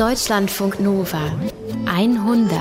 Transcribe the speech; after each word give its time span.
Deutschlandfunk 0.00 0.80
Nova 0.80 1.30
100. 1.84 2.58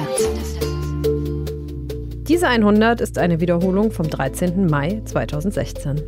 Diese 2.27 2.49
100 2.49 2.99
ist 2.99 3.17
eine 3.17 3.39
Wiederholung 3.39 3.91
vom 3.91 4.09
13. 4.09 4.67
Mai 4.67 5.01
2016. 5.05 6.01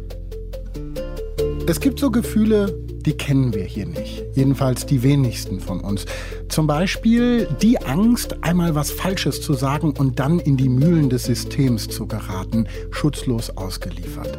Es 1.69 1.79
gibt 1.79 1.99
so 1.99 2.11
Gefühle, 2.11 2.77
die 3.03 3.13
kennen 3.13 3.53
wir 3.53 3.63
hier 3.63 3.85
nicht. 3.85 4.23
Jedenfalls 4.33 4.85
die 4.85 5.03
wenigsten 5.03 5.59
von 5.59 5.81
uns. 5.81 6.05
Zum 6.49 6.67
Beispiel 6.67 7.47
die 7.61 7.81
Angst, 7.81 8.43
einmal 8.43 8.75
was 8.75 8.91
Falsches 8.91 9.41
zu 9.41 9.53
sagen 9.53 9.93
und 9.97 10.19
dann 10.19 10.39
in 10.39 10.57
die 10.57 10.69
Mühlen 10.69 11.09
des 11.09 11.25
Systems 11.25 11.87
zu 11.87 12.07
geraten, 12.07 12.67
schutzlos 12.91 13.49
ausgeliefert. 13.57 14.37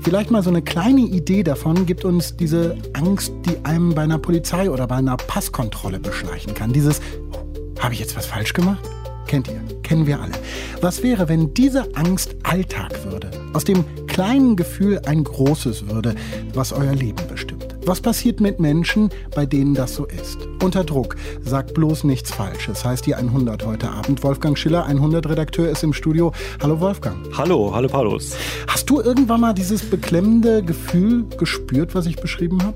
Vielleicht 0.00 0.30
mal 0.30 0.42
so 0.42 0.50
eine 0.50 0.62
kleine 0.62 1.00
Idee 1.00 1.42
davon 1.42 1.86
gibt 1.86 2.04
uns 2.04 2.36
diese 2.36 2.76
Angst, 2.92 3.32
die 3.46 3.64
einem 3.64 3.94
bei 3.94 4.02
einer 4.02 4.18
Polizei 4.18 4.70
oder 4.70 4.86
bei 4.86 4.96
einer 4.96 5.16
Passkontrolle 5.16 5.98
beschleichen 5.98 6.54
kann. 6.54 6.72
Dieses, 6.72 7.00
oh, 7.32 7.80
habe 7.80 7.94
ich 7.94 8.00
jetzt 8.00 8.16
was 8.16 8.26
falsch 8.26 8.52
gemacht? 8.52 8.88
Kennt 9.26 9.48
ihr, 9.48 9.60
kennen 9.82 10.06
wir 10.06 10.20
alle. 10.20 10.34
Was 10.80 11.02
wäre, 11.02 11.28
wenn 11.28 11.52
diese 11.52 11.96
Angst 11.96 12.36
Alltag 12.44 12.92
würde? 13.10 13.30
Aus 13.52 13.64
dem 13.64 13.84
kleinen 14.06 14.54
Gefühl 14.54 15.00
ein 15.06 15.24
großes 15.24 15.88
würde, 15.88 16.14
was 16.54 16.72
euer 16.72 16.94
Leben 16.94 17.26
bestimmt. 17.28 17.55
Was 17.88 18.00
passiert 18.00 18.40
mit 18.40 18.58
Menschen, 18.58 19.10
bei 19.32 19.46
denen 19.46 19.72
das 19.72 19.94
so 19.94 20.06
ist? 20.06 20.48
Unter 20.60 20.82
Druck, 20.82 21.14
sagt 21.40 21.72
bloß 21.74 22.02
nichts 22.02 22.32
Falsches, 22.32 22.84
heißt 22.84 23.06
die 23.06 23.14
100 23.14 23.64
heute 23.64 23.88
Abend. 23.88 24.24
Wolfgang 24.24 24.58
Schiller, 24.58 24.86
100 24.86 25.28
Redakteur, 25.28 25.70
ist 25.70 25.84
im 25.84 25.92
Studio. 25.92 26.32
Hallo 26.60 26.80
Wolfgang. 26.80 27.16
Hallo, 27.38 27.72
hallo 27.72 27.86
Paulus. 27.86 28.34
Hast 28.66 28.90
du 28.90 29.00
irgendwann 29.00 29.40
mal 29.40 29.52
dieses 29.52 29.88
beklemmende 29.88 30.64
Gefühl 30.64 31.26
gespürt, 31.38 31.94
was 31.94 32.06
ich 32.06 32.16
beschrieben 32.16 32.60
habe? 32.64 32.74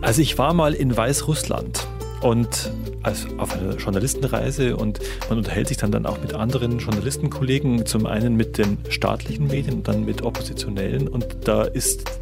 Also 0.00 0.22
ich 0.22 0.36
war 0.38 0.54
mal 0.54 0.74
in 0.74 0.96
Weißrussland 0.96 1.86
und 2.20 2.72
also 3.04 3.28
auf 3.38 3.56
einer 3.56 3.76
Journalistenreise 3.76 4.76
und 4.76 4.98
man 5.28 5.38
unterhält 5.38 5.68
sich 5.68 5.76
dann, 5.76 5.92
dann 5.92 6.06
auch 6.06 6.20
mit 6.20 6.34
anderen 6.34 6.80
Journalistenkollegen, 6.80 7.86
zum 7.86 8.06
einen 8.06 8.34
mit 8.34 8.58
den 8.58 8.78
staatlichen 8.88 9.46
Medien 9.46 9.76
und 9.76 9.88
dann 9.88 10.04
mit 10.04 10.22
oppositionellen 10.22 11.06
und 11.06 11.28
da 11.44 11.62
ist 11.62 12.21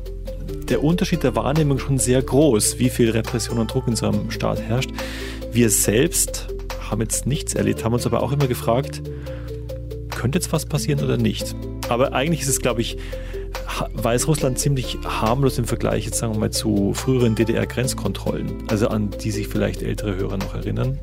der 0.69 0.83
Unterschied 0.85 1.23
der 1.23 1.35
Wahrnehmung 1.35 1.79
schon 1.79 1.99
sehr 1.99 2.23
groß, 2.23 2.79
wie 2.79 2.91
viel 2.91 3.11
Repression 3.11 3.59
und 3.59 3.73
Druck 3.73 3.89
in 3.89 3.97
so 3.97 4.07
einem 4.07 4.31
Staat 4.31 4.61
herrscht. 4.61 4.91
Wir 5.53 5.71
selbst 5.71 6.49
haben 6.91 7.01
jetzt 7.01 7.27
nichts 7.27 7.55
erlebt, 7.55 7.85
haben 7.85 7.95
uns 7.95 8.07
aber 8.07 8.23
auch 8.23 8.33
immer 8.33 8.47
gefragt, 8.47 9.03
könnte 10.11 10.39
jetzt 10.39 10.53
was 10.53 10.67
passieren 10.67 11.03
oder 11.03 11.17
nicht? 11.17 11.55
Aber 11.89 12.13
eigentlich 12.13 12.43
ist 12.43 12.49
es, 12.49 12.61
glaube 12.61 12.83
ich, 12.83 12.99
Weißrussland 13.95 14.59
ziemlich 14.59 14.99
harmlos 15.05 15.59
im 15.59 15.65
Vergleich 15.65 16.05
jetzt 16.05 16.19
sagen 16.19 16.35
wir 16.35 16.41
mal 16.41 16.51
zu 16.51 16.93
früheren 16.95 17.35
DDR-Grenzkontrollen, 17.35 18.65
also 18.69 18.89
an 18.89 19.11
die 19.23 19.31
sich 19.31 19.49
vielleicht 19.49 19.83
ältere 19.83 20.17
Hörer 20.17 20.37
noch 20.37 20.55
erinnern. 20.55 20.99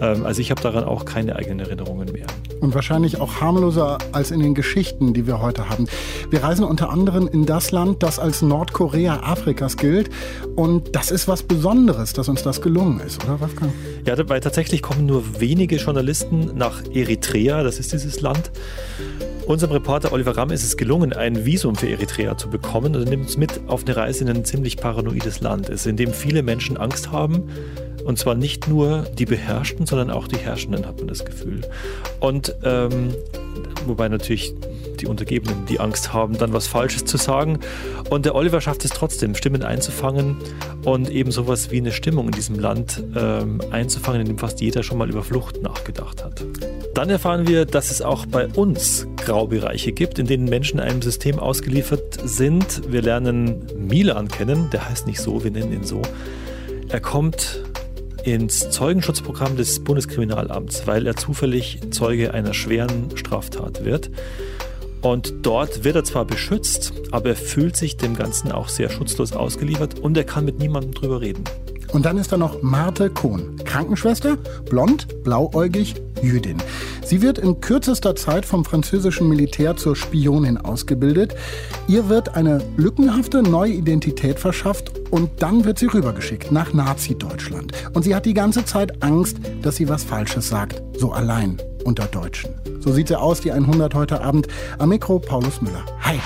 Ähm, 0.00 0.24
also 0.24 0.40
ich 0.40 0.50
habe 0.50 0.60
daran 0.60 0.84
auch 0.84 1.04
keine 1.04 1.36
eigenen 1.36 1.60
Erinnerungen 1.60 2.10
mehr. 2.12 2.26
Und 2.60 2.74
wahrscheinlich 2.74 3.20
auch 3.20 3.40
harmloser 3.40 3.98
als 4.12 4.30
in 4.30 4.40
den 4.40 4.54
Geschichten, 4.54 5.12
die 5.14 5.26
wir 5.26 5.40
heute 5.40 5.68
haben. 5.68 5.86
Wir 6.30 6.42
reisen 6.42 6.64
unter 6.64 6.90
anderem 6.90 7.28
in 7.28 7.44
das 7.46 7.70
Land, 7.70 8.02
das 8.02 8.18
als 8.18 8.42
Nordkorea 8.42 9.20
Afrikas 9.22 9.76
gilt. 9.76 10.10
Und 10.54 10.96
das 10.96 11.10
ist 11.10 11.28
was 11.28 11.42
Besonderes, 11.42 12.12
dass 12.12 12.28
uns 12.28 12.42
das 12.42 12.62
gelungen 12.62 13.00
ist, 13.00 13.22
oder 13.24 13.40
Wolfgang? 13.40 13.72
Ja, 14.06 14.16
weil 14.28 14.40
tatsächlich 14.40 14.82
kommen 14.82 15.06
nur 15.06 15.40
wenige 15.40 15.76
Journalisten 15.76 16.52
nach 16.56 16.82
Eritrea, 16.92 17.62
das 17.62 17.78
ist 17.78 17.92
dieses 17.92 18.20
Land. 18.20 18.50
Unserem 19.46 19.74
Reporter 19.74 20.12
Oliver 20.12 20.36
Ramm 20.36 20.50
ist 20.50 20.64
es 20.64 20.76
gelungen, 20.76 21.12
ein 21.12 21.46
Visum 21.46 21.76
für 21.76 21.88
Eritrea 21.88 22.36
zu 22.36 22.50
bekommen 22.50 22.96
und 22.96 23.04
er 23.04 23.08
nimmt 23.08 23.26
uns 23.26 23.36
mit 23.36 23.60
auf 23.68 23.84
eine 23.84 23.96
Reise 23.96 24.24
in 24.24 24.30
ein 24.30 24.44
ziemlich 24.44 24.76
paranoides 24.76 25.40
Land 25.40 25.68
in 25.86 25.96
dem 25.96 26.12
viele 26.12 26.42
Menschen 26.42 26.76
Angst 26.76 27.12
haben. 27.12 27.48
Und 28.04 28.18
zwar 28.18 28.34
nicht 28.34 28.66
nur 28.66 29.06
die 29.16 29.24
Beherrschten, 29.24 29.86
sondern 29.86 30.10
auch 30.10 30.26
die 30.26 30.36
Herrschenden, 30.36 30.84
hat 30.84 30.98
man 30.98 31.06
das 31.06 31.24
Gefühl. 31.24 31.60
Und 32.18 32.56
ähm, 32.64 33.14
wobei 33.86 34.08
natürlich 34.08 34.52
die 34.98 35.06
Untergebenen 35.06 35.64
die 35.66 35.78
Angst 35.78 36.12
haben, 36.12 36.36
dann 36.38 36.52
was 36.52 36.66
Falsches 36.66 37.04
zu 37.04 37.16
sagen. 37.16 37.60
Und 38.10 38.26
der 38.26 38.34
Oliver 38.34 38.60
schafft 38.60 38.84
es 38.84 38.90
trotzdem, 38.90 39.36
Stimmen 39.36 39.62
einzufangen 39.62 40.38
und 40.84 41.08
eben 41.08 41.30
sowas 41.30 41.70
wie 41.70 41.78
eine 41.78 41.92
Stimmung 41.92 42.26
in 42.26 42.32
diesem 42.32 42.58
Land 42.58 43.02
ähm, 43.14 43.60
einzufangen, 43.70 44.22
in 44.22 44.26
dem 44.26 44.38
fast 44.38 44.60
jeder 44.60 44.82
schon 44.82 44.98
mal 44.98 45.08
über 45.08 45.22
Flucht 45.22 45.62
nachgedacht 45.62 46.24
hat. 46.24 46.44
Dann 46.96 47.10
erfahren 47.10 47.46
wir, 47.46 47.66
dass 47.66 47.90
es 47.90 48.00
auch 48.00 48.24
bei 48.24 48.48
uns 48.48 49.06
Graubereiche 49.18 49.92
gibt, 49.92 50.18
in 50.18 50.26
denen 50.26 50.46
Menschen 50.46 50.80
einem 50.80 51.02
System 51.02 51.38
ausgeliefert 51.38 52.18
sind. 52.24 52.90
Wir 52.90 53.02
lernen 53.02 53.66
Milan 53.76 54.28
kennen, 54.28 54.70
der 54.70 54.88
heißt 54.88 55.06
nicht 55.06 55.20
so, 55.20 55.44
wir 55.44 55.50
nennen 55.50 55.74
ihn 55.74 55.84
so. 55.84 56.00
Er 56.88 57.00
kommt 57.00 57.62
ins 58.24 58.70
Zeugenschutzprogramm 58.70 59.58
des 59.58 59.84
Bundeskriminalamts, 59.84 60.86
weil 60.86 61.06
er 61.06 61.16
zufällig 61.16 61.80
Zeuge 61.90 62.32
einer 62.32 62.54
schweren 62.54 63.14
Straftat 63.14 63.84
wird. 63.84 64.10
Und 65.02 65.34
dort 65.42 65.84
wird 65.84 65.96
er 65.96 66.04
zwar 66.04 66.24
beschützt, 66.24 66.94
aber 67.10 67.28
er 67.28 67.36
fühlt 67.36 67.76
sich 67.76 67.98
dem 67.98 68.16
Ganzen 68.16 68.52
auch 68.52 68.70
sehr 68.70 68.88
schutzlos 68.88 69.34
ausgeliefert 69.34 69.98
und 69.98 70.16
er 70.16 70.24
kann 70.24 70.46
mit 70.46 70.60
niemandem 70.60 70.94
drüber 70.94 71.20
reden. 71.20 71.44
Und 71.96 72.04
dann 72.04 72.18
ist 72.18 72.30
da 72.30 72.36
noch 72.36 72.60
Marte 72.60 73.08
Kohn, 73.08 73.56
Krankenschwester, 73.64 74.36
blond, 74.68 75.24
blauäugig, 75.24 75.94
Jüdin. 76.20 76.58
Sie 77.02 77.22
wird 77.22 77.38
in 77.38 77.62
kürzester 77.62 78.14
Zeit 78.14 78.44
vom 78.44 78.66
französischen 78.66 79.30
Militär 79.30 79.78
zur 79.78 79.96
Spionin 79.96 80.58
ausgebildet. 80.58 81.34
Ihr 81.88 82.10
wird 82.10 82.36
eine 82.36 82.62
lückenhafte 82.76 83.42
neue 83.42 83.72
Identität 83.72 84.38
verschafft 84.38 84.92
und 85.10 85.40
dann 85.40 85.64
wird 85.64 85.78
sie 85.78 85.86
rübergeschickt 85.86 86.52
nach 86.52 86.74
Nazi-Deutschland. 86.74 87.72
Und 87.94 88.02
sie 88.02 88.14
hat 88.14 88.26
die 88.26 88.34
ganze 88.34 88.66
Zeit 88.66 89.02
Angst, 89.02 89.38
dass 89.62 89.76
sie 89.76 89.88
was 89.88 90.04
Falsches 90.04 90.50
sagt, 90.50 90.82
so 90.98 91.12
allein 91.12 91.56
unter 91.84 92.04
Deutschen. 92.04 92.50
So 92.80 92.92
sieht 92.92 93.08
sie 93.08 93.18
aus, 93.18 93.40
die 93.40 93.52
100 93.52 93.94
heute 93.94 94.20
Abend. 94.20 94.48
Am 94.76 94.90
Mikro 94.90 95.18
Paulus 95.18 95.62
Müller. 95.62 95.86
Hi. 96.02 96.20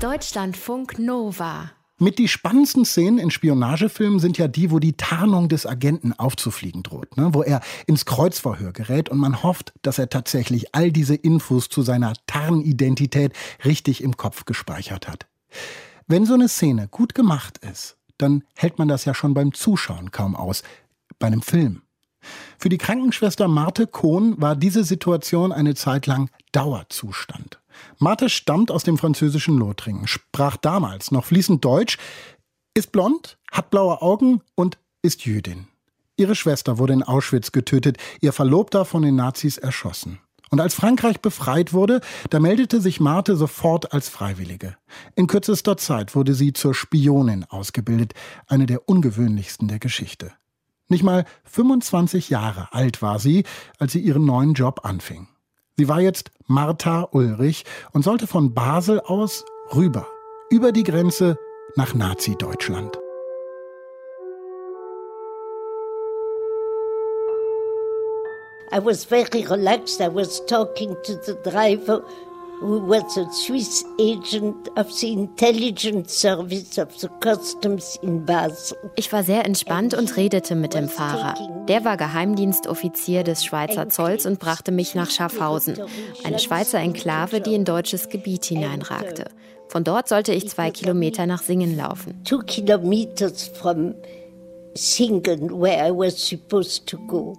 Deutschlandfunk 0.00 0.98
Nova. 0.98 1.70
Mit 1.98 2.18
die 2.18 2.26
spannendsten 2.26 2.84
Szenen 2.84 3.18
in 3.18 3.30
Spionagefilmen 3.30 4.18
sind 4.18 4.36
ja 4.36 4.48
die, 4.48 4.72
wo 4.72 4.80
die 4.80 4.94
Tarnung 4.94 5.48
des 5.48 5.64
Agenten 5.64 6.12
aufzufliegen 6.12 6.82
droht, 6.82 7.16
ne? 7.16 7.32
wo 7.32 7.42
er 7.42 7.60
ins 7.86 8.04
Kreuzverhör 8.04 8.72
gerät 8.72 9.08
und 9.08 9.18
man 9.18 9.44
hofft, 9.44 9.72
dass 9.82 9.98
er 9.98 10.08
tatsächlich 10.08 10.74
all 10.74 10.90
diese 10.90 11.14
Infos 11.14 11.68
zu 11.68 11.82
seiner 11.82 12.14
Tarnidentität 12.26 13.32
richtig 13.64 14.02
im 14.02 14.16
Kopf 14.16 14.44
gespeichert 14.44 15.06
hat. 15.06 15.26
Wenn 16.08 16.26
so 16.26 16.34
eine 16.34 16.48
Szene 16.48 16.88
gut 16.88 17.14
gemacht 17.14 17.58
ist, 17.58 17.96
dann 18.18 18.42
hält 18.56 18.78
man 18.78 18.88
das 18.88 19.04
ja 19.04 19.14
schon 19.14 19.32
beim 19.32 19.54
Zuschauen 19.54 20.10
kaum 20.10 20.34
aus, 20.34 20.64
bei 21.20 21.28
einem 21.28 21.42
Film. 21.42 21.82
Für 22.58 22.70
die 22.70 22.78
Krankenschwester 22.78 23.46
Marte 23.46 23.86
Kohn 23.86 24.40
war 24.40 24.56
diese 24.56 24.82
Situation 24.82 25.52
eine 25.52 25.74
Zeit 25.74 26.06
lang 26.06 26.30
Dauerzustand. 26.52 27.60
Marte 27.98 28.28
stammt 28.28 28.70
aus 28.70 28.84
dem 28.84 28.98
französischen 28.98 29.56
Lothringen, 29.56 30.06
sprach 30.06 30.56
damals 30.56 31.10
noch 31.10 31.24
fließend 31.24 31.64
Deutsch, 31.64 31.98
ist 32.74 32.92
blond, 32.92 33.38
hat 33.50 33.70
blaue 33.70 34.02
Augen 34.02 34.40
und 34.54 34.78
ist 35.02 35.24
Jüdin. 35.24 35.68
Ihre 36.16 36.34
Schwester 36.34 36.78
wurde 36.78 36.92
in 36.92 37.02
Auschwitz 37.02 37.52
getötet, 37.52 37.98
ihr 38.20 38.32
Verlobter 38.32 38.84
von 38.84 39.02
den 39.02 39.16
Nazis 39.16 39.58
erschossen. 39.58 40.20
Und 40.50 40.60
als 40.60 40.74
Frankreich 40.74 41.20
befreit 41.20 41.72
wurde, 41.72 42.00
da 42.30 42.38
meldete 42.38 42.80
sich 42.80 43.00
Marte 43.00 43.34
sofort 43.34 43.92
als 43.92 44.08
Freiwillige. 44.08 44.76
In 45.16 45.26
kürzester 45.26 45.76
Zeit 45.76 46.14
wurde 46.14 46.34
sie 46.34 46.52
zur 46.52 46.74
Spionin 46.74 47.44
ausgebildet, 47.44 48.14
eine 48.46 48.66
der 48.66 48.88
ungewöhnlichsten 48.88 49.66
der 49.66 49.80
Geschichte. 49.80 50.32
Nicht 50.88 51.02
mal 51.02 51.24
25 51.44 52.28
Jahre 52.28 52.72
alt 52.72 53.02
war 53.02 53.18
sie, 53.18 53.44
als 53.78 53.92
sie 53.92 54.00
ihren 54.00 54.26
neuen 54.26 54.54
Job 54.54 54.84
anfing. 54.84 55.26
Sie 55.76 55.88
war 55.88 56.00
jetzt 56.00 56.30
Martha 56.46 57.08
Ulrich 57.10 57.64
und 57.92 58.04
sollte 58.04 58.28
von 58.28 58.54
Basel 58.54 59.00
aus 59.00 59.44
rüber, 59.74 60.06
über 60.48 60.70
die 60.70 60.84
Grenze 60.84 61.36
nach 61.74 61.94
Nazi-Deutschland. 61.94 62.96
I 68.72 68.78
was 68.78 69.04
very 69.04 69.44
relaxed. 69.44 70.00
I 70.00 70.08
was 70.08 70.44
talking 70.46 70.96
to 71.02 71.14
the 71.22 71.34
driver 71.42 72.04
who 72.64 72.80
was 72.80 73.18
a 73.18 73.30
Swiss 73.30 73.84
agent 73.98 74.70
of 74.76 74.90
the 74.90 75.12
intelligence 75.12 76.14
service 76.18 76.78
of 76.78 76.98
the 76.98 77.08
customs 77.20 77.98
in 78.02 78.24
Basel. 78.24 78.78
Ich 78.96 79.12
war 79.12 79.22
sehr 79.22 79.44
entspannt 79.44 79.92
und 79.92 80.16
redete 80.16 80.54
mit 80.54 80.72
dem 80.72 80.88
Fahrer. 80.88 81.34
Der 81.68 81.84
war 81.84 81.98
Geheimdienstoffizier 81.98 83.22
des 83.22 83.44
Schweizer 83.44 83.90
Zolls 83.90 84.24
und 84.24 84.38
brachte 84.38 84.72
mich 84.72 84.94
nach 84.94 85.10
Schaffhausen, 85.10 85.78
eine 86.24 86.38
Schweizer 86.38 86.78
Enklave, 86.78 87.42
die 87.42 87.54
in 87.54 87.66
deutsches 87.66 88.08
Gebiet 88.08 88.46
hineinragte. 88.46 89.26
Von 89.68 89.84
dort 89.84 90.08
sollte 90.08 90.32
ich 90.32 90.48
zwei 90.48 90.70
Kilometer 90.70 91.26
nach 91.26 91.42
Singen 91.42 91.76
laufen. 91.76 92.22
Two 92.24 92.38
kilometers 92.38 93.46
from 93.46 93.94
Singen, 94.74 95.50
where 95.50 95.86
I 95.86 95.90
was 95.90 96.16
supposed 96.16 96.86
to 96.86 96.96
go. 97.06 97.36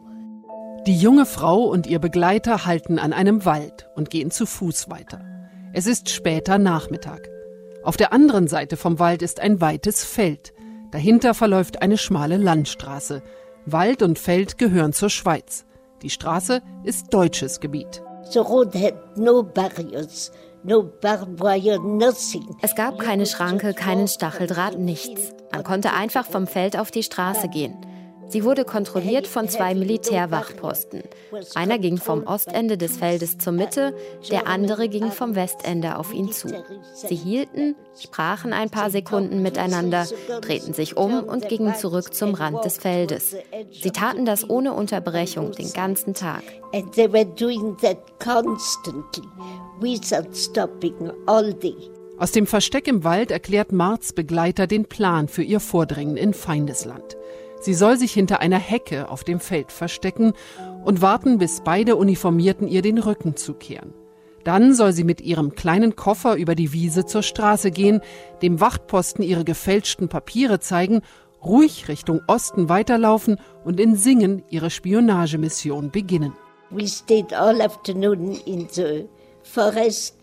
Die 0.87 0.95
junge 0.95 1.25
Frau 1.25 1.63
und 1.63 1.87
ihr 1.87 1.97
Begleiter 1.97 2.67
halten 2.67 2.99
an 2.99 3.11
einem 3.11 3.43
Wald 3.43 3.89
und 3.95 4.11
gehen 4.11 4.29
zu 4.29 4.45
Fuß 4.45 4.87
weiter. 4.87 5.19
Es 5.73 5.87
ist 5.87 6.11
später 6.11 6.59
Nachmittag. 6.59 7.27
Auf 7.83 7.97
der 7.97 8.13
anderen 8.13 8.47
Seite 8.47 8.77
vom 8.77 8.99
Wald 8.99 9.23
ist 9.23 9.39
ein 9.39 9.61
weites 9.61 10.03
Feld. 10.03 10.53
Dahinter 10.91 11.33
verläuft 11.33 11.81
eine 11.81 11.97
schmale 11.97 12.37
Landstraße. 12.37 13.23
Wald 13.65 14.03
und 14.03 14.19
Feld 14.19 14.59
gehören 14.59 14.93
zur 14.93 15.09
Schweiz. 15.09 15.65
Die 16.03 16.11
Straße 16.11 16.61
ist 16.83 17.11
deutsches 17.11 17.59
Gebiet. 17.61 18.03
Es 22.61 22.75
gab 22.75 22.99
keine 22.99 23.25
Schranke, 23.25 23.73
keinen 23.73 24.07
Stacheldraht, 24.07 24.77
nichts. 24.77 25.33
Man 25.51 25.63
konnte 25.63 25.93
einfach 25.93 26.27
vom 26.27 26.45
Feld 26.45 26.77
auf 26.77 26.91
die 26.91 27.01
Straße 27.01 27.49
gehen. 27.49 27.75
Sie 28.27 28.43
wurde 28.43 28.65
kontrolliert 28.65 29.27
von 29.27 29.47
zwei 29.47 29.75
Militärwachposten. 29.75 31.03
Einer 31.53 31.77
ging 31.77 31.97
vom 31.97 32.25
Ostende 32.25 32.77
des 32.77 32.97
Feldes 32.97 33.37
zur 33.37 33.53
Mitte, 33.53 33.95
der 34.29 34.47
andere 34.47 34.89
ging 34.89 35.11
vom 35.11 35.35
Westende 35.35 35.97
auf 35.97 36.13
ihn 36.13 36.31
zu. 36.31 36.49
Sie 36.93 37.15
hielten, 37.15 37.75
sprachen 37.97 38.53
ein 38.53 38.69
paar 38.69 38.89
Sekunden 38.89 39.41
miteinander, 39.41 40.07
drehten 40.41 40.73
sich 40.73 40.97
um 40.97 41.23
und 41.23 41.47
gingen 41.47 41.75
zurück 41.75 42.13
zum 42.13 42.33
Rand 42.33 42.65
des 42.65 42.77
Feldes. 42.77 43.35
Sie 43.71 43.91
taten 43.91 44.25
das 44.25 44.49
ohne 44.49 44.73
Unterbrechung 44.73 45.51
den 45.51 45.71
ganzen 45.71 46.13
Tag. 46.13 46.43
Aus 52.17 52.31
dem 52.31 52.47
Versteck 52.47 52.87
im 52.87 53.03
Wald 53.03 53.31
erklärt 53.31 53.71
Marts 53.71 54.13
Begleiter 54.13 54.67
den 54.67 54.85
Plan 54.85 55.27
für 55.27 55.43
ihr 55.43 55.59
Vordringen 55.59 56.15
in 56.15 56.33
Feindesland. 56.33 57.17
Sie 57.65 57.73
soll 57.73 57.97
sich 57.97 58.13
hinter 58.13 58.41
einer 58.41 58.59
Hecke 58.59 59.09
auf 59.09 59.23
dem 59.23 59.39
Feld 59.39 59.71
verstecken 59.71 60.33
und 60.83 61.01
warten, 61.01 61.39
bis 61.39 61.61
beide 61.61 61.95
Uniformierten 61.95 62.67
ihr 62.67 62.83
den 62.83 62.99
Rücken 62.99 63.35
zukehren. 63.37 63.91
Dann 64.43 64.75
soll 64.75 64.93
sie 64.93 65.03
mit 65.03 65.19
ihrem 65.19 65.55
kleinen 65.55 65.95
Koffer 65.95 66.35
über 66.35 66.53
die 66.53 66.73
Wiese 66.73 67.07
zur 67.07 67.23
Straße 67.23 67.71
gehen, 67.71 68.01
dem 68.43 68.61
Wachtposten 68.61 69.23
ihre 69.23 69.43
gefälschten 69.43 70.09
Papiere 70.09 70.59
zeigen, 70.59 71.01
ruhig 71.43 71.87
Richtung 71.87 72.21
Osten 72.27 72.69
weiterlaufen 72.69 73.39
und 73.63 73.79
in 73.79 73.95
Singen 73.95 74.43
ihre 74.51 74.69
Spionagemission 74.69 75.89
beginnen. 75.89 76.33
We 76.69 76.87
stayed 76.87 77.33
all 77.33 77.59
afternoon 77.63 78.37
in 78.45 78.67
the 78.69 79.09
forest 79.41 80.14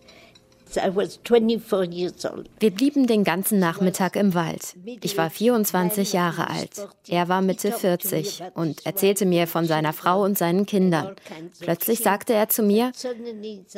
wir 2.60 2.70
blieben 2.70 3.06
den 3.06 3.24
ganzen 3.24 3.58
Nachmittag 3.58 4.16
im 4.16 4.34
Wald. 4.34 4.74
Ich 5.02 5.16
war 5.18 5.30
24 5.30 6.12
Jahre 6.12 6.48
alt. 6.48 6.88
Er 7.08 7.28
war 7.28 7.42
Mitte 7.42 7.72
40 7.72 8.42
und 8.54 8.84
erzählte 8.86 9.26
mir 9.26 9.46
von 9.46 9.66
seiner 9.66 9.92
Frau 9.92 10.22
und 10.22 10.38
seinen 10.38 10.66
Kindern. 10.66 11.14
Plötzlich 11.60 12.00
sagte 12.00 12.32
er 12.34 12.48
zu 12.48 12.62
mir, 12.62 12.92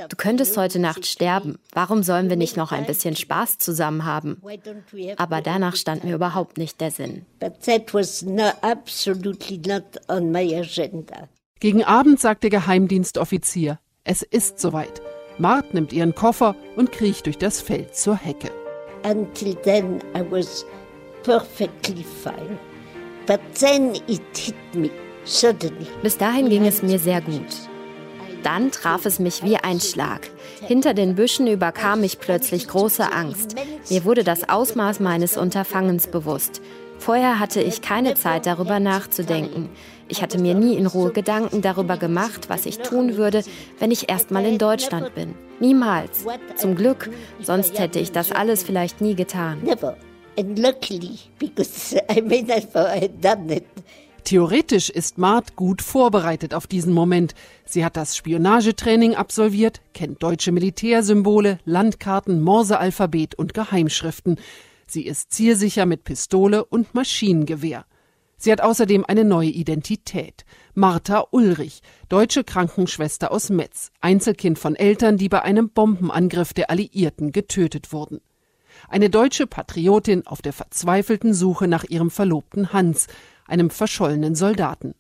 du 0.08 0.17
könntest 0.17 0.56
heute 0.56 0.79
Nacht 0.79 1.06
sterben. 1.06 1.58
Warum 1.73 2.02
sollen 2.02 2.29
wir 2.29 2.37
nicht 2.37 2.56
noch 2.56 2.73
ein 2.73 2.87
bisschen 2.87 3.17
Spaß 3.17 3.58
zusammen 3.58 4.05
haben? 4.05 4.40
Aber 5.17 5.40
danach 5.40 5.76
stand 5.76 6.05
mir 6.05 6.14
überhaupt 6.14 6.58
nicht 6.58 6.81
der 6.81 6.90
Sinn. 6.90 7.26
Gegen 11.61 11.85
Abend 11.85 12.20
sagt 12.20 12.43
der 12.43 12.50
Geheimdienstoffizier, 12.50 13.79
es 14.05 14.23
ist 14.23 14.61
soweit. 14.61 15.00
Mart 15.39 15.75
nimmt 15.75 15.93
ihren 15.93 16.15
Koffer 16.15 16.55
und 16.77 16.93
kriecht 16.93 17.27
durch 17.27 17.39
das 17.39 17.61
Feld 17.61 17.97
zur 17.97 18.17
Hecke. 18.17 18.51
Until 19.05 19.55
then 19.57 20.01
I 20.17 20.23
was 20.31 20.65
perfectly 21.23 22.05
fine. 22.05 22.59
But 23.27 23.41
then 23.59 23.95
it 24.07 24.23
hit 24.37 24.55
me 24.75 24.91
suddenly. 25.25 25.87
Bis 26.03 26.17
dahin 26.17 26.49
ging 26.49 26.67
es 26.67 26.83
mir 26.83 26.99
sehr 26.99 27.21
gut. 27.21 27.43
Dann 28.43 28.71
traf 28.71 29.07
es 29.07 29.19
mich 29.19 29.43
wie 29.43 29.57
ein 29.57 29.81
Schlag. 29.81 30.31
Hinter 30.61 30.93
den 30.93 31.15
Büschen 31.15 31.47
überkam 31.47 32.03
mich 32.03 32.21
plötzlich 32.21 32.69
große 32.69 33.11
Angst. 33.11 33.57
Mir 33.89 34.05
wurde 34.05 34.23
das 34.23 34.49
Ausmaß 34.49 35.01
meines 35.01 35.39
Unterfangens 35.39 36.07
bewusst. 36.07 36.61
Vorher 36.99 37.39
hatte 37.41 37.63
ich 37.63 37.83
keine 37.83 38.15
Zeit 38.15 38.47
darüber 38.47 38.81
nachzudenken. 38.81 39.71
Ich 40.09 40.23
hatte 40.23 40.39
mir 40.39 40.55
nie 40.55 40.77
in 40.77 40.87
Ruhe 40.87 41.12
Gedanken 41.12 41.62
darüber 41.62 41.97
gemacht, 41.97 42.49
was 42.49 42.67
ich 42.67 42.79
tun 42.79 43.17
würde, 43.17 43.43
wenn 43.79 43.91
ich 43.91 44.11
erst 44.11 44.31
mal 44.31 44.45
in 44.45 44.59
Deutschland 44.59 45.15
bin. 45.15 45.35
Niemals. 45.61 46.27
Zum 46.56 46.75
Glück, 46.75 47.11
sonst 47.41 47.79
hätte 47.79 47.99
ich 47.99 48.12
das 48.12 48.33
alles 48.33 48.62
vielleicht 48.62 49.01
nie 49.01 49.15
getan. 49.15 49.59
Theoretisch 54.25 54.89
ist 54.89 55.19
Mart 55.19 55.55
gut 55.55 55.83
vorbereitet 55.83 56.55
auf 56.55 56.67
diesen 56.67 56.95
Moment. 56.95 57.35
Sie 57.67 57.85
hat 57.85 57.97
das 57.97 58.17
Spionagetraining 58.17 59.15
absolviert, 59.15 59.83
kennt 59.93 60.23
deutsche 60.23 60.50
Militärsymbole, 60.50 61.59
Landkarten, 61.67 62.41
Morsealphabet 62.41 63.35
und 63.35 63.53
Geheimschriften. 63.53 64.37
Sie 64.87 65.03
ist 65.03 65.33
zielsicher 65.33 65.87
mit 65.87 66.05
Pistole 66.05 66.65
und 66.65 66.95
Maschinengewehr. 66.95 67.85
Sie 68.44 68.52
hat 68.52 68.61
außerdem 68.61 69.06
eine 69.06 69.25
neue 69.25 69.49
Identität. 69.49 70.44
Martha 70.75 71.29
Ulrich, 71.31 71.81
deutsche 72.11 72.44
Krankenschwester 72.44 73.32
aus 73.32 73.49
Metz, 73.49 73.91
Einzelkind 74.02 74.58
von 74.58 74.76
Eltern, 74.76 75.17
die 75.17 75.31
bei 75.31 75.41
einem 75.41 75.70
Bombenangriff 75.70 76.52
der 76.52 76.69
Alliierten 76.69 77.32
getötet 77.32 77.91
wurden. 77.94 78.20
Eine 78.91 79.08
deutsche 79.08 79.46
Patriotin 79.46 80.26
auf 80.26 80.43
der 80.43 80.52
verzweifelten 80.52 81.32
Suche 81.32 81.69
nach 81.69 81.85
ihrem 81.85 82.11
Verlobten 82.11 82.75
Hans, 82.75 83.06
einem 83.46 83.70
verschollenen 83.70 84.35
Soldaten. 84.35 84.94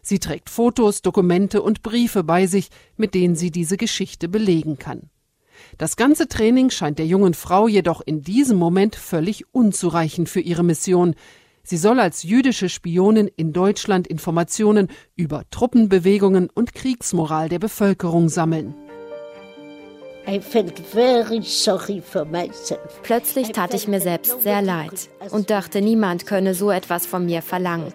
Sie 0.00 0.18
trägt 0.18 0.48
Fotos, 0.48 1.02
Dokumente 1.02 1.60
und 1.60 1.82
Briefe 1.82 2.24
bei 2.24 2.46
sich, 2.46 2.70
mit 2.96 3.12
denen 3.12 3.36
sie 3.36 3.50
diese 3.50 3.76
Geschichte 3.76 4.30
belegen 4.30 4.78
kann. 4.78 5.10
Das 5.76 5.96
ganze 5.96 6.26
Training 6.26 6.70
scheint 6.70 6.98
der 6.98 7.06
jungen 7.06 7.34
Frau 7.34 7.68
jedoch 7.68 8.00
in 8.00 8.22
diesem 8.22 8.56
Moment 8.56 8.96
völlig 8.96 9.44
unzureichend 9.52 10.30
für 10.30 10.40
ihre 10.40 10.64
Mission, 10.64 11.16
Sie 11.68 11.76
soll 11.76 12.00
als 12.00 12.22
jüdische 12.22 12.70
Spionin 12.70 13.28
in 13.36 13.52
Deutschland 13.52 14.06
Informationen 14.06 14.88
über 15.16 15.42
Truppenbewegungen 15.50 16.48
und 16.48 16.72
Kriegsmoral 16.72 17.50
der 17.50 17.58
Bevölkerung 17.58 18.30
sammeln. 18.30 18.74
Plötzlich 23.02 23.52
tat 23.52 23.74
ich 23.74 23.86
mir 23.86 24.00
selbst 24.00 24.42
sehr 24.42 24.62
leid 24.62 25.10
und 25.30 25.50
dachte, 25.50 25.82
niemand 25.82 26.24
könne 26.24 26.54
so 26.54 26.70
etwas 26.70 27.04
von 27.04 27.26
mir 27.26 27.42
verlangen. 27.42 27.92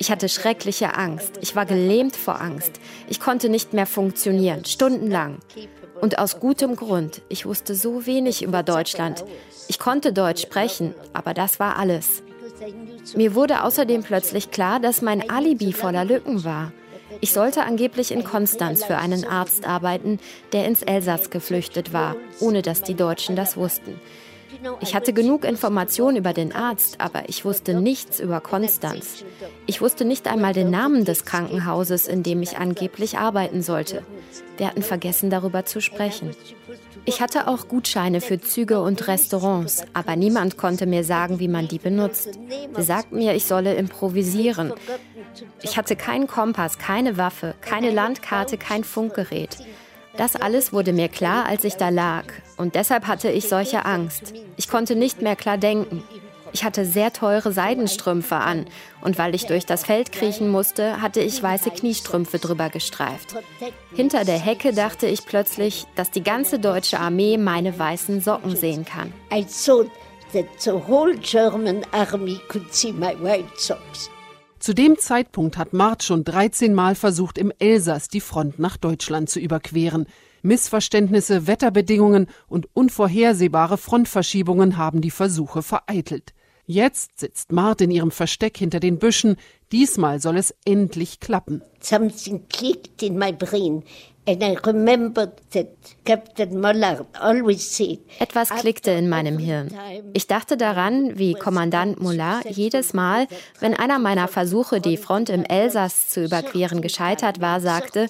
Ich 0.00 0.10
hatte 0.10 0.28
schreckliche 0.28 0.96
Angst. 0.96 1.38
Ich 1.42 1.54
war 1.54 1.64
gelähmt 1.64 2.16
vor 2.16 2.40
Angst. 2.40 2.80
Ich 3.08 3.20
konnte 3.20 3.48
nicht 3.48 3.72
mehr 3.72 3.86
funktionieren, 3.86 4.64
stundenlang. 4.64 5.38
Und 6.00 6.18
aus 6.18 6.40
gutem 6.40 6.74
Grund. 6.74 7.22
Ich 7.28 7.46
wusste 7.46 7.76
so 7.76 8.04
wenig 8.04 8.42
über 8.42 8.64
Deutschland. 8.64 9.24
Ich 9.68 9.78
konnte 9.78 10.12
Deutsch 10.12 10.42
sprechen, 10.42 10.92
aber 11.12 11.34
das 11.34 11.60
war 11.60 11.76
alles. 11.76 12.24
Mir 13.14 13.34
wurde 13.34 13.64
außerdem 13.64 14.02
plötzlich 14.02 14.50
klar, 14.50 14.80
dass 14.80 15.02
mein 15.02 15.28
Alibi 15.30 15.72
voller 15.72 16.04
Lücken 16.04 16.44
war. 16.44 16.72
Ich 17.20 17.32
sollte 17.32 17.64
angeblich 17.64 18.10
in 18.10 18.24
Konstanz 18.24 18.84
für 18.84 18.96
einen 18.96 19.24
Arzt 19.24 19.66
arbeiten, 19.66 20.18
der 20.52 20.66
ins 20.66 20.82
Elsass 20.82 21.30
geflüchtet 21.30 21.92
war, 21.92 22.16
ohne 22.40 22.62
dass 22.62 22.82
die 22.82 22.94
Deutschen 22.94 23.36
das 23.36 23.56
wussten. 23.56 24.00
Ich 24.80 24.94
hatte 24.94 25.12
genug 25.12 25.44
Informationen 25.44 26.16
über 26.16 26.32
den 26.32 26.54
Arzt, 26.54 27.00
aber 27.00 27.28
ich 27.28 27.44
wusste 27.44 27.74
nichts 27.74 28.20
über 28.20 28.40
Konstanz. 28.40 29.24
Ich 29.66 29.80
wusste 29.80 30.04
nicht 30.04 30.26
einmal 30.26 30.52
den 30.52 30.70
Namen 30.70 31.04
des 31.04 31.24
Krankenhauses, 31.24 32.06
in 32.06 32.22
dem 32.22 32.42
ich 32.42 32.58
angeblich 32.58 33.18
arbeiten 33.18 33.62
sollte. 33.62 34.02
Wir 34.56 34.66
hatten 34.66 34.82
vergessen, 34.82 35.30
darüber 35.30 35.64
zu 35.64 35.80
sprechen. 35.80 36.34
Ich 37.04 37.20
hatte 37.20 37.48
auch 37.48 37.66
Gutscheine 37.66 38.20
für 38.20 38.40
Züge 38.40 38.80
und 38.80 39.08
Restaurants, 39.08 39.84
aber 39.92 40.14
niemand 40.14 40.56
konnte 40.56 40.86
mir 40.86 41.02
sagen, 41.02 41.40
wie 41.40 41.48
man 41.48 41.66
die 41.66 41.78
benutzt. 41.78 42.38
Sie 42.76 42.82
sagten 42.82 43.16
mir, 43.16 43.34
ich 43.34 43.46
solle 43.46 43.74
improvisieren. 43.74 44.72
Ich 45.62 45.76
hatte 45.76 45.96
keinen 45.96 46.28
Kompass, 46.28 46.78
keine 46.78 47.16
Waffe, 47.16 47.54
keine 47.60 47.90
Landkarte, 47.90 48.56
kein 48.56 48.84
Funkgerät. 48.84 49.56
Das 50.16 50.36
alles 50.36 50.72
wurde 50.72 50.92
mir 50.92 51.08
klar, 51.08 51.46
als 51.46 51.64
ich 51.64 51.74
da 51.74 51.88
lag, 51.88 52.24
und 52.62 52.76
deshalb 52.76 53.08
hatte 53.08 53.28
ich 53.28 53.48
solche 53.48 53.84
Angst. 53.84 54.32
Ich 54.56 54.68
konnte 54.68 54.94
nicht 54.94 55.20
mehr 55.20 55.34
klar 55.34 55.58
denken. 55.58 56.04
Ich 56.52 56.62
hatte 56.62 56.84
sehr 56.84 57.12
teure 57.12 57.50
Seidenstrümpfe 57.50 58.36
an 58.36 58.66
und 59.00 59.18
weil 59.18 59.34
ich 59.34 59.46
durch 59.46 59.66
das 59.66 59.84
Feld 59.84 60.12
kriechen 60.12 60.48
musste, 60.48 61.02
hatte 61.02 61.20
ich 61.20 61.42
weiße 61.42 61.70
Kniestrümpfe 61.70 62.38
drüber 62.38 62.68
gestreift. 62.68 63.34
Hinter 63.94 64.24
der 64.24 64.38
Hecke 64.38 64.72
dachte 64.72 65.06
ich 65.06 65.26
plötzlich, 65.26 65.86
dass 65.96 66.10
die 66.10 66.22
ganze 66.22 66.60
deutsche 66.60 67.00
Armee 67.00 67.36
meine 67.36 67.76
weißen 67.76 68.20
Socken 68.20 68.54
sehen 68.54 68.84
kann. 68.84 69.12
I 69.32 69.44
thought 69.44 69.90
that 70.32 70.44
the 70.58 70.70
whole 70.70 71.16
German 71.16 71.84
army 71.90 72.38
could 72.48 72.72
see 72.72 72.92
my 72.92 73.16
white 73.20 73.48
socks. 73.56 74.08
Zu 74.60 74.74
dem 74.74 74.96
Zeitpunkt 74.96 75.56
hat 75.56 75.72
Mart 75.72 76.04
schon 76.04 76.22
13 76.22 76.72
Mal 76.72 76.94
versucht, 76.94 77.38
im 77.38 77.52
Elsass 77.58 78.06
die 78.06 78.20
Front 78.20 78.60
nach 78.60 78.76
Deutschland 78.76 79.28
zu 79.28 79.40
überqueren. 79.40 80.06
Missverständnisse, 80.42 81.46
Wetterbedingungen 81.46 82.26
und 82.48 82.68
unvorhersehbare 82.74 83.78
Frontverschiebungen 83.78 84.76
haben 84.76 85.00
die 85.00 85.10
Versuche 85.10 85.62
vereitelt. 85.62 86.34
Jetzt 86.66 87.18
sitzt 87.18 87.50
Mart 87.50 87.80
in 87.80 87.90
ihrem 87.90 88.12
Versteck 88.12 88.56
hinter 88.56 88.78
den 88.78 88.98
Büschen. 88.98 89.36
Diesmal 89.72 90.20
soll 90.20 90.36
es 90.36 90.54
endlich 90.64 91.18
klappen. 91.18 91.62
Something 91.80 92.46
clicked 92.48 93.02
in 93.02 93.18
my 93.18 93.32
brain 93.32 93.82
Etwas 98.20 98.50
klickte 98.50 98.92
in 98.92 99.08
meinem 99.08 99.38
Hirn. 99.38 99.74
Ich 100.12 100.28
dachte 100.28 100.56
daran, 100.56 101.18
wie 101.18 101.34
Kommandant 101.34 102.00
Mollard 102.00 102.48
jedes 102.48 102.94
Mal, 102.94 103.26
wenn 103.58 103.74
einer 103.74 103.98
meiner 103.98 104.28
Versuche, 104.28 104.80
die 104.80 104.96
Front 104.96 105.28
im 105.28 105.44
Elsass 105.44 106.08
zu 106.08 106.24
überqueren, 106.24 106.82
gescheitert 106.82 107.40
war, 107.40 107.60
sagte, 107.60 108.06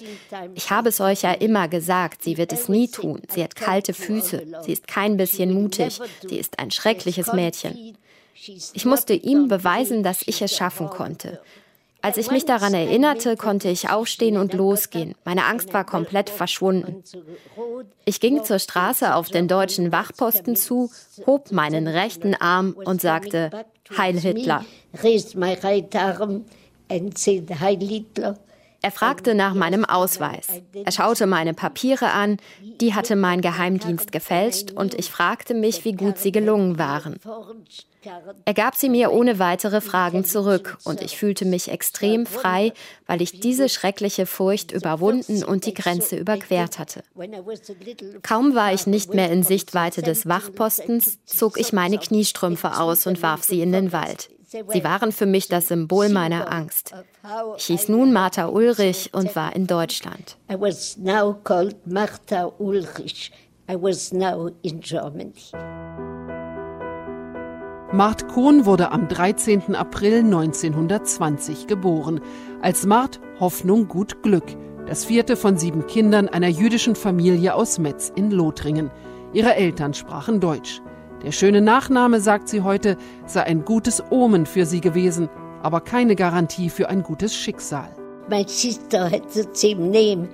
ich 0.53 0.69
habe 0.69 0.89
es 0.89 1.01
euch 1.01 1.23
ja 1.23 1.31
immer 1.31 1.67
gesagt, 1.67 2.21
sie 2.21 2.37
wird 2.37 2.53
es 2.53 2.69
nie 2.69 2.89
tun. 2.89 3.21
Sie 3.29 3.43
hat 3.43 3.55
kalte 3.55 3.95
Füße, 3.95 4.43
sie 4.61 4.71
ist 4.71 4.87
kein 4.87 5.17
bisschen 5.17 5.51
mutig, 5.51 5.99
sie 6.27 6.37
ist 6.37 6.59
ein 6.59 6.69
schreckliches 6.69 7.33
Mädchen. 7.33 7.97
Ich 8.73 8.85
musste 8.85 9.13
ihm 9.13 9.47
beweisen, 9.47 10.03
dass 10.03 10.23
ich 10.25 10.41
es 10.41 10.55
schaffen 10.55 10.89
konnte. 10.89 11.39
Als 12.03 12.17
ich 12.17 12.29
mich 12.29 12.43
daran 12.43 12.73
erinnerte, 12.73 13.37
konnte 13.37 13.69
ich 13.69 13.89
aufstehen 13.89 14.35
und 14.35 14.53
losgehen. 14.53 15.15
Meine 15.23 15.45
Angst 15.45 15.73
war 15.73 15.85
komplett 15.85 16.29
verschwunden. 16.29 17.01
Ich 18.03 18.19
ging 18.19 18.43
zur 18.43 18.59
Straße 18.59 19.15
auf 19.15 19.29
den 19.29 19.47
deutschen 19.47 19.93
Wachposten 19.93 20.57
zu, 20.57 20.91
hob 21.25 21.53
meinen 21.53 21.87
rechten 21.87 22.35
Arm 22.35 22.73
und 22.73 22.99
sagte 22.99 23.51
Heil 23.97 24.19
Hitler. 24.19 24.65
Er 28.81 28.91
fragte 28.91 29.33
nach 29.33 29.53
meinem 29.53 29.85
Ausweis. 29.85 30.47
Er 30.73 30.91
schaute 30.91 31.25
meine 31.25 31.53
Papiere 31.53 32.11
an, 32.11 32.35
die 32.81 32.93
hatte 32.93 33.15
mein 33.15 33.39
Geheimdienst 33.39 34.11
gefälscht 34.11 34.71
und 34.71 34.93
ich 34.93 35.09
fragte 35.09 35.53
mich, 35.53 35.85
wie 35.85 35.93
gut 35.93 36.17
sie 36.17 36.33
gelungen 36.33 36.77
waren. 36.77 37.15
Er 38.45 38.53
gab 38.53 38.75
sie 38.75 38.89
mir 38.89 39.11
ohne 39.11 39.39
weitere 39.39 39.81
Fragen 39.81 40.25
zurück 40.25 40.77
und 40.83 41.01
ich 41.01 41.17
fühlte 41.17 41.45
mich 41.45 41.69
extrem 41.69 42.25
frei, 42.25 42.73
weil 43.07 43.21
ich 43.21 43.39
diese 43.39 43.69
schreckliche 43.69 44.25
Furcht 44.25 44.71
überwunden 44.71 45.43
und 45.43 45.65
die 45.65 45.73
Grenze 45.73 46.17
überquert 46.17 46.79
hatte. 46.79 47.03
Kaum 48.21 48.55
war 48.55 48.73
ich 48.73 48.87
nicht 48.87 49.13
mehr 49.13 49.31
in 49.31 49.43
Sichtweite 49.43 50.01
des 50.01 50.27
Wachpostens, 50.27 51.19
zog 51.25 51.59
ich 51.59 51.73
meine 51.73 51.97
Kniestrümpfe 51.97 52.77
aus 52.77 53.07
und 53.07 53.21
warf 53.21 53.43
sie 53.43 53.61
in 53.61 53.71
den 53.71 53.91
Wald. 53.91 54.29
Sie 54.47 54.83
waren 54.83 55.11
für 55.11 55.25
mich 55.25 55.47
das 55.47 55.69
Symbol 55.69 56.09
meiner 56.09 56.51
Angst. 56.51 56.93
Ich 57.57 57.65
hieß 57.65 57.89
nun 57.89 58.13
Martha 58.13 58.47
Ulrich 58.47 59.09
und 59.13 59.35
war 59.35 59.55
in 59.55 59.65
Deutschland. 59.65 60.37
I 60.51 60.55
was 60.59 60.97
now 60.97 61.35
Martha 61.85 62.51
Ulrich. 62.59 63.31
I 63.67 63.75
was 63.75 64.11
now 64.11 64.51
in 64.61 64.79
Germany. 64.81 65.33
Mart 67.93 68.27
Kohn 68.27 68.65
wurde 68.65 68.91
am 68.91 69.07
13. 69.07 69.75
April 69.75 70.21
1920 70.23 71.67
geboren. 71.67 72.21
Als 72.59 72.87
Mart 72.87 73.19
Hoffnung 73.39 73.87
Gut 73.87 74.23
Glück, 74.23 74.45
das 74.87 75.05
vierte 75.05 75.35
von 75.35 75.57
sieben 75.57 75.85
Kindern 75.85 76.27
einer 76.27 76.47
jüdischen 76.47 76.95
Familie 76.95 77.53
aus 77.53 77.77
Metz 77.77 78.11
in 78.15 78.31
Lothringen. 78.31 78.89
Ihre 79.31 79.53
Eltern 79.53 79.93
sprachen 79.93 80.39
Deutsch. 80.39 80.81
Der 81.21 81.31
schöne 81.31 81.61
Nachname, 81.61 82.19
sagt 82.19 82.49
sie 82.49 82.61
heute, 82.61 82.97
sei 83.27 83.43
ein 83.43 83.63
gutes 83.63 84.03
Omen 84.09 84.47
für 84.47 84.65
sie 84.65 84.81
gewesen, 84.81 85.29
aber 85.61 85.79
keine 85.79 86.15
Garantie 86.15 86.71
für 86.71 86.89
ein 86.89 87.03
gutes 87.03 87.35
Schicksal. 87.35 87.95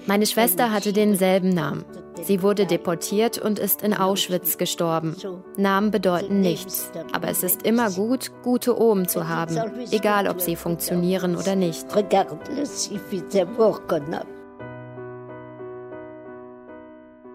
Meine 0.08 0.26
Schwester 0.26 0.72
hatte 0.72 0.94
denselben 0.94 1.50
Namen. 1.50 1.84
Sie 2.22 2.42
wurde 2.42 2.66
deportiert 2.66 3.38
und 3.38 3.60
ist 3.60 3.82
in 3.82 3.94
Auschwitz 3.94 4.58
gestorben. 4.58 5.16
Namen 5.58 5.92
bedeuten 5.92 6.42
nichts, 6.42 6.92
aber 7.12 7.30
es 7.30 7.44
ist 7.44 7.64
immer 7.64 7.92
gut, 7.92 8.32
gute 8.44 8.80
Omen 8.80 9.08
zu 9.08 9.28
haben, 9.28 9.58
egal 9.92 10.28
ob 10.28 10.42
sie 10.42 10.56
funktionieren 10.56 11.36
oder 11.36 11.56
nicht. 11.56 11.88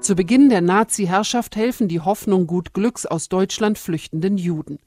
Zu 0.00 0.14
Beginn 0.14 0.50
der 0.50 0.60
Nazi-Herrschaft 0.60 1.56
helfen 1.56 1.88
die 1.88 2.00
Hoffnung 2.00 2.46
gut 2.46 2.74
Glücks 2.74 3.06
aus 3.06 3.30
Deutschland 3.30 3.78
flüchtenden 3.78 4.36
Juden. 4.36 4.78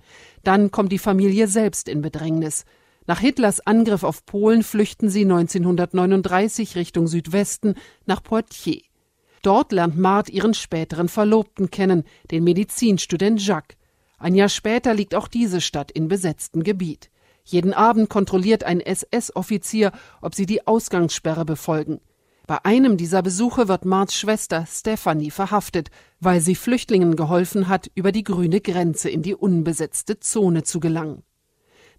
Dann 0.44 0.70
kommt 0.70 0.92
die 0.92 1.00
Familie 1.00 1.48
selbst 1.48 1.90
in 1.90 2.02
Bedrängnis. 2.02 2.66
Nach 3.08 3.20
Hitlers 3.20 3.66
Angriff 3.66 4.04
auf 4.04 4.26
Polen 4.26 4.64
flüchten 4.64 5.10
sie 5.10 5.22
1939 5.22 6.76
Richtung 6.76 7.08
Südwesten 7.08 7.76
nach 8.06 8.22
Poitiers. 8.22 8.87
Dort 9.42 9.72
lernt 9.72 9.98
Mart 9.98 10.30
ihren 10.30 10.54
späteren 10.54 11.10
Verlobten 11.10 11.72
kennen, 11.72 12.04
den 12.32 12.44
Medizinstudent 12.44 13.46
Jacques. 13.46 13.78
Ein 14.18 14.36
Jahr 14.36 14.50
später 14.50 14.94
liegt 14.94 15.14
auch 15.14 15.28
diese 15.28 15.62
Stadt 15.62 15.92
in 15.92 16.08
besetztem 16.08 16.64
Gebiet. 16.64 17.10
Jeden 17.44 17.74
Abend 17.74 18.10
kontrolliert 18.10 18.64
ein 18.64 18.82
SS-Offizier, 18.82 19.92
ob 20.22 20.36
sie 20.36 20.46
die 20.46 20.68
Ausgangssperre 20.68 21.46
befolgen. 21.46 22.02
Bei 22.48 22.64
einem 22.64 22.98
dieser 22.98 23.22
Besuche 23.22 23.68
wird 23.68 23.86
Marts 23.86 24.16
Schwester 24.16 24.66
Stephanie 24.66 25.32
verhaftet, 25.32 25.90
weil 26.20 26.40
sie 26.42 26.56
Flüchtlingen 26.56 27.16
geholfen 27.16 27.68
hat, 27.68 27.92
über 27.94 28.12
die 28.12 28.24
grüne 28.24 28.62
Grenze 28.62 29.10
in 29.10 29.22
die 29.22 29.36
unbesetzte 29.36 30.20
Zone 30.20 30.64
zu 30.64 30.80
gelangen. 30.80 31.24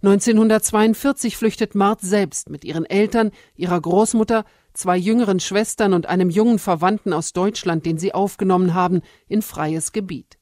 1942 0.03 1.37
flüchtet 1.37 1.75
Mart 1.75 2.01
selbst 2.01 2.51
mit 2.51 2.65
ihren 2.65 2.87
Eltern, 2.87 3.31
ihrer 3.57 3.81
Großmutter, 3.81 4.45
zwei 4.79 4.97
jüngeren 4.97 5.41
Schwestern 5.41 5.93
und 5.93 6.07
einem 6.07 6.31
jungen 6.31 6.61
Verwandten 6.61 7.13
aus 7.13 7.33
Deutschland, 7.33 7.85
den 7.85 7.99
sie 7.99 8.15
aufgenommen 8.15 8.75
haben, 8.75 9.03
in 9.27 9.43
freies 9.43 9.93
Gebiet. 9.93 10.39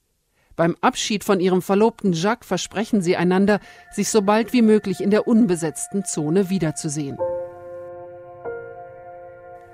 Beim 0.56 0.76
Abschied 0.82 1.24
von 1.24 1.40
ihrem 1.40 1.62
Verlobten 1.62 2.12
Jacques 2.12 2.46
versprechen 2.46 3.00
sie 3.00 3.16
einander, 3.16 3.60
sich 3.92 4.10
so 4.10 4.22
bald 4.22 4.52
wie 4.52 4.62
möglich 4.62 5.00
in 5.00 5.10
der 5.10 5.26
unbesetzten 5.26 6.04
Zone 6.04 6.50
wiederzusehen. 6.50 7.16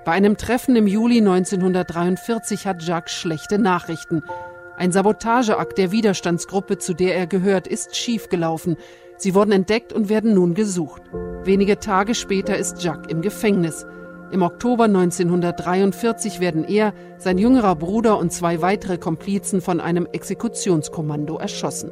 Bei 0.05 0.13
einem 0.13 0.37
Treffen 0.37 0.75
im 0.77 0.87
Juli 0.87 1.19
1943 1.19 2.67
hat 2.67 2.83
Jacques 2.83 3.13
schlechte 3.15 3.59
Nachrichten. 3.59 4.23
Ein 4.77 4.91
Sabotageakt 4.93 5.79
der 5.79 5.93
Widerstandsgruppe, 5.93 6.79
zu 6.79 6.95
der 6.95 7.17
er 7.17 7.27
gehört, 7.27 7.67
ist 7.67 7.97
schiefgelaufen. 7.97 8.77
Sie 9.17 9.35
wurden 9.35 9.53
entdeckt 9.53 9.93
und 9.93 10.09
werden 10.09 10.35
nun 10.35 10.55
gesucht. 10.55 11.03
Wenige 11.45 11.79
Tage 11.79 12.15
später 12.15 12.57
ist 12.57 12.83
Jacques 12.83 13.11
im 13.11 13.23
Gefängnis. 13.23 13.87
Im 14.33 14.41
Oktober 14.41 14.85
1943 14.85 16.41
werden 16.41 16.65
er, 16.65 16.95
sein 17.19 17.37
jüngerer 17.37 17.77
Bruder 17.77 18.17
und 18.17 18.33
zwei 18.33 18.63
weitere 18.63 18.97
Komplizen 18.97 19.61
von 19.61 19.79
einem 19.79 20.07
Exekutionskommando 20.11 21.37
erschossen. 21.37 21.91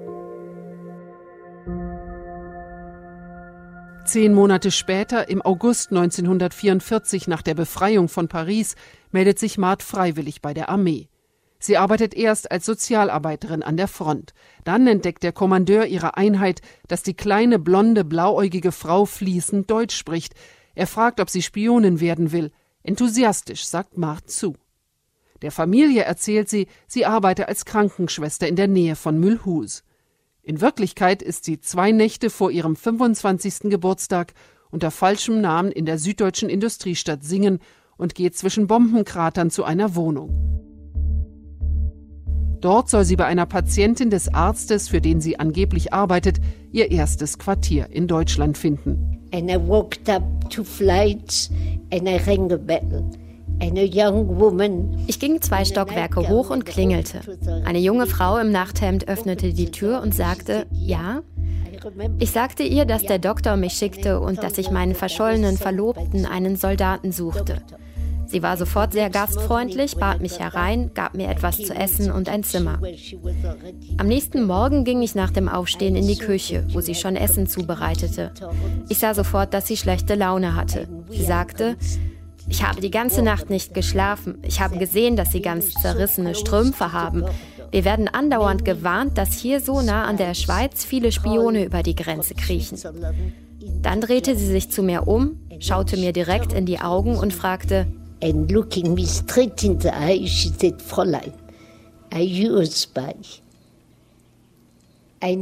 Zehn 4.07 4.33
Monate 4.33 4.71
später, 4.71 5.29
im 5.29 5.43
August 5.43 5.91
1944, 5.91 7.29
nach 7.29 7.43
der 7.43 7.55
Befreiung 7.55 8.09
von 8.09 8.29
Paris, 8.29 8.75
meldet 9.11 9.39
sich 9.39 9.59
Mart 9.59 9.83
freiwillig 9.83 10.41
bei 10.41 10.55
der 10.55 10.71
Armee. 10.71 11.11
Sie 11.59 11.77
arbeitet 11.77 12.15
erst 12.15 12.51
als 12.51 12.65
Sozialarbeiterin 12.65 13.63
an 13.63 13.77
der 13.77 13.87
Front. 13.87 14.33
Dann 14.65 14.87
entdeckt 14.87 15.23
der 15.23 15.33
Kommandeur 15.33 15.85
ihrer 15.85 16.17
Einheit, 16.17 16.63
dass 16.89 17.03
die 17.03 17.13
kleine, 17.13 17.59
blonde, 17.59 18.03
blauäugige 18.03 18.73
Frau 18.73 19.05
fließend 19.05 19.71
Deutsch 19.71 19.95
spricht, 19.95 20.33
er 20.75 20.87
fragt, 20.87 21.21
ob 21.21 21.31
sie 21.31 21.43
Spionin 21.43 22.01
werden 22.01 22.33
will. 22.33 22.53
Enthusiastisch 22.83 23.65
sagt 23.65 23.99
Mart 23.99 24.31
zu. 24.31 24.55
Der 25.43 25.53
Familie 25.53 26.03
erzählt 26.03 26.49
sie, 26.49 26.67
sie 26.87 27.07
arbeite 27.07 27.49
als 27.49 27.65
Krankenschwester 27.65 28.47
in 28.47 28.57
der 28.57 28.69
Nähe 28.69 28.97
von 28.97 29.19
Mühlhus. 29.19 29.85
In 30.43 30.61
Wirklichkeit 30.61 31.23
ist 31.23 31.45
sie 31.45 31.61
zwei 31.61 31.93
Nächte 31.93 32.31
vor 32.31 32.51
ihrem 32.51 32.77
25. 32.77 33.71
Geburtstag 33.71 34.35
unter 34.71 34.91
falschem 34.91 35.41
Namen 35.41 35.73
in 35.73 35.87
der 35.87 35.99
süddeutschen 35.99 36.49
Industriestadt 36.49 37.25
Singen 37.25 37.59
und 37.97 38.15
geht 38.15 38.37
zwischen 38.37 38.67
Bombenkratern 38.67 39.51
zu 39.51 39.65
einer 39.65 39.95
Wohnung. 39.95 40.47
Dort 42.61 42.91
soll 42.91 43.05
sie 43.05 43.17
bei 43.17 43.25
einer 43.25 43.47
Patientin 43.47 44.11
des 44.11 44.33
Arztes, 44.33 44.89
für 44.89 45.01
den 45.01 45.21
sie 45.21 45.39
angeblich 45.39 45.93
arbeitet, 45.95 46.41
ihr 46.73 46.91
erstes 46.91 47.39
Quartier 47.39 47.89
in 47.91 48.07
Deutschland 48.07 48.59
finden. 48.59 49.20
And 49.33 49.51
I 49.51 49.57
walked 49.57 50.09
up 50.09 50.23
two 50.51 50.65
flights 50.65 51.51
and 51.93 52.09
I 52.09 52.21
rang 52.27 52.53
a 52.53 52.57
bell. 52.57 53.05
Ich 55.07 55.21
ging 55.21 55.43
zwei 55.43 55.65
Stockwerke 55.65 56.29
hoch 56.29 56.51
und 56.51 56.65
klingelte. 56.65 57.21
Eine 57.65 57.79
junge 57.79 58.07
Frau 58.07 58.39
im 58.39 58.51
Nachthemd 58.51 59.07
öffnete 59.07 59.53
die 59.53 59.71
Tür 59.71 60.01
und 60.01 60.15
sagte, 60.15 60.67
ja. 60.73 61.23
Ich 62.19 62.31
sagte 62.31 62.63
ihr, 62.63 62.87
dass 62.87 63.03
der 63.03 63.19
Doktor 63.19 63.57
mich 63.57 63.75
schickte 63.75 64.21
und 64.21 64.43
dass 64.43 64.57
ich 64.59 64.71
meinen 64.71 64.95
verschollenen 64.95 65.59
Verlobten 65.59 66.25
einen 66.25 66.57
Soldaten 66.57 67.13
suchte. 67.13 67.63
Sie 68.31 68.45
war 68.45 68.57
sofort 68.57 68.93
sehr 68.93 69.11
gastfreundlich, 69.11 69.97
bat 69.97 70.21
mich 70.21 70.39
herein, 70.39 70.93
gab 70.95 71.15
mir 71.15 71.29
etwas 71.29 71.59
zu 71.59 71.75
essen 71.75 72.13
und 72.13 72.29
ein 72.29 72.45
Zimmer. 72.45 72.81
Am 73.99 74.07
nächsten 74.07 74.45
Morgen 74.45 74.85
ging 74.85 75.03
ich 75.03 75.17
nach 75.17 75.33
dem 75.33 75.49
Aufstehen 75.49 75.97
in 75.97 76.07
die 76.07 76.17
Küche, 76.17 76.65
wo 76.73 76.81
sie 76.81 76.95
schon 76.95 77.17
Essen 77.17 77.49
zubereitete. 77.49 78.31
Ich 78.89 78.99
sah 78.99 79.15
sofort, 79.15 79.53
dass 79.53 79.67
sie 79.67 79.77
schlechte 79.77 80.15
Laune 80.15 80.55
hatte. 80.55 80.87
Sie 81.11 81.25
sagte, 81.25 81.77
ich 82.49 82.63
habe 82.63 82.81
die 82.81 82.93
ganze 82.93 83.23
Nacht 83.23 83.51
nicht 83.51 83.75
geschlafen. 83.75 84.39
Ich 84.43 84.61
habe 84.61 84.79
gesehen, 84.79 85.17
dass 85.17 85.33
sie 85.33 85.43
ganz 85.43 85.75
zerrissene 85.75 86.37
Strümpfe 86.37 86.93
haben. 86.93 87.25
Wir 87.73 87.85
werden 87.85 88.07
andauernd 88.07 88.65
gewarnt, 88.65 89.19
dass 89.19 89.33
hier 89.33 89.61
so 89.61 89.83
nah 89.83 90.05
an 90.05 90.17
der 90.17 90.35
Schweiz 90.35 90.85
viele 90.85 91.11
Spione 91.11 91.65
über 91.65 91.83
die 91.83 91.97
Grenze 91.97 92.35
kriechen. 92.35 92.79
Dann 93.83 94.01
drehte 94.01 94.37
sie 94.37 94.47
sich 94.47 94.71
zu 94.71 94.85
mir 94.85 95.09
um, 95.09 95.41
schaute 95.59 95.97
mir 95.97 96.13
direkt 96.13 96.53
in 96.53 96.65
die 96.65 96.81
Augen 96.81 97.17
und 97.17 97.33
fragte, 97.33 97.87
And 98.23 98.51
looking 98.51 98.95
me 98.95 99.07
straight 99.07 99.65
in 99.65 99.79
the 99.79 99.95
eye, 99.95 100.27
she 100.27 100.49
said, 100.49 100.79
Fräulein, 100.79 101.33
are 102.13 102.21
you 102.21 102.59
a 102.59 102.67
spy? 102.67 103.15
Ich 105.23 105.35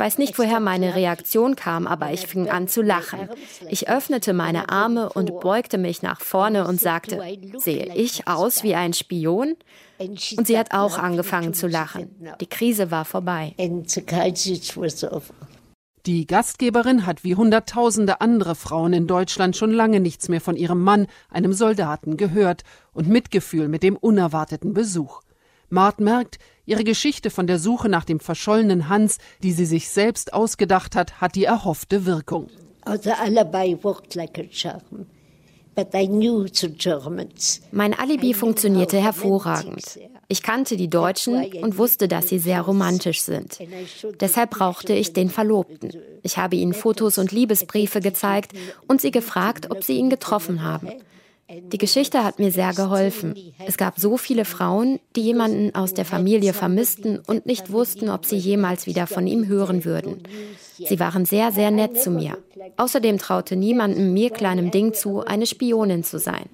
weiß 0.00 0.18
nicht, 0.18 0.36
woher 0.38 0.58
meine 0.58 0.96
Reaktion 0.96 1.54
kam, 1.54 1.86
aber 1.86 2.12
ich 2.12 2.26
fing 2.26 2.48
an 2.48 2.66
zu 2.66 2.82
lachen. 2.82 3.28
Ich 3.68 3.88
öffnete 3.88 4.32
meine 4.32 4.68
Arme 4.68 5.08
und 5.10 5.38
beugte 5.40 5.78
mich 5.78 6.02
nach 6.02 6.20
vorne 6.20 6.66
und 6.66 6.80
sagte, 6.80 7.22
sehe 7.58 7.94
ich 7.94 8.26
aus 8.26 8.64
wie 8.64 8.74
ein 8.74 8.94
Spion? 8.94 9.54
Und 9.98 10.46
sie 10.46 10.58
hat 10.58 10.72
auch 10.72 10.98
angefangen 10.98 11.54
zu 11.54 11.68
lachen. 11.68 12.10
Die 12.40 12.46
Krise 12.46 12.90
war 12.90 13.04
vorbei. 13.04 13.54
Die 16.06 16.24
Gastgeberin 16.24 17.04
hat 17.04 17.24
wie 17.24 17.34
Hunderttausende 17.34 18.20
andere 18.20 18.54
Frauen 18.54 18.92
in 18.92 19.08
Deutschland 19.08 19.56
schon 19.56 19.72
lange 19.72 19.98
nichts 19.98 20.28
mehr 20.28 20.40
von 20.40 20.54
ihrem 20.54 20.80
Mann, 20.80 21.08
einem 21.30 21.52
Soldaten, 21.52 22.16
gehört 22.16 22.62
und 22.92 23.08
Mitgefühl 23.08 23.66
mit 23.66 23.82
dem 23.82 23.96
unerwarteten 23.96 24.72
Besuch. 24.72 25.22
Mart 25.68 25.98
merkt, 25.98 26.38
ihre 26.64 26.84
Geschichte 26.84 27.28
von 27.28 27.48
der 27.48 27.58
Suche 27.58 27.88
nach 27.88 28.04
dem 28.04 28.20
verschollenen 28.20 28.88
Hans, 28.88 29.18
die 29.42 29.50
sie 29.50 29.66
sich 29.66 29.88
selbst 29.88 30.32
ausgedacht 30.32 30.94
hat, 30.94 31.20
hat 31.20 31.34
die 31.34 31.44
erhoffte 31.44 32.06
Wirkung. 32.06 32.46
Also. 32.82 33.10
Mein 37.72 37.94
Alibi 37.94 38.32
funktionierte 38.32 39.02
hervorragend. 39.02 39.98
Ich 40.28 40.42
kannte 40.42 40.76
die 40.76 40.90
Deutschen 40.90 41.44
und 41.62 41.78
wusste, 41.78 42.08
dass 42.08 42.28
sie 42.28 42.38
sehr 42.38 42.60
romantisch 42.62 43.22
sind. 43.22 43.58
Deshalb 44.20 44.50
brauchte 44.50 44.92
ich 44.92 45.12
den 45.12 45.30
Verlobten. 45.30 45.92
Ich 46.22 46.36
habe 46.36 46.56
ihnen 46.56 46.74
Fotos 46.74 47.18
und 47.18 47.32
Liebesbriefe 47.32 48.00
gezeigt 48.00 48.52
und 48.88 49.00
sie 49.00 49.10
gefragt, 49.12 49.70
ob 49.70 49.84
sie 49.84 49.98
ihn 49.98 50.10
getroffen 50.10 50.62
haben. 50.62 50.88
Die 51.48 51.78
Geschichte 51.78 52.24
hat 52.24 52.40
mir 52.40 52.50
sehr 52.50 52.72
geholfen. 52.72 53.36
Es 53.66 53.76
gab 53.76 54.00
so 54.00 54.16
viele 54.16 54.44
Frauen, 54.44 54.98
die 55.14 55.20
jemanden 55.20 55.74
aus 55.76 55.94
der 55.94 56.04
Familie 56.04 56.52
vermissten 56.52 57.20
und 57.24 57.46
nicht 57.46 57.70
wussten, 57.70 58.10
ob 58.10 58.26
sie 58.26 58.36
jemals 58.36 58.86
wieder 58.86 59.06
von 59.06 59.28
ihm 59.28 59.46
hören 59.46 59.84
würden. 59.84 60.24
Sie 60.76 60.98
waren 60.98 61.24
sehr, 61.24 61.52
sehr 61.52 61.70
nett 61.70 62.00
zu 62.02 62.10
mir. 62.10 62.36
Außerdem 62.76 63.18
traute 63.18 63.54
niemandem 63.54 64.12
mir 64.12 64.30
kleinem 64.30 64.72
Ding 64.72 64.92
zu, 64.92 65.24
eine 65.24 65.46
Spionin 65.46 66.02
zu 66.02 66.18
sein. 66.18 66.46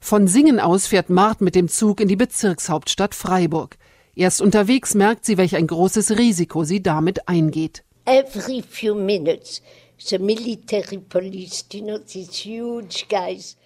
Von 0.00 0.28
Singen 0.28 0.60
aus 0.60 0.86
fährt 0.86 1.10
Mart 1.10 1.40
mit 1.40 1.54
dem 1.54 1.68
Zug 1.68 2.00
in 2.00 2.08
die 2.08 2.16
Bezirkshauptstadt 2.16 3.14
Freiburg. 3.14 3.76
Erst 4.14 4.42
unterwegs 4.42 4.94
merkt 4.94 5.24
sie, 5.24 5.38
welch 5.38 5.56
ein 5.56 5.66
großes 5.66 6.18
Risiko 6.18 6.64
sie 6.64 6.82
damit 6.82 7.28
eingeht. 7.28 7.84
Every 8.04 8.62
few 8.68 8.94
minutes 8.94 9.62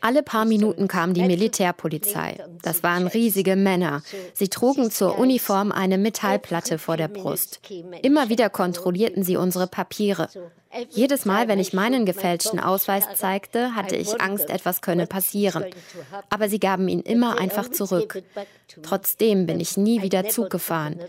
alle 0.00 0.22
paar 0.22 0.44
Minuten 0.44 0.88
kam 0.88 1.14
die 1.14 1.22
Militärpolizei. 1.22 2.44
Das 2.62 2.82
waren 2.82 3.06
riesige 3.06 3.56
Männer. 3.56 4.02
Sie 4.34 4.48
trugen 4.48 4.90
zur 4.90 5.18
Uniform 5.18 5.72
eine 5.72 5.98
Metallplatte 5.98 6.78
vor 6.78 6.96
der 6.96 7.08
Brust. 7.08 7.60
Immer 8.02 8.28
wieder 8.28 8.50
kontrollierten 8.50 9.22
sie 9.22 9.36
unsere 9.36 9.66
Papiere. 9.66 10.28
Jedes 10.90 11.24
Mal, 11.24 11.48
wenn 11.48 11.58
ich 11.58 11.72
meinen 11.72 12.04
gefälschten 12.04 12.60
Ausweis 12.60 13.04
zeigte, 13.14 13.74
hatte 13.74 13.96
ich 13.96 14.20
Angst, 14.20 14.50
etwas 14.50 14.82
könne 14.82 15.06
passieren. 15.06 15.64
Aber 16.28 16.48
sie 16.48 16.60
gaben 16.60 16.88
ihn 16.88 17.00
immer 17.00 17.38
einfach 17.38 17.70
zurück. 17.70 18.22
Trotzdem 18.82 19.46
bin 19.46 19.60
ich 19.60 19.76
nie 19.76 20.02
wieder 20.02 20.28
Zug 20.28 20.50
gefahren. 20.50 21.00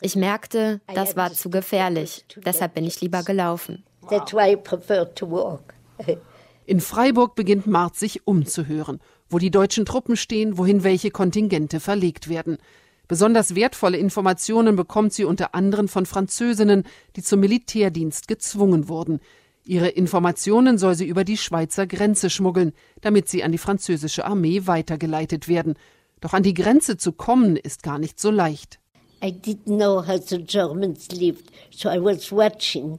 Ich 0.00 0.14
merkte, 0.14 0.80
das 0.94 1.16
war 1.16 1.32
zu 1.32 1.50
gefährlich. 1.50 2.24
Deshalb 2.36 2.74
bin 2.74 2.84
ich 2.84 3.00
lieber 3.00 3.22
gelaufen. 3.22 3.82
That's 4.08 4.32
why 4.32 4.52
I 4.52 4.56
prefer 4.56 5.04
to 5.14 5.30
walk. 5.30 5.74
In 6.66 6.80
Freiburg 6.80 7.34
beginnt 7.34 7.66
Mart 7.66 7.96
sich 7.96 8.26
umzuhören, 8.26 9.00
wo 9.30 9.38
die 9.38 9.50
deutschen 9.50 9.84
Truppen 9.84 10.16
stehen, 10.16 10.58
wohin 10.58 10.82
welche 10.82 11.10
Kontingente 11.10 11.78
verlegt 11.80 12.28
werden. 12.28 12.58
Besonders 13.08 13.54
wertvolle 13.54 13.98
Informationen 13.98 14.74
bekommt 14.74 15.12
sie 15.12 15.24
unter 15.24 15.54
anderem 15.54 15.86
von 15.86 16.06
Französinnen, 16.06 16.82
die 17.14 17.22
zum 17.22 17.38
Militärdienst 17.38 18.26
gezwungen 18.26 18.88
wurden. 18.88 19.20
Ihre 19.64 19.88
Informationen 19.88 20.78
soll 20.78 20.94
sie 20.96 21.06
über 21.06 21.24
die 21.24 21.36
Schweizer 21.36 21.86
Grenze 21.86 22.30
schmuggeln, 22.30 22.72
damit 23.00 23.28
sie 23.28 23.44
an 23.44 23.52
die 23.52 23.58
französische 23.58 24.24
Armee 24.24 24.62
weitergeleitet 24.66 25.46
werden. 25.46 25.74
Doch 26.20 26.32
an 26.32 26.42
die 26.42 26.54
Grenze 26.54 26.96
zu 26.96 27.12
kommen 27.12 27.56
ist 27.56 27.82
gar 27.82 27.98
nicht 27.98 28.18
so 28.18 28.30
leicht. 28.30 28.80
I 29.22 29.30
didn't 29.32 29.76
know 29.76 30.06
how 30.06 30.20
the 30.20 30.38
Germans 30.38 31.08
lived, 31.10 31.50
so 31.70 31.88
I 31.88 31.98
was 31.98 32.30
watching. 32.30 32.98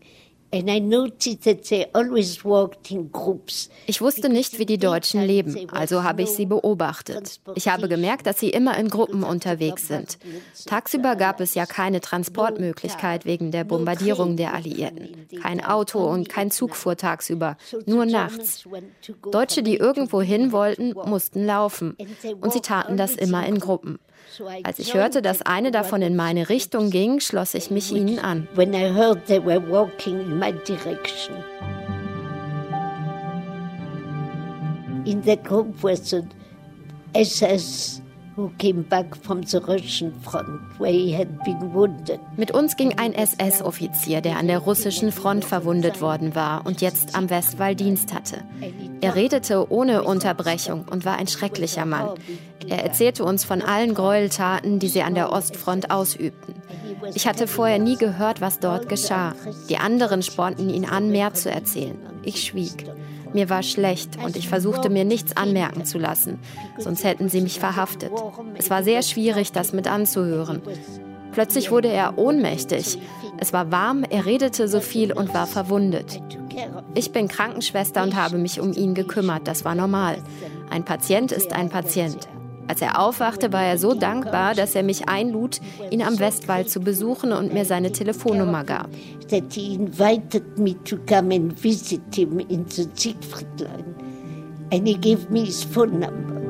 Ich 3.86 4.02
wusste 4.02 4.30
nicht, 4.30 4.60
wie 4.60 4.66
die 4.66 4.78
Deutschen 4.78 5.22
leben, 5.22 5.70
also 5.72 6.04
habe 6.04 6.22
ich 6.22 6.30
sie 6.30 6.46
beobachtet. 6.46 7.42
Ich 7.56 7.68
habe 7.68 7.90
gemerkt, 7.90 8.28
dass 8.28 8.40
sie 8.40 8.50
immer 8.50 8.78
in 8.78 8.88
Gruppen 8.88 9.24
unterwegs 9.24 9.88
sind. 9.88 10.18
Tagsüber 10.66 11.18
gab 11.18 11.42
es 11.42 11.54
ja 11.54 11.66
keine 11.66 12.00
Transportmöglichkeit 12.00 13.26
wegen 13.26 13.52
der 13.52 13.66
Bombardierung 13.66 14.38
der 14.38 14.54
Alliierten. 14.54 15.28
Kein 15.42 15.64
Auto 15.64 16.06
und 16.06 16.30
kein 16.30 16.50
Zug 16.50 16.76
fuhr 16.76 16.96
tagsüber, 16.96 17.58
nur 17.86 18.06
nachts. 18.06 18.64
Deutsche, 19.32 19.64
die 19.64 19.76
irgendwo 19.76 20.22
hin 20.22 20.54
wollten, 20.54 20.94
mussten 20.94 21.46
laufen. 21.46 21.98
Und 22.40 22.54
sie 22.54 22.62
taten 22.62 22.96
das 22.96 23.16
immer 23.16 23.46
in 23.46 23.60
Gruppen. 23.60 24.00
Als 24.64 24.80
ich 24.80 24.94
hörte, 24.94 25.22
dass 25.22 25.42
eine 25.42 25.72
davon 25.72 26.02
in 26.02 26.16
meine 26.16 26.50
Richtung 26.50 26.90
ging, 26.90 27.20
schloss 27.20 27.54
ich 27.54 27.72
mich 27.72 27.92
ihnen 27.92 28.20
an. 28.20 28.48
When 28.56 28.74
I 28.74 28.94
heard 28.94 29.26
they 29.26 29.44
were 29.44 29.62
walking 29.62 30.38
in 38.38 38.86
my 38.90 39.04
direction. 39.42 40.14
In 40.14 40.14
the 41.46 41.68
group 41.72 41.92
was 42.08 42.10
an 42.10 42.18
SS 42.18 42.20
mit 42.38 42.52
uns 42.52 42.76
ging 42.76 42.98
ein 42.98 43.14
SS-Offizier, 43.14 44.22
der 44.22 44.38
an 44.38 44.48
der 44.48 44.60
russischen 44.60 45.12
Front 45.12 45.44
verwundet 45.44 46.02
worden 46.02 46.36
war 46.36 46.66
und 46.66 46.82
jetzt 46.82 47.16
am 47.16 47.30
Westwall 47.30 47.76
Dienst 47.76 48.14
hatte. 48.14 48.44
Er 49.02 49.16
redete 49.16 49.72
ohne 49.72 50.04
Unterbrechung 50.04 50.86
und 50.90 51.04
war 51.04 51.18
ein 51.18 51.28
schrecklicher 51.28 51.86
Mann. 51.86 52.10
Er 52.68 52.84
erzählte 52.84 53.24
uns 53.24 53.44
von 53.44 53.62
allen 53.62 53.94
Gräueltaten, 53.96 54.80
die 54.80 54.90
sie 54.90 55.02
an 55.02 55.16
der 55.16 55.32
Ostfront 55.32 55.90
ausübten. 55.90 56.56
Ich 57.16 57.28
hatte 57.28 57.48
vorher 57.48 57.80
nie 57.80 57.98
gehört, 57.98 58.42
was 58.42 58.60
dort 58.60 58.90
geschah. 58.90 59.34
Die 59.70 59.78
anderen 59.78 60.22
spornten 60.22 60.70
ihn 60.70 60.86
an, 60.86 61.10
mehr 61.10 61.34
zu 61.34 61.50
erzählen. 61.50 61.98
Ich 62.24 62.44
schwieg. 62.44 62.86
Mir 63.38 63.52
war 63.52 63.62
schlecht 63.62 64.18
und 64.24 64.36
ich 64.36 64.50
versuchte 64.50 64.90
mir 64.90 65.06
nichts 65.06 65.38
anmerken 65.38 65.86
zu 65.86 66.00
lassen, 66.00 66.40
sonst 66.80 67.04
hätten 67.04 67.30
sie 67.30 67.42
mich 67.42 67.60
verhaftet. 67.60 68.12
Es 68.56 68.72
war 68.72 68.82
sehr 68.82 69.04
schwierig, 69.04 69.52
das 69.52 69.74
mit 69.74 69.86
anzuhören. 69.88 70.60
Plötzlich 71.34 71.70
wurde 71.70 71.88
er 71.88 72.18
ohnmächtig. 72.18 72.98
Es 73.38 73.54
war 73.54 73.72
warm, 73.72 74.04
er 74.10 74.26
redete 74.26 74.68
so 74.68 74.80
viel 74.80 75.14
und 75.14 75.36
war 75.36 75.46
verwundet. 75.46 76.20
Ich 76.96 77.12
bin 77.12 77.28
Krankenschwester 77.28 78.02
und 78.02 78.16
habe 78.16 78.40
mich 78.40 78.60
um 78.60 78.74
ihn 78.74 78.96
gekümmert, 78.96 79.48
das 79.48 79.64
war 79.64 79.76
normal. 79.76 80.18
Ein 80.72 80.84
Patient 80.84 81.32
ist 81.32 81.54
ein 81.54 81.70
Patient. 81.70 82.28
Als 82.68 82.82
er 82.82 83.00
aufwachte, 83.00 83.54
war 83.54 83.64
er 83.64 83.78
so 83.78 83.94
dankbar, 83.94 84.54
dass 84.54 84.76
er 84.76 84.84
mich 84.84 85.08
einlud, 85.08 85.62
ihn 85.90 86.02
am 86.02 86.20
Westwall 86.20 86.66
zu 86.68 86.82
besuchen 86.82 87.32
und 87.32 87.54
mir 87.54 87.64
seine 87.64 87.94
Telefonnummer 87.94 88.66
gab. 88.66 88.90
That 89.30 89.54
he 89.54 89.74
invited 89.74 90.58
me 90.58 90.76
to 90.84 90.98
come 91.08 91.34
and 91.34 91.54
visit 91.64 92.02
him 92.14 92.40
in 92.40 92.66
the 92.68 92.88
Siegfriedlein. 92.94 93.96
And 94.74 94.86
he 94.86 94.96
gave 94.96 95.30
me 95.30 95.46
his 95.46 95.64
phone 95.64 96.00
number. 96.00 96.42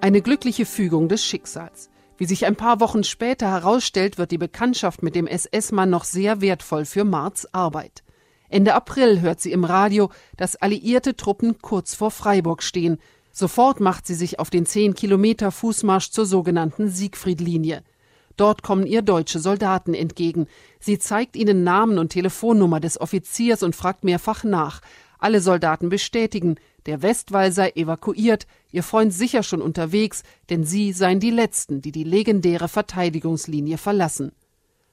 Eine 0.00 0.22
glückliche 0.22 0.66
Fügung 0.66 1.08
des 1.08 1.24
Schicksals. 1.24 1.90
Wie 2.16 2.26
sich 2.26 2.46
ein 2.46 2.54
paar 2.54 2.78
Wochen 2.78 3.02
später 3.02 3.50
herausstellt, 3.50 4.18
wird 4.18 4.30
die 4.30 4.38
Bekanntschaft 4.38 5.02
mit 5.02 5.16
dem 5.16 5.26
SS-Mann 5.26 5.90
noch 5.90 6.04
sehr 6.04 6.40
wertvoll 6.40 6.84
für 6.84 7.02
Marts 7.02 7.52
Arbeit. 7.52 8.04
Ende 8.48 8.74
April 8.74 9.20
hört 9.20 9.40
sie 9.40 9.50
im 9.50 9.64
Radio, 9.64 10.10
dass 10.36 10.54
alliierte 10.54 11.16
Truppen 11.16 11.58
kurz 11.60 11.96
vor 11.96 12.12
Freiburg 12.12 12.62
stehen 12.62 12.98
Sofort 13.36 13.80
macht 13.80 14.06
sie 14.06 14.14
sich 14.14 14.38
auf 14.38 14.48
den 14.48 14.64
zehn 14.64 14.94
Kilometer 14.94 15.50
Fußmarsch 15.50 16.10
zur 16.10 16.24
sogenannten 16.24 16.88
Siegfriedlinie. 16.88 17.82
Dort 18.36 18.62
kommen 18.62 18.86
ihr 18.86 19.02
deutsche 19.02 19.40
Soldaten 19.40 19.92
entgegen. 19.92 20.46
Sie 20.78 21.00
zeigt 21.00 21.34
ihnen 21.34 21.64
Namen 21.64 21.98
und 21.98 22.10
Telefonnummer 22.10 22.78
des 22.78 23.00
Offiziers 23.00 23.64
und 23.64 23.74
fragt 23.74 24.04
mehrfach 24.04 24.44
nach. 24.44 24.80
Alle 25.18 25.40
Soldaten 25.40 25.88
bestätigen, 25.88 26.56
der 26.86 27.02
Westwall 27.02 27.50
sei 27.50 27.70
evakuiert, 27.70 28.46
ihr 28.70 28.84
Freund 28.84 29.12
sicher 29.12 29.42
schon 29.42 29.62
unterwegs, 29.62 30.22
denn 30.48 30.64
sie 30.64 30.92
seien 30.92 31.18
die 31.18 31.30
Letzten, 31.30 31.80
die 31.80 31.92
die 31.92 32.04
legendäre 32.04 32.68
Verteidigungslinie 32.68 33.78
verlassen. 33.78 34.30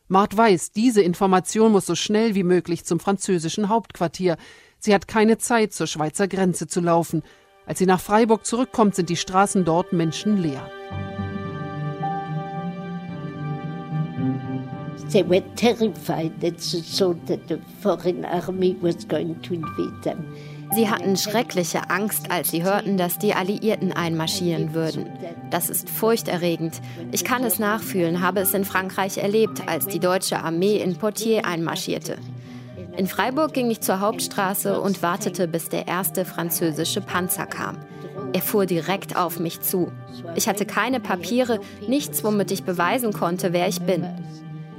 Mart 0.07 0.35
weiß, 0.35 0.71
diese 0.71 1.01
Information 1.01 1.71
muss 1.71 1.85
so 1.85 1.95
schnell 1.95 2.33
wie 2.33 2.43
möglich 2.43 2.85
zum 2.85 2.99
französischen 2.99 3.69
Hauptquartier. 3.69 4.37
Sie 4.79 4.95
hat 4.95 5.07
keine 5.07 5.37
Zeit, 5.37 5.73
zur 5.73 5.85
Schweizer 5.85 6.27
Grenze 6.27 6.67
zu 6.67 6.81
laufen. 6.81 7.23
Als 7.71 7.79
sie 7.79 7.85
nach 7.85 8.01
Freiburg 8.01 8.45
zurückkommt, 8.45 8.95
sind 8.95 9.07
die 9.07 9.15
Straßen 9.15 9.63
dort 9.63 9.93
menschenleer. 9.93 10.69
They 15.13 15.23
were 15.23 15.41
terrified 15.55 16.33
at 16.43 16.59
the 16.59 16.81
thought 16.81 17.25
that 17.27 17.39
the 17.47 17.59
foreign 17.81 18.25
army 18.25 18.75
was 18.81 19.07
going 19.07 19.41
to 19.43 19.53
invade 19.53 20.01
them. 20.03 20.17
Sie 20.75 20.89
hatten 20.89 21.15
schreckliche 21.15 21.89
Angst, 21.89 22.29
als 22.29 22.51
sie 22.51 22.61
hörten, 22.61 22.97
dass 22.97 23.19
die 23.19 23.33
Alliierten 23.33 23.93
einmarschieren 23.93 24.73
würden. 24.73 25.05
Das 25.49 25.69
ist 25.69 25.89
furchterregend. 25.89 26.81
Ich 27.13 27.23
kann 27.23 27.45
es 27.45 27.57
nachfühlen, 27.57 28.19
habe 28.19 28.41
es 28.41 28.53
in 28.53 28.65
Frankreich 28.65 29.17
erlebt, 29.17 29.69
als 29.69 29.87
die 29.87 29.99
deutsche 29.99 30.39
Armee 30.39 30.75
in 30.75 30.97
Poitiers 30.97 31.45
einmarschierte. 31.45 32.17
In 32.97 33.07
Freiburg 33.07 33.53
ging 33.53 33.71
ich 33.71 33.81
zur 33.81 34.01
Hauptstraße 34.01 34.79
und 34.79 35.01
wartete, 35.01 35.47
bis 35.47 35.69
der 35.69 35.87
erste 35.87 36.25
französische 36.25 37.01
Panzer 37.01 37.45
kam. 37.45 37.77
Er 38.33 38.41
fuhr 38.41 38.65
direkt 38.65 39.15
auf 39.15 39.39
mich 39.39 39.61
zu. 39.61 39.91
Ich 40.35 40.47
hatte 40.47 40.65
keine 40.65 40.99
Papiere, 40.99 41.59
nichts, 41.87 42.23
womit 42.23 42.51
ich 42.51 42.63
beweisen 42.63 43.13
konnte, 43.13 43.53
wer 43.53 43.67
ich 43.67 43.81
bin. 43.81 44.05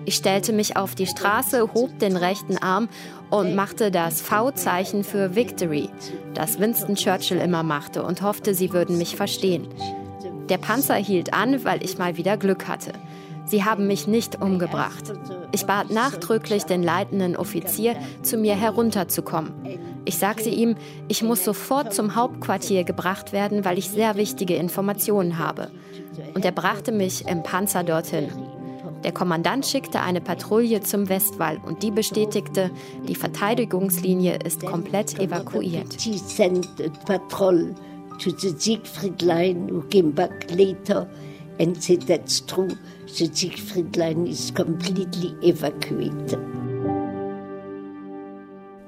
Ich 0.04 0.16
stellte 0.16 0.52
mich 0.52 0.76
auf 0.76 0.94
die 0.94 1.06
Straße, 1.06 1.74
hob 1.74 1.98
den 2.00 2.16
rechten 2.16 2.58
Arm 2.58 2.88
und 3.30 3.54
machte 3.54 3.90
das 3.90 4.20
V-Zeichen 4.20 5.04
für 5.04 5.34
Victory, 5.34 5.88
das 6.34 6.58
Winston 6.58 6.96
Churchill 6.96 7.38
immer 7.38 7.62
machte 7.62 8.02
und 8.02 8.20
hoffte, 8.22 8.54
sie 8.54 8.72
würden 8.72 8.98
mich 8.98 9.16
verstehen. 9.16 9.68
Der 10.48 10.58
Panzer 10.58 10.96
hielt 10.96 11.32
an, 11.32 11.64
weil 11.64 11.84
ich 11.84 11.98
mal 11.98 12.16
wieder 12.16 12.36
Glück 12.36 12.68
hatte. 12.68 12.92
Sie 13.52 13.64
haben 13.64 13.86
mich 13.86 14.06
nicht 14.06 14.40
umgebracht. 14.40 15.12
Ich 15.52 15.66
bat 15.66 15.90
nachdrücklich 15.90 16.64
den 16.64 16.82
leitenden 16.82 17.36
Offizier, 17.36 17.96
zu 18.22 18.38
mir 18.38 18.54
herunterzukommen. 18.54 19.52
Ich 20.06 20.16
sagte 20.16 20.48
ihm, 20.48 20.74
ich 21.08 21.22
muss 21.22 21.44
sofort 21.44 21.92
zum 21.92 22.16
Hauptquartier 22.16 22.84
gebracht 22.84 23.34
werden, 23.34 23.66
weil 23.66 23.76
ich 23.76 23.90
sehr 23.90 24.16
wichtige 24.16 24.54
Informationen 24.54 25.36
habe. 25.36 25.70
Und 26.32 26.46
er 26.46 26.52
brachte 26.52 26.92
mich 26.92 27.28
im 27.28 27.42
Panzer 27.42 27.84
dorthin. 27.84 28.30
Der 29.04 29.12
Kommandant 29.12 29.66
schickte 29.66 30.00
eine 30.00 30.22
Patrouille 30.22 30.80
zum 30.80 31.10
Westwall 31.10 31.58
und 31.62 31.82
die 31.82 31.90
bestätigte, 31.90 32.70
die 33.06 33.14
Verteidigungslinie 33.14 34.38
ist 34.46 34.64
komplett 34.64 35.18
evakuiert. 35.18 36.00
Siegfried 38.18 39.20
Line 39.20 39.70
who 39.70 39.82
came 39.90 40.12
back 40.12 40.50
later 40.50 41.06
and 41.60 41.82
said 41.82 42.06
that's 42.06 42.46
true. 42.46 42.70
The 43.14 43.28
Siegfried 43.30 43.94
Line 43.96 44.26
is 44.26 44.54
completely 44.54 45.34
evacuated. 45.46 46.38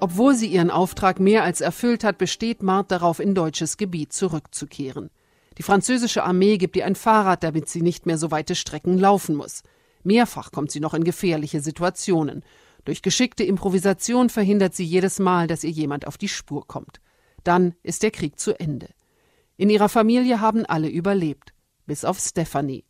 Obwohl 0.01 0.35
sie 0.35 0.47
ihren 0.47 0.71
Auftrag 0.71 1.21
mehr 1.21 1.45
als 1.45 1.61
erfüllt 1.61 2.05
hat, 2.05 2.17
besteht 2.17 2.63
Mart 2.63 2.91
darauf, 2.91 3.21
in 3.21 3.35
deutsches 3.35 3.77
Gebiet 3.77 4.15
zurückzukehren. 4.15 5.11
Die 5.59 5.63
französische 5.63 6.25
Armee 6.25 6.57
gibt 6.57 6.75
ihr 6.77 6.87
ein 6.87 6.95
Fahrrad, 6.95 7.43
damit 7.43 7.69
sie 7.69 7.83
nicht 7.83 8.07
mehr 8.07 8.17
so 8.17 8.31
weite 8.31 8.55
Strecken 8.55 8.97
laufen 8.97 9.35
muss. 9.37 9.63
Mehrfach 10.05 10.53
kommt 10.53 10.71
sie 10.71 10.81
noch 10.81 10.95
in 10.95 11.05
gefährliche 11.05 11.61
Situationen. 11.61 12.45
Durch 12.87 13.03
geschickte 13.03 13.45
Improvisation 13.45 14.31
verhindert 14.31 14.75
sie 14.75 14.85
jedes 14.85 15.19
Mal, 15.19 15.49
dass 15.49 15.65
ihr 15.65 15.71
jemand 15.71 16.07
auf 16.07 16.17
die 16.17 16.29
Spur 16.29 16.67
kommt. 16.67 17.03
Dann 17.43 17.75
ist 17.83 18.03
der 18.03 18.11
Krieg 18.11 18.41
zu 18.41 18.59
Ende. 18.59 18.89
In 19.59 19.69
ihrer 19.69 19.91
Familie 19.91 20.41
haben 20.41 20.65
alle 20.65 20.89
überlebt, 20.89 21.53
bis 21.85 22.07
auf 22.07 22.19
Stephanie. 22.19 22.85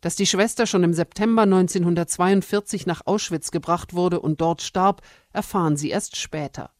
Dass 0.00 0.14
die 0.14 0.26
Schwester 0.26 0.66
schon 0.66 0.84
im 0.84 0.92
September 0.94 1.42
1942 1.42 2.86
nach 2.86 3.02
Auschwitz 3.04 3.50
gebracht 3.50 3.94
wurde 3.94 4.20
und 4.20 4.40
dort 4.40 4.62
starb, 4.62 5.02
erfahren 5.32 5.76
sie 5.76 5.90
erst 5.90 6.16
später. 6.16 6.70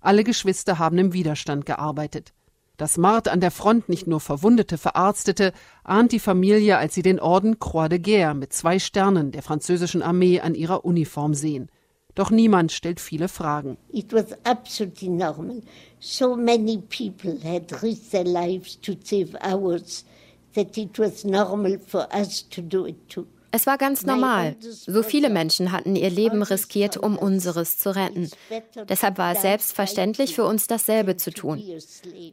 Alle 0.00 0.24
Geschwister 0.24 0.78
haben 0.78 0.98
im 0.98 1.12
Widerstand 1.12 1.66
gearbeitet. 1.66 2.32
Dass 2.76 2.96
Mart 2.96 3.28
an 3.28 3.40
der 3.40 3.50
Front 3.50 3.90
nicht 3.90 4.06
nur 4.06 4.20
Verwundete 4.20 4.78
verarztete, 4.78 5.52
ahnt 5.84 6.12
die 6.12 6.18
Familie, 6.18 6.78
als 6.78 6.94
sie 6.94 7.02
den 7.02 7.20
Orden 7.20 7.58
Croix 7.58 7.90
de 7.90 7.98
Guerre 7.98 8.34
mit 8.34 8.54
zwei 8.54 8.78
Sternen 8.78 9.32
der 9.32 9.42
französischen 9.42 10.00
Armee 10.00 10.40
an 10.40 10.54
ihrer 10.54 10.84
Uniform 10.84 11.34
sehen. 11.34 11.68
Doch 12.14 12.30
niemand 12.30 12.72
stellt 12.72 12.98
viele 12.98 13.28
Fragen. 13.28 13.76
It 13.92 14.12
was 14.12 14.32
absolutely 14.44 15.08
normal. 15.08 15.60
So 15.98 16.34
many 16.36 16.78
people 16.78 17.38
had 17.44 17.82
risked 17.82 18.12
their 18.12 18.24
lives 18.24 18.80
to 18.80 18.94
save 19.04 19.36
ours 19.42 20.04
Es 23.52 23.66
war 23.66 23.78
ganz 23.78 24.06
normal. 24.06 24.54
So 24.60 25.02
viele 25.02 25.28
Menschen 25.28 25.72
hatten 25.72 25.96
ihr 25.96 26.10
Leben 26.10 26.42
riskiert, 26.42 26.96
um 26.96 27.18
unseres 27.18 27.78
zu 27.78 27.94
retten. 27.94 28.30
Deshalb 28.88 29.18
war 29.18 29.32
es 29.32 29.42
selbstverständlich 29.42 30.34
für 30.34 30.44
uns 30.44 30.66
dasselbe 30.66 31.16
zu 31.16 31.32
tun. 31.32 31.62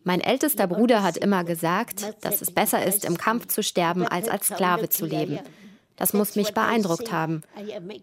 Mein 0.03 0.21
ältester 0.21 0.67
Bruder 0.67 1.01
hat 1.01 1.17
immer 1.17 1.43
gesagt, 1.43 2.13
dass 2.21 2.41
es 2.41 2.51
besser 2.51 2.85
ist, 2.85 3.03
im 3.05 3.17
Kampf 3.17 3.47
zu 3.47 3.63
sterben, 3.63 4.05
als 4.05 4.29
als 4.29 4.47
Sklave 4.47 4.89
zu 4.89 5.05
leben. 5.05 5.39
Das 5.95 6.13
muss 6.13 6.35
mich 6.35 6.53
beeindruckt 6.53 7.11
haben. 7.11 7.41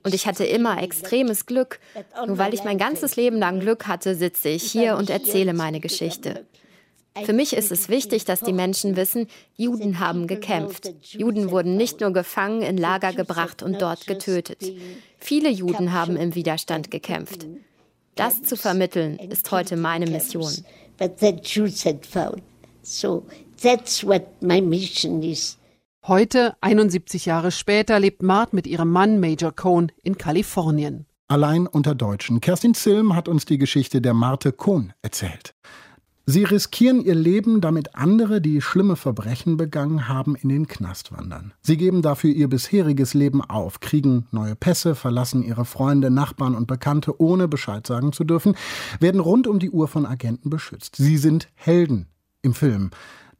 Und 0.02 0.14
ich 0.14 0.26
hatte 0.26 0.44
immer 0.44 0.82
extremes 0.82 1.46
Glück. 1.46 1.78
Nur 2.26 2.38
weil 2.38 2.52
ich 2.52 2.64
mein 2.64 2.78
ganzes 2.78 3.14
Leben 3.14 3.38
lang 3.38 3.60
Glück 3.60 3.86
hatte, 3.86 4.16
sitze 4.16 4.48
ich 4.48 4.64
hier 4.64 4.96
und 4.96 5.10
erzähle 5.10 5.54
meine 5.54 5.78
Geschichte. 5.78 6.44
Für 7.22 7.32
mich 7.32 7.54
ist 7.54 7.70
es 7.70 7.88
wichtig, 7.88 8.24
dass 8.24 8.40
die 8.40 8.52
Menschen 8.52 8.96
wissen, 8.96 9.28
Juden 9.56 10.00
haben 10.00 10.26
gekämpft. 10.26 10.92
Juden 11.02 11.50
wurden 11.50 11.76
nicht 11.76 12.00
nur 12.00 12.12
gefangen, 12.12 12.62
in 12.62 12.76
Lager 12.76 13.12
gebracht 13.12 13.62
und 13.62 13.80
dort 13.80 14.06
getötet. 14.06 14.64
Viele 15.18 15.48
Juden 15.48 15.92
haben 15.92 16.16
im 16.16 16.34
Widerstand 16.34 16.90
gekämpft. 16.90 17.46
Das 18.16 18.42
zu 18.42 18.56
vermitteln, 18.56 19.18
ist 19.18 19.50
heute 19.52 19.76
meine 19.76 20.06
Mission. 20.06 20.52
Heute, 26.06 26.56
71 26.60 27.26
Jahre 27.26 27.50
später, 27.50 28.00
lebt 28.00 28.22
Mart 28.22 28.52
mit 28.52 28.66
ihrem 28.66 28.90
Mann 28.90 29.20
Major 29.20 29.52
Cohn 29.52 29.90
in 30.02 30.18
Kalifornien. 30.18 31.06
Allein 31.28 31.66
unter 31.66 31.94
Deutschen. 31.94 32.40
Kerstin 32.40 32.74
Zilm 32.74 33.14
hat 33.14 33.28
uns 33.28 33.46
die 33.46 33.56
Geschichte 33.56 34.02
der 34.02 34.14
Marte 34.14 34.52
Cohn 34.52 34.92
erzählt. 35.00 35.54
Sie 36.26 36.44
riskieren 36.44 37.04
ihr 37.04 37.14
Leben, 37.14 37.60
damit 37.60 37.96
andere, 37.96 38.40
die 38.40 38.62
schlimme 38.62 38.96
Verbrechen 38.96 39.58
begangen 39.58 40.08
haben, 40.08 40.36
in 40.36 40.48
den 40.48 40.66
Knast 40.66 41.12
wandern. 41.12 41.52
Sie 41.60 41.76
geben 41.76 42.00
dafür 42.00 42.30
ihr 42.30 42.48
bisheriges 42.48 43.12
Leben 43.12 43.42
auf, 43.42 43.80
kriegen 43.80 44.26
neue 44.30 44.56
Pässe, 44.56 44.94
verlassen 44.94 45.42
ihre 45.42 45.66
Freunde, 45.66 46.10
Nachbarn 46.10 46.54
und 46.54 46.66
Bekannte, 46.66 47.20
ohne 47.20 47.46
Bescheid 47.46 47.86
sagen 47.86 48.12
zu 48.12 48.24
dürfen, 48.24 48.56
werden 49.00 49.20
rund 49.20 49.46
um 49.46 49.58
die 49.58 49.70
Uhr 49.70 49.86
von 49.86 50.06
Agenten 50.06 50.48
beschützt. 50.48 50.96
Sie 50.96 51.18
sind 51.18 51.48
Helden 51.56 52.06
im 52.40 52.54
Film. 52.54 52.90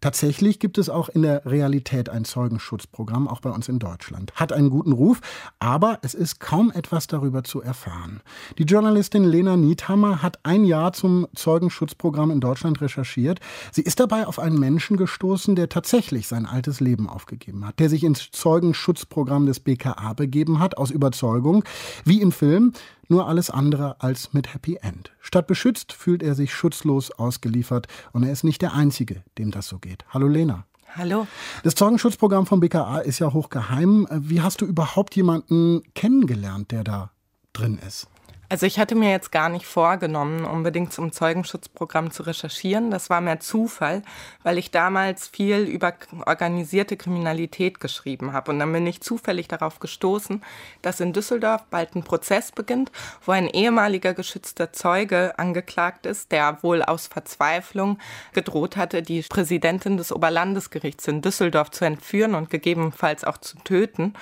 Tatsächlich 0.04 0.58
gibt 0.58 0.76
es 0.76 0.90
auch 0.90 1.08
in 1.08 1.22
der 1.22 1.46
Realität 1.46 2.10
ein 2.10 2.26
Zeugenschutzprogramm, 2.26 3.26
auch 3.26 3.40
bei 3.40 3.48
uns 3.48 3.70
in 3.70 3.78
Deutschland. 3.78 4.34
Hat 4.34 4.52
einen 4.52 4.68
guten 4.68 4.92
Ruf, 4.92 5.22
aber 5.60 5.98
es 6.02 6.12
ist 6.12 6.40
kaum 6.40 6.70
etwas 6.70 7.06
darüber 7.06 7.42
zu 7.42 7.62
erfahren. 7.62 8.20
Die 8.58 8.64
Journalistin 8.64 9.24
Lena 9.24 9.56
Niethammer 9.56 10.20
hat 10.22 10.40
ein 10.42 10.66
Jahr 10.66 10.92
zum 10.92 11.26
Zeugenschutzprogramm 11.34 12.30
in 12.30 12.40
Deutschland 12.40 12.82
recherchiert. 12.82 13.40
Sie 13.72 13.80
ist 13.80 13.98
dabei 13.98 14.26
auf 14.26 14.38
einen 14.38 14.60
Menschen 14.60 14.98
gestoßen, 14.98 15.56
der 15.56 15.70
tatsächlich 15.70 16.28
sein 16.28 16.44
altes 16.44 16.80
Leben 16.80 17.08
aufgegeben 17.08 17.66
hat, 17.66 17.78
der 17.78 17.88
sich 17.88 18.04
ins 18.04 18.30
Zeugenschutzprogramm 18.30 19.46
des 19.46 19.60
BKA 19.60 20.12
begeben 20.12 20.58
hat, 20.58 20.76
aus 20.76 20.90
Überzeugung, 20.90 21.64
wie 22.04 22.20
im 22.20 22.30
Film, 22.30 22.74
nur 23.08 23.28
alles 23.28 23.50
andere 23.50 24.00
als 24.00 24.32
mit 24.32 24.54
Happy 24.54 24.78
End. 24.80 25.12
Statt 25.20 25.46
beschützt 25.46 25.92
fühlt 25.92 26.22
er 26.22 26.34
sich 26.34 26.54
schutzlos 26.54 27.10
ausgeliefert 27.10 27.86
und 28.12 28.22
er 28.22 28.32
ist 28.32 28.44
nicht 28.44 28.62
der 28.62 28.74
Einzige, 28.74 29.22
dem 29.38 29.50
das 29.50 29.68
so 29.68 29.78
geht. 29.78 30.04
Hallo 30.10 30.28
Lena. 30.28 30.64
Hallo. 30.96 31.26
Das 31.64 31.74
Zeugenschutzprogramm 31.74 32.46
vom 32.46 32.60
BKA 32.60 32.98
ist 32.98 33.18
ja 33.18 33.32
hochgeheim. 33.32 34.06
Wie 34.10 34.40
hast 34.40 34.60
du 34.60 34.66
überhaupt 34.66 35.16
jemanden 35.16 35.82
kennengelernt, 35.94 36.70
der 36.70 36.84
da 36.84 37.10
drin 37.52 37.78
ist? 37.84 38.06
Also 38.48 38.66
ich 38.66 38.78
hatte 38.78 38.94
mir 38.94 39.10
jetzt 39.10 39.32
gar 39.32 39.48
nicht 39.48 39.66
vorgenommen, 39.66 40.44
unbedingt 40.44 40.92
zum 40.92 41.12
Zeugenschutzprogramm 41.12 42.10
zu 42.10 42.24
recherchieren. 42.24 42.90
Das 42.90 43.08
war 43.08 43.20
mehr 43.20 43.40
Zufall, 43.40 44.02
weil 44.42 44.58
ich 44.58 44.70
damals 44.70 45.28
viel 45.28 45.60
über 45.60 45.94
organisierte 46.26 46.96
Kriminalität 46.96 47.80
geschrieben 47.80 48.32
habe. 48.32 48.52
Und 48.52 48.58
dann 48.58 48.72
bin 48.72 48.86
ich 48.86 49.00
zufällig 49.00 49.48
darauf 49.48 49.80
gestoßen, 49.80 50.42
dass 50.82 51.00
in 51.00 51.12
Düsseldorf 51.12 51.64
bald 51.70 51.96
ein 51.96 52.02
Prozess 52.02 52.52
beginnt, 52.52 52.92
wo 53.24 53.32
ein 53.32 53.48
ehemaliger 53.48 54.12
geschützter 54.12 54.72
Zeuge 54.72 55.38
angeklagt 55.38 56.04
ist, 56.04 56.30
der 56.30 56.62
wohl 56.62 56.82
aus 56.82 57.06
Verzweiflung 57.06 57.98
gedroht 58.34 58.76
hatte, 58.76 59.02
die 59.02 59.22
Präsidentin 59.22 59.96
des 59.96 60.12
Oberlandesgerichts 60.12 61.08
in 61.08 61.22
Düsseldorf 61.22 61.70
zu 61.70 61.86
entführen 61.86 62.34
und 62.34 62.50
gegebenenfalls 62.50 63.24
auch 63.24 63.38
zu 63.38 63.56
töten. 63.58 64.14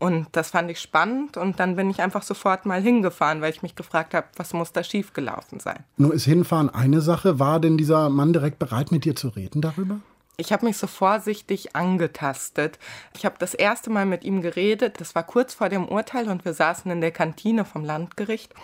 Und 0.00 0.28
das 0.32 0.50
fand 0.50 0.70
ich 0.70 0.80
spannend 0.80 1.36
und 1.36 1.60
dann 1.60 1.76
bin 1.76 1.90
ich 1.90 2.00
einfach 2.00 2.22
sofort 2.22 2.64
mal 2.64 2.80
hingefahren, 2.80 3.42
weil 3.42 3.50
ich 3.50 3.62
mich 3.62 3.76
gefragt 3.76 4.14
habe, 4.14 4.26
was 4.36 4.54
muss 4.54 4.72
da 4.72 4.82
schiefgelaufen 4.82 5.60
sein. 5.60 5.84
Nur 5.98 6.14
ist 6.14 6.24
hinfahren 6.24 6.70
eine 6.70 7.02
Sache. 7.02 7.38
War 7.38 7.60
denn 7.60 7.76
dieser 7.76 8.08
Mann 8.08 8.32
direkt 8.32 8.58
bereit, 8.58 8.92
mit 8.92 9.04
dir 9.04 9.14
zu 9.14 9.28
reden 9.28 9.60
darüber? 9.60 10.00
Ich 10.38 10.54
habe 10.54 10.64
mich 10.64 10.78
so 10.78 10.86
vorsichtig 10.86 11.76
angetastet. 11.76 12.78
Ich 13.14 13.26
habe 13.26 13.34
das 13.38 13.52
erste 13.52 13.90
Mal 13.90 14.06
mit 14.06 14.24
ihm 14.24 14.40
geredet. 14.40 14.98
Das 15.02 15.14
war 15.14 15.22
kurz 15.22 15.52
vor 15.52 15.68
dem 15.68 15.86
Urteil 15.86 16.30
und 16.30 16.46
wir 16.46 16.54
saßen 16.54 16.90
in 16.90 17.02
der 17.02 17.10
Kantine 17.10 17.66
vom 17.66 17.84
Landgericht. 17.84 18.54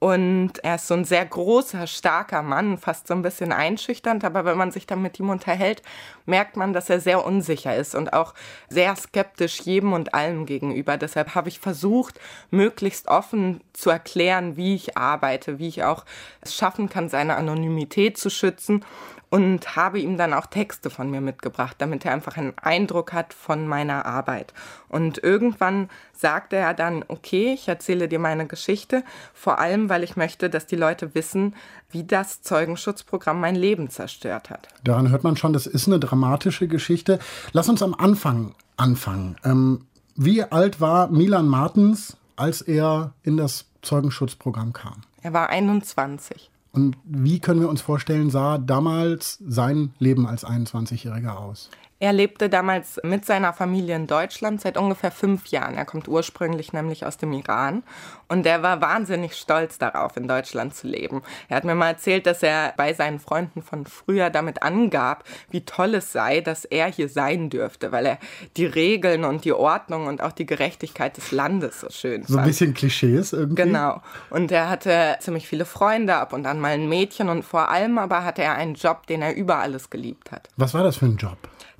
Und 0.00 0.52
er 0.62 0.76
ist 0.76 0.86
so 0.86 0.94
ein 0.94 1.04
sehr 1.04 1.26
großer, 1.26 1.88
starker 1.88 2.42
Mann, 2.42 2.78
fast 2.78 3.08
so 3.08 3.14
ein 3.14 3.22
bisschen 3.22 3.52
einschüchternd. 3.52 4.24
Aber 4.24 4.44
wenn 4.44 4.56
man 4.56 4.70
sich 4.70 4.86
dann 4.86 5.02
mit 5.02 5.18
ihm 5.18 5.28
unterhält, 5.28 5.82
merkt 6.24 6.56
man, 6.56 6.72
dass 6.72 6.88
er 6.88 7.00
sehr 7.00 7.24
unsicher 7.24 7.74
ist 7.74 7.96
und 7.96 8.12
auch 8.12 8.34
sehr 8.68 8.94
skeptisch 8.94 9.60
jedem 9.60 9.92
und 9.92 10.14
allem 10.14 10.46
gegenüber. 10.46 10.96
Deshalb 10.96 11.34
habe 11.34 11.48
ich 11.48 11.58
versucht, 11.58 12.20
möglichst 12.50 13.08
offen 13.08 13.60
zu 13.72 13.90
erklären, 13.90 14.56
wie 14.56 14.76
ich 14.76 14.96
arbeite, 14.96 15.58
wie 15.58 15.68
ich 15.68 15.82
auch 15.82 16.04
es 16.42 16.54
schaffen 16.54 16.88
kann, 16.88 17.08
seine 17.08 17.36
Anonymität 17.36 18.18
zu 18.18 18.30
schützen 18.30 18.84
und 19.30 19.76
habe 19.76 19.98
ihm 19.98 20.16
dann 20.16 20.32
auch 20.32 20.46
Texte 20.46 20.90
von 20.90 21.10
mir 21.10 21.20
mitgebracht, 21.20 21.76
damit 21.78 22.04
er 22.04 22.12
einfach 22.12 22.36
einen 22.36 22.56
Eindruck 22.58 23.12
hat 23.12 23.34
von 23.34 23.66
meiner 23.66 24.06
Arbeit. 24.06 24.54
Und 24.88 25.18
irgendwann 25.22 25.90
sagte 26.12 26.56
er 26.56 26.74
dann, 26.74 27.04
okay, 27.08 27.52
ich 27.52 27.68
erzähle 27.68 28.08
dir 28.08 28.18
meine 28.18 28.46
Geschichte, 28.46 29.04
vor 29.34 29.58
allem 29.58 29.88
weil 29.88 30.02
ich 30.02 30.16
möchte, 30.16 30.48
dass 30.48 30.66
die 30.66 30.76
Leute 30.76 31.14
wissen, 31.14 31.54
wie 31.90 32.04
das 32.04 32.42
Zeugenschutzprogramm 32.42 33.40
mein 33.40 33.56
Leben 33.56 33.90
zerstört 33.90 34.50
hat. 34.50 34.68
Daran 34.84 35.10
hört 35.10 35.24
man 35.24 35.36
schon, 35.36 35.52
das 35.52 35.66
ist 35.66 35.86
eine 35.86 35.98
dramatische 35.98 36.68
Geschichte. 36.68 37.18
Lass 37.52 37.68
uns 37.68 37.82
am 37.82 37.94
Anfang 37.94 38.54
anfangen. 38.76 39.36
Ähm, 39.44 39.86
wie 40.16 40.42
alt 40.42 40.80
war 40.80 41.08
Milan 41.08 41.46
Martens, 41.46 42.16
als 42.36 42.62
er 42.62 43.14
in 43.22 43.36
das 43.36 43.66
Zeugenschutzprogramm 43.82 44.72
kam? 44.72 45.02
Er 45.22 45.32
war 45.32 45.50
21. 45.50 46.50
Und 46.72 46.96
wie 47.04 47.40
können 47.40 47.60
wir 47.60 47.68
uns 47.68 47.80
vorstellen, 47.80 48.30
sah 48.30 48.58
damals 48.58 49.38
sein 49.46 49.94
Leben 49.98 50.26
als 50.26 50.44
21-Jähriger 50.44 51.36
aus? 51.36 51.70
Er 52.00 52.12
lebte 52.12 52.48
damals 52.48 53.00
mit 53.02 53.24
seiner 53.24 53.52
Familie 53.52 53.96
in 53.96 54.06
Deutschland 54.06 54.60
seit 54.60 54.78
ungefähr 54.78 55.10
fünf 55.10 55.48
Jahren. 55.48 55.74
Er 55.74 55.84
kommt 55.84 56.06
ursprünglich 56.06 56.72
nämlich 56.72 57.04
aus 57.04 57.16
dem 57.16 57.32
Iran 57.32 57.82
und 58.28 58.46
er 58.46 58.62
war 58.62 58.80
wahnsinnig 58.80 59.34
stolz 59.34 59.78
darauf, 59.78 60.16
in 60.16 60.28
Deutschland 60.28 60.76
zu 60.76 60.86
leben. 60.86 61.22
Er 61.48 61.56
hat 61.56 61.64
mir 61.64 61.74
mal 61.74 61.88
erzählt, 61.88 62.26
dass 62.26 62.44
er 62.44 62.72
bei 62.76 62.94
seinen 62.94 63.18
Freunden 63.18 63.62
von 63.62 63.84
früher 63.84 64.30
damit 64.30 64.62
angab, 64.62 65.24
wie 65.50 65.64
toll 65.64 65.96
es 65.96 66.12
sei, 66.12 66.40
dass 66.40 66.64
er 66.64 66.86
hier 66.86 67.08
sein 67.08 67.50
dürfte, 67.50 67.90
weil 67.90 68.06
er 68.06 68.18
die 68.56 68.66
Regeln 68.66 69.24
und 69.24 69.44
die 69.44 69.52
Ordnung 69.52 70.06
und 70.06 70.22
auch 70.22 70.32
die 70.32 70.46
Gerechtigkeit 70.46 71.16
des 71.16 71.32
Landes 71.32 71.80
so 71.80 71.90
schön 71.90 72.22
fand. 72.22 72.28
So 72.28 72.38
ein 72.38 72.44
bisschen 72.44 72.74
Klischees 72.74 73.32
irgendwie. 73.32 73.62
Genau. 73.62 74.02
Und 74.30 74.52
er 74.52 74.70
hatte 74.70 75.16
ziemlich 75.18 75.48
viele 75.48 75.64
Freunde, 75.64 76.14
ab 76.14 76.32
und 76.32 76.46
an 76.46 76.60
mal 76.60 76.74
ein 76.74 76.88
Mädchen 76.88 77.28
und 77.28 77.44
vor 77.44 77.70
allem 77.70 77.98
aber 77.98 78.24
hatte 78.24 78.42
er 78.42 78.54
einen 78.54 78.74
Job, 78.74 79.08
den 79.08 79.20
er 79.20 79.34
über 79.34 79.56
alles 79.56 79.90
geliebt 79.90 80.30
hat. 80.30 80.48
Was 80.56 80.74
war 80.74 80.84
das 80.84 80.98
für 80.98 81.06
ein 81.06 81.16
Job? 81.16 81.38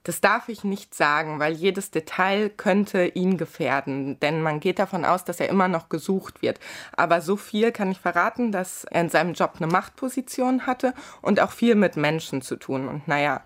Das 0.09 0.23
darf 0.23 0.49
ich 0.49 0.65
nicht 0.65 0.95
sagen, 0.95 1.39
weil 1.39 1.53
jedes 1.53 1.91
Detail 1.91 2.49
könnte 2.49 3.05
ihn 3.09 3.37
gefährden, 3.37 4.19
denn 4.21 4.41
man 4.41 4.59
geht 4.59 4.79
davon 4.79 5.05
aus, 5.05 5.27
dass 5.27 5.39
er 5.39 5.51
immer 5.51 5.69
noch 5.69 5.91
gesucht 5.91 6.41
wird. 6.41 6.61
Aber 6.97 7.21
so 7.21 7.37
viel 7.37 7.73
kann 7.73 7.91
ich 7.91 8.01
verraten, 8.01 8.51
dass 8.51 8.85
er 8.85 9.03
in 9.03 9.11
seinem 9.11 9.35
Job 9.35 9.57
eine 9.59 9.67
Machtposition 9.67 10.67
hatte 10.67 10.95
und 11.21 11.41
auch 11.41 11.51
viel 11.51 11.75
mit 11.75 11.99
Menschen 11.99 12.41
zu 12.41 12.57
tun. 12.57 12.89
Und 12.89 13.07
naja, 13.07 13.43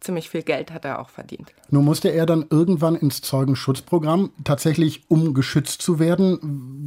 ziemlich 0.00 0.28
viel 0.28 0.42
Geld 0.42 0.70
hat 0.70 0.84
er 0.84 0.98
auch 0.98 1.08
verdient. 1.08 1.54
Nun 1.70 1.86
musste 1.86 2.10
er 2.10 2.26
dann 2.26 2.44
irgendwann 2.50 2.96
ins 2.96 3.22
Zeugenschutzprogramm, 3.22 4.32
tatsächlich 4.44 5.04
um 5.08 5.32
geschützt 5.32 5.80
zu 5.80 5.98
werden. 5.98 6.38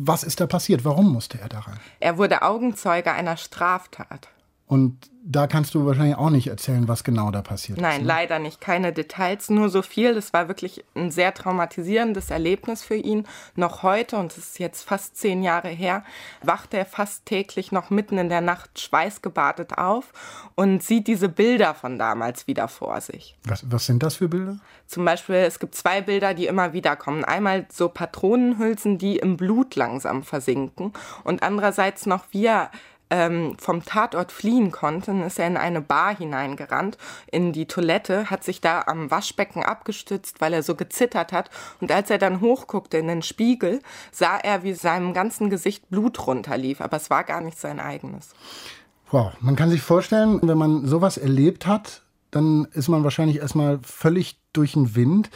Was 0.06 0.24
ist 0.24 0.40
da 0.40 0.46
passiert? 0.46 0.86
Warum 0.86 1.12
musste 1.12 1.40
er 1.40 1.50
da 1.50 1.62
rein? 1.62 1.80
Er 2.00 2.20
wurde 2.20 2.44
Augenzeuge 2.44 3.12
einer 3.12 3.38
Straftat. 3.38 4.30
Und 4.68 5.12
da 5.28 5.48
kannst 5.48 5.74
du 5.74 5.86
wahrscheinlich 5.86 6.18
auch 6.18 6.30
nicht 6.30 6.48
erzählen, 6.48 6.88
was 6.88 7.04
genau 7.04 7.32
da 7.32 7.42
passiert 7.42 7.80
Nein, 7.80 7.92
ist. 7.92 7.98
Nein, 7.98 8.02
ne? 8.02 8.08
leider 8.08 8.40
nicht. 8.40 8.62
Keine 8.62 8.94
Details, 8.94 9.50
nur 9.50 9.70
so 9.70 9.82
viel. 9.82 10.14
Das 10.14 10.34
war 10.34 10.48
wirklich 10.48 10.84
ein 10.96 11.10
sehr 11.10 11.34
traumatisierendes 11.34 12.30
Erlebnis 12.30 12.84
für 12.84 12.96
ihn. 12.96 13.26
Noch 13.56 13.82
heute, 13.82 14.18
und 14.18 14.32
es 14.32 14.38
ist 14.38 14.60
jetzt 14.60 14.84
fast 14.84 15.18
zehn 15.18 15.42
Jahre 15.42 15.70
her, 15.70 16.04
wacht 16.44 16.76
er 16.76 16.86
fast 16.86 17.26
täglich 17.26 17.72
noch 17.72 17.90
mitten 17.90 18.20
in 18.20 18.30
der 18.30 18.42
Nacht 18.42 18.80
schweißgebadet 18.80 19.78
auf 19.78 20.14
und 20.54 20.84
sieht 20.84 21.08
diese 21.08 21.30
Bilder 21.30 21.74
von 21.74 21.98
damals 21.98 22.46
wieder 22.48 22.68
vor 22.68 23.02
sich. 23.02 23.36
Was, 23.46 23.66
was 23.70 23.86
sind 23.88 24.04
das 24.04 24.16
für 24.16 24.30
Bilder? 24.30 24.60
Zum 24.86 25.06
Beispiel, 25.06 25.36
es 25.36 25.60
gibt 25.60 25.74
zwei 25.74 26.02
Bilder, 26.02 26.36
die 26.36 26.46
immer 26.46 26.74
wieder 26.74 26.96
kommen. 26.96 27.24
Einmal 27.24 27.66
so 27.72 27.90
Patronenhülsen, 27.90 29.00
die 29.00 29.18
im 29.18 29.38
Blut 29.38 29.76
langsam 29.76 30.24
versinken 30.24 30.94
und 31.24 31.42
andererseits 31.42 32.06
noch 32.06 32.26
wie 32.32 32.46
er 32.46 32.70
ähm, 33.10 33.56
vom 33.60 33.84
Tatort 33.84 34.32
fliehen 34.32 34.72
konnten, 34.72 35.24
ist 35.24 35.40
er 35.40 35.48
in 35.48 35.58
eine 35.58 35.82
Bar 35.82 36.16
hineingerannt, 36.18 36.98
in 37.32 37.54
die 37.54 37.68
Toilette, 37.68 38.30
hat 38.30 38.44
sich 38.44 38.62
da 38.62 38.84
am 38.88 39.12
Waschbecken 39.12 39.64
abgestützt, 39.64 40.42
weil 40.42 40.54
er 40.54 40.64
so 40.64 40.76
gezittert 40.76 41.32
hat. 41.32 41.50
Und 41.82 41.92
als 41.92 42.10
er 42.10 42.18
dann 42.18 42.42
hochguckte 42.42 42.98
in 42.98 43.08
den 43.08 43.22
Spiegel, 43.22 43.82
sah 44.12 44.38
er, 44.38 44.64
wie 44.64 44.74
seinem 44.74 45.14
ganzen 45.14 45.50
Gesicht 45.50 45.90
Blut 45.90 46.26
runterlief. 46.26 46.82
Aber 46.82 46.98
es 46.98 47.10
war 47.10 47.24
gar 47.24 47.42
nicht 47.42 47.60
sein 47.60 47.80
eigenes. 47.80 48.34
Wow, 49.12 49.34
man 49.40 49.56
kann 49.56 49.70
sich 49.70 49.82
vorstellen, 49.82 50.40
wenn 50.44 50.58
man 50.58 50.88
sowas 50.88 51.18
erlebt 51.18 51.68
hat, 51.68 52.02
dann 52.32 52.68
ist 52.74 52.90
man 52.90 53.04
wahrscheinlich 53.04 53.38
erstmal 53.38 53.80
völlig 53.84 54.40
durch 54.52 54.74
den 54.74 54.96
Wind. 54.96 55.30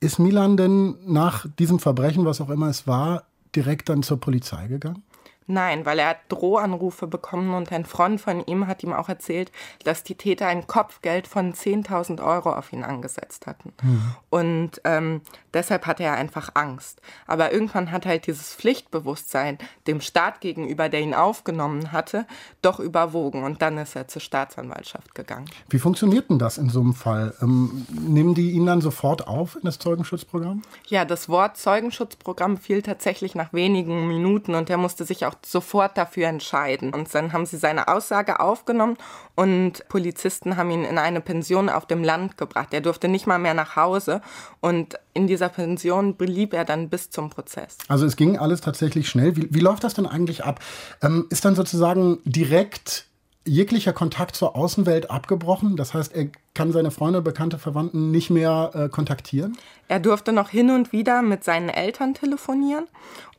Ist 0.00 0.18
Milan 0.18 0.56
denn 0.56 0.96
nach 1.06 1.46
diesem 1.58 1.78
Verbrechen, 1.78 2.24
was 2.24 2.40
auch 2.40 2.50
immer 2.50 2.68
es 2.68 2.86
war, 2.86 3.24
direkt 3.54 3.88
dann 3.88 4.02
zur 4.02 4.18
Polizei 4.18 4.66
gegangen? 4.66 5.02
Nein, 5.48 5.86
weil 5.86 6.00
er 6.00 6.08
hat 6.08 6.18
Drohanrufe 6.28 7.06
bekommen 7.06 7.54
und 7.54 7.70
ein 7.70 7.84
Freund 7.84 8.20
von 8.20 8.44
ihm 8.46 8.66
hat 8.66 8.82
ihm 8.82 8.92
auch 8.92 9.08
erzählt, 9.08 9.52
dass 9.84 10.02
die 10.02 10.16
Täter 10.16 10.46
ein 10.48 10.66
Kopfgeld 10.66 11.28
von 11.28 11.54
10.000 11.54 12.24
Euro 12.24 12.52
auf 12.52 12.72
ihn 12.72 12.82
angesetzt 12.82 13.46
hatten. 13.46 13.72
Mhm. 13.82 14.14
Und 14.28 14.80
ähm, 14.84 15.20
deshalb 15.54 15.86
hatte 15.86 16.02
er 16.02 16.14
einfach 16.14 16.50
Angst. 16.54 17.00
Aber 17.28 17.52
irgendwann 17.52 17.92
hat 17.92 18.06
halt 18.06 18.26
dieses 18.26 18.54
Pflichtbewusstsein 18.54 19.58
dem 19.86 20.00
Staat 20.00 20.40
gegenüber, 20.40 20.88
der 20.88 21.00
ihn 21.00 21.14
aufgenommen 21.14 21.92
hatte, 21.92 22.26
doch 22.60 22.80
überwogen. 22.80 23.44
Und 23.44 23.62
dann 23.62 23.78
ist 23.78 23.94
er 23.94 24.08
zur 24.08 24.22
Staatsanwaltschaft 24.22 25.14
gegangen. 25.14 25.46
Wie 25.68 25.78
funktioniert 25.78 26.28
denn 26.28 26.40
das 26.40 26.58
in 26.58 26.70
so 26.70 26.80
einem 26.80 26.94
Fall? 26.94 27.34
Ähm, 27.40 27.86
nehmen 27.90 28.34
die 28.34 28.50
ihn 28.50 28.66
dann 28.66 28.80
sofort 28.80 29.28
auf 29.28 29.54
in 29.54 29.62
das 29.62 29.78
Zeugenschutzprogramm? 29.78 30.62
Ja, 30.88 31.04
das 31.04 31.28
Wort 31.28 31.56
Zeugenschutzprogramm 31.56 32.56
fiel 32.56 32.82
tatsächlich 32.82 33.36
nach 33.36 33.52
wenigen 33.52 34.08
Minuten 34.08 34.56
und 34.56 34.68
er 34.70 34.76
musste 34.76 35.04
sich 35.04 35.24
auch 35.24 35.35
sofort 35.44 35.98
dafür 35.98 36.28
entscheiden. 36.28 36.94
Und 36.94 37.12
dann 37.14 37.32
haben 37.32 37.46
sie 37.46 37.56
seine 37.56 37.88
Aussage 37.88 38.40
aufgenommen 38.40 38.96
und 39.34 39.86
Polizisten 39.88 40.56
haben 40.56 40.70
ihn 40.70 40.84
in 40.84 40.98
eine 40.98 41.20
Pension 41.20 41.68
auf 41.68 41.86
dem 41.86 42.02
Land 42.02 42.36
gebracht. 42.36 42.72
Er 42.72 42.80
durfte 42.80 43.08
nicht 43.08 43.26
mal 43.26 43.38
mehr 43.38 43.54
nach 43.54 43.76
Hause 43.76 44.20
und 44.60 44.94
in 45.12 45.26
dieser 45.26 45.48
Pension 45.48 46.14
blieb 46.14 46.54
er 46.54 46.64
dann 46.64 46.88
bis 46.88 47.10
zum 47.10 47.30
Prozess. 47.30 47.78
Also 47.88 48.06
es 48.06 48.16
ging 48.16 48.38
alles 48.38 48.60
tatsächlich 48.60 49.08
schnell. 49.08 49.36
Wie, 49.36 49.48
wie 49.52 49.60
läuft 49.60 49.84
das 49.84 49.94
denn 49.94 50.06
eigentlich 50.06 50.44
ab? 50.44 50.60
Ähm, 51.02 51.26
ist 51.30 51.44
dann 51.44 51.54
sozusagen 51.54 52.18
direkt 52.24 53.06
jeglicher 53.46 53.92
Kontakt 53.92 54.36
zur 54.36 54.56
Außenwelt 54.56 55.10
abgebrochen. 55.10 55.76
Das 55.76 55.94
heißt, 55.94 56.14
er 56.14 56.28
kann 56.54 56.72
seine 56.72 56.90
Freunde, 56.90 57.22
bekannte 57.22 57.58
Verwandten 57.58 58.10
nicht 58.10 58.28
mehr 58.30 58.70
äh, 58.74 58.88
kontaktieren. 58.88 59.56
Er 59.88 60.00
durfte 60.00 60.32
noch 60.32 60.50
hin 60.50 60.70
und 60.70 60.92
wieder 60.92 61.22
mit 61.22 61.44
seinen 61.44 61.68
Eltern 61.68 62.14
telefonieren 62.14 62.86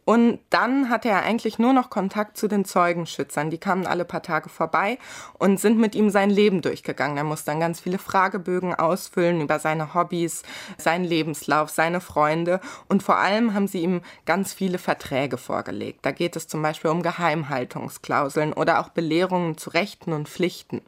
und 0.07 0.39
dann 0.51 0.89
hatte 0.89 1.09
er 1.09 1.23
eigentlich 1.23 1.59
nur 1.59 1.73
noch 1.73 1.89
Kontakt 1.89 2.37
zu 2.37 2.47
den 2.47 2.63
Zeugenschützern. 2.63 3.49
Die 3.49 3.57
kamen 3.57 3.85
alle 3.85 4.05
paar 4.05 4.23
Tage 4.23 4.47
vorbei 4.47 4.99
und 5.37 5.59
sind 5.59 5.77
mit 5.77 5.95
ihm 5.95 6.09
sein 6.11 6.29
Leben 6.29 6.61
durchgegangen. 6.61 7.17
Er 7.17 7.25
musste 7.25 7.51
dann 7.51 7.59
ganz 7.59 7.81
viele 7.81 7.97
Fragebögen 7.97 8.73
ausfüllen 8.73 9.41
über 9.41 9.59
seine 9.59 9.93
Hobbys, 9.93 10.43
seinen 10.77 11.03
Lebenslauf, 11.03 11.71
seine 11.71 11.99
Freunde. 11.99 12.61
Und 12.87 13.03
vor 13.03 13.17
allem 13.17 13.53
haben 13.53 13.67
sie 13.67 13.81
ihm 13.81 13.99
ganz 14.25 14.53
viele 14.53 14.77
Verträge 14.77 15.37
vorgelegt. 15.37 16.05
Da 16.05 16.11
geht 16.11 16.37
es 16.37 16.47
zum 16.47 16.61
Beispiel 16.61 16.89
um 16.89 17.03
Geheimhaltungsklauseln 17.03 18.53
oder 18.53 18.79
auch 18.79 18.87
Belehrungen 18.87 19.57
zu 19.57 19.71
Rechten 19.71 20.13
und 20.13 20.29
Pflichten, 20.29 20.83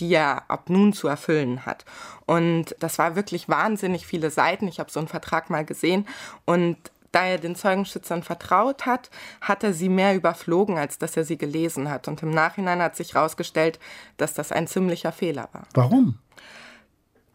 die 0.00 0.12
er 0.12 0.50
ab 0.50 0.68
nun 0.68 0.92
zu 0.92 1.06
erfüllen 1.06 1.64
hat. 1.64 1.84
Und 2.26 2.74
das 2.80 2.98
war 2.98 3.14
wirklich 3.14 3.48
wahnsinnig 3.48 4.04
viele 4.04 4.30
Seiten. 4.30 4.66
Ich 4.66 4.80
habe 4.80 4.90
so 4.90 4.98
einen 4.98 5.08
Vertrag 5.08 5.48
mal 5.48 5.64
gesehen. 5.64 6.08
Und 6.44 6.76
da 7.14 7.24
er 7.24 7.38
den 7.38 7.54
Zeugenschützern 7.54 8.22
vertraut 8.22 8.86
hat, 8.86 9.10
hat 9.40 9.62
er 9.62 9.72
sie 9.72 9.88
mehr 9.88 10.14
überflogen, 10.14 10.78
als 10.78 10.98
dass 10.98 11.16
er 11.16 11.24
sie 11.24 11.38
gelesen 11.38 11.88
hat. 11.88 12.08
Und 12.08 12.22
im 12.22 12.30
Nachhinein 12.30 12.82
hat 12.82 12.96
sich 12.96 13.14
herausgestellt, 13.14 13.78
dass 14.16 14.34
das 14.34 14.50
ein 14.52 14.66
ziemlicher 14.66 15.12
Fehler 15.12 15.48
war. 15.52 15.66
Warum? 15.74 16.18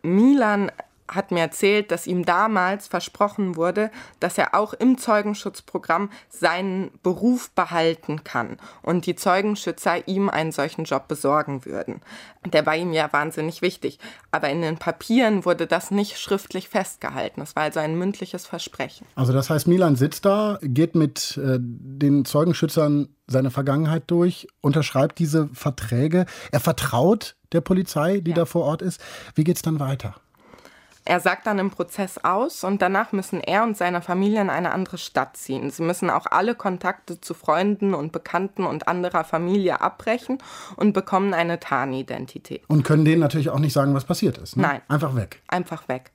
Milan 0.01 0.71
hat 1.09 1.31
mir 1.31 1.41
erzählt, 1.41 1.91
dass 1.91 2.07
ihm 2.07 2.25
damals 2.25 2.87
versprochen 2.87 3.55
wurde, 3.55 3.91
dass 4.19 4.37
er 4.37 4.55
auch 4.55 4.73
im 4.73 4.97
Zeugenschutzprogramm 4.97 6.09
seinen 6.29 6.91
Beruf 7.03 7.49
behalten 7.51 8.23
kann 8.23 8.57
und 8.81 9.05
die 9.05 9.15
Zeugenschützer 9.15 10.07
ihm 10.07 10.29
einen 10.29 10.51
solchen 10.51 10.85
Job 10.85 11.07
besorgen 11.07 11.65
würden. 11.65 12.01
Der 12.45 12.65
war 12.65 12.75
ihm 12.75 12.93
ja 12.93 13.11
wahnsinnig 13.11 13.61
wichtig. 13.61 13.99
Aber 14.31 14.49
in 14.49 14.61
den 14.61 14.77
Papieren 14.77 15.45
wurde 15.45 15.67
das 15.67 15.91
nicht 15.91 16.19
schriftlich 16.19 16.69
festgehalten. 16.69 17.41
Es 17.41 17.55
war 17.55 17.63
also 17.63 17.79
ein 17.79 17.97
mündliches 17.97 18.45
Versprechen. 18.45 19.05
Also 19.15 19.33
das 19.33 19.49
heißt, 19.49 19.67
Milan 19.67 19.95
sitzt 19.95 20.25
da, 20.25 20.59
geht 20.61 20.95
mit 20.95 21.37
äh, 21.37 21.57
den 21.59 22.25
Zeugenschützern 22.25 23.09
seine 23.27 23.51
Vergangenheit 23.51 24.03
durch, 24.07 24.47
unterschreibt 24.61 25.19
diese 25.19 25.49
Verträge. 25.53 26.25
Er 26.51 26.59
vertraut 26.59 27.35
der 27.51 27.61
Polizei, 27.61 28.19
die 28.19 28.31
ja. 28.31 28.37
da 28.37 28.45
vor 28.45 28.63
Ort 28.63 28.81
ist. 28.81 29.01
Wie 29.35 29.43
geht 29.43 29.57
es 29.57 29.61
dann 29.61 29.79
weiter? 29.79 30.15
Er 31.09 31.19
sagt 31.19 31.47
dann 31.47 31.57
im 31.57 31.71
Prozess 31.71 32.19
aus 32.23 32.63
und 32.63 32.83
danach 32.83 33.13
müssen 33.13 33.41
er 33.41 33.63
und 33.63 33.75
seine 33.75 34.03
Familie 34.03 34.41
in 34.41 34.51
eine 34.51 34.71
andere 34.71 34.99
Stadt 34.99 35.37
ziehen. 35.37 35.71
Sie 35.71 35.81
müssen 35.81 36.11
auch 36.11 36.27
alle 36.27 36.53
Kontakte 36.53 37.19
zu 37.19 37.33
Freunden 37.33 37.95
und 37.95 38.11
Bekannten 38.11 38.63
und 38.63 38.87
anderer 38.87 39.23
Familie 39.23 39.81
abbrechen 39.81 40.37
und 40.75 40.93
bekommen 40.93 41.33
eine 41.33 41.59
Tarnidentität. 41.59 42.61
Und 42.67 42.83
können 42.83 43.05
denen 43.05 43.21
natürlich 43.21 43.49
auch 43.49 43.57
nicht 43.57 43.73
sagen, 43.73 43.95
was 43.95 44.05
passiert 44.05 44.37
ist. 44.37 44.55
Ne? 44.55 44.61
Nein. 44.61 44.81
Einfach 44.87 45.15
weg. 45.15 45.41
Einfach 45.47 45.87
weg. 45.87 46.11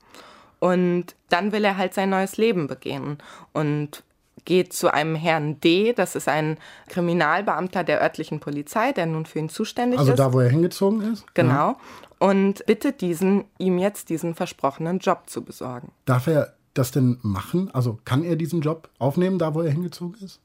Und 0.61 1.17
dann 1.29 1.51
will 1.51 1.65
er 1.65 1.77
halt 1.77 1.93
sein 1.93 2.11
neues 2.11 2.37
Leben 2.37 2.69
beginnen 2.69 3.19
und 3.53 4.05
geht 4.45 4.73
zu 4.75 4.95
einem 4.95 5.17
Herrn 5.17 5.59
D., 5.59 5.93
das 5.93 6.15
ist 6.15 6.29
ein 6.29 6.57
Kriminalbeamter 6.89 7.83
der 7.83 8.01
örtlichen 8.01 8.39
Polizei, 8.39 8.93
der 8.93 9.07
nun 9.07 9.27
für 9.27 9.41
ihn 9.41 9.49
zuständig 9.49 9.99
Also 9.99 10.13
ist. 10.13 10.19
da, 10.21 10.33
wo 10.33 10.39
er 10.39 10.51
hingezogen 10.51 11.13
ist? 11.13 11.35
Genau. 11.35 11.79
Und 12.25 12.65
bittet 12.65 13.03
diesen, 13.03 13.45
ihm 13.59 13.77
jetzt 13.77 14.09
diesen 14.09 14.35
versprochenen 14.35 14.99
Job 14.99 15.25
zu 15.27 15.45
besorgen. 15.45 15.93
Darf 16.07 16.27
er 16.27 16.55
das 16.73 16.91
denn 16.91 17.19
machen? 17.21 17.71
Also 17.75 17.99
kann 18.07 18.25
er 18.25 18.37
diesen 18.37 18.63
Job 18.63 18.89
aufnehmen, 18.99 19.39
da 19.39 19.55
wo 19.55 19.61
er 19.61 19.71
hingezogen 19.71 20.17
ist? 20.25 20.41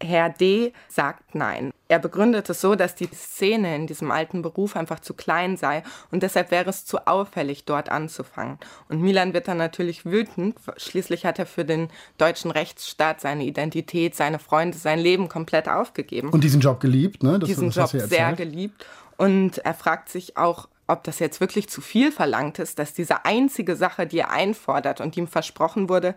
Herr 0.00 0.30
D. 0.30 0.72
sagt 0.88 1.34
nein. 1.34 1.72
Er 1.88 1.98
begründet 1.98 2.48
es 2.50 2.60
so, 2.60 2.76
dass 2.76 2.94
die 2.94 3.08
Szene 3.12 3.74
in 3.74 3.88
diesem 3.88 4.12
alten 4.12 4.42
Beruf 4.42 4.76
einfach 4.76 5.00
zu 5.00 5.14
klein 5.14 5.56
sei 5.56 5.82
und 6.12 6.22
deshalb 6.22 6.52
wäre 6.52 6.70
es 6.70 6.84
zu 6.84 7.04
auffällig, 7.06 7.64
dort 7.64 7.88
anzufangen. 7.88 8.58
Und 8.88 9.00
Milan 9.00 9.34
wird 9.34 9.48
dann 9.48 9.58
natürlich 9.58 10.06
wütend. 10.06 10.56
Schließlich 10.76 11.26
hat 11.26 11.40
er 11.40 11.46
für 11.46 11.64
den 11.64 11.88
deutschen 12.16 12.52
Rechtsstaat 12.52 13.20
seine 13.20 13.44
Identität, 13.44 14.14
seine 14.14 14.38
Freunde, 14.38 14.78
sein 14.78 15.00
Leben 15.00 15.28
komplett 15.28 15.68
aufgegeben. 15.68 16.30
Und 16.30 16.44
diesen 16.44 16.60
Job 16.60 16.78
geliebt, 16.78 17.24
ne? 17.24 17.40
Das, 17.40 17.48
diesen 17.48 17.70
das 17.72 17.92
Job 17.92 18.02
sehr 18.02 18.34
geliebt. 18.34 18.86
Und 19.16 19.58
er 19.58 19.74
fragt 19.74 20.08
sich 20.08 20.36
auch, 20.36 20.68
ob 20.92 21.04
das 21.04 21.18
jetzt 21.18 21.40
wirklich 21.40 21.68
zu 21.68 21.80
viel 21.80 22.12
verlangt 22.12 22.58
ist, 22.58 22.78
dass 22.78 22.94
diese 22.94 23.24
einzige 23.24 23.76
Sache, 23.76 24.06
die 24.06 24.18
er 24.18 24.30
einfordert 24.30 25.00
und 25.00 25.16
die 25.16 25.20
ihm 25.20 25.28
versprochen 25.28 25.88
wurde, 25.88 26.14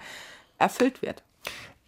erfüllt 0.58 1.02
wird. 1.02 1.24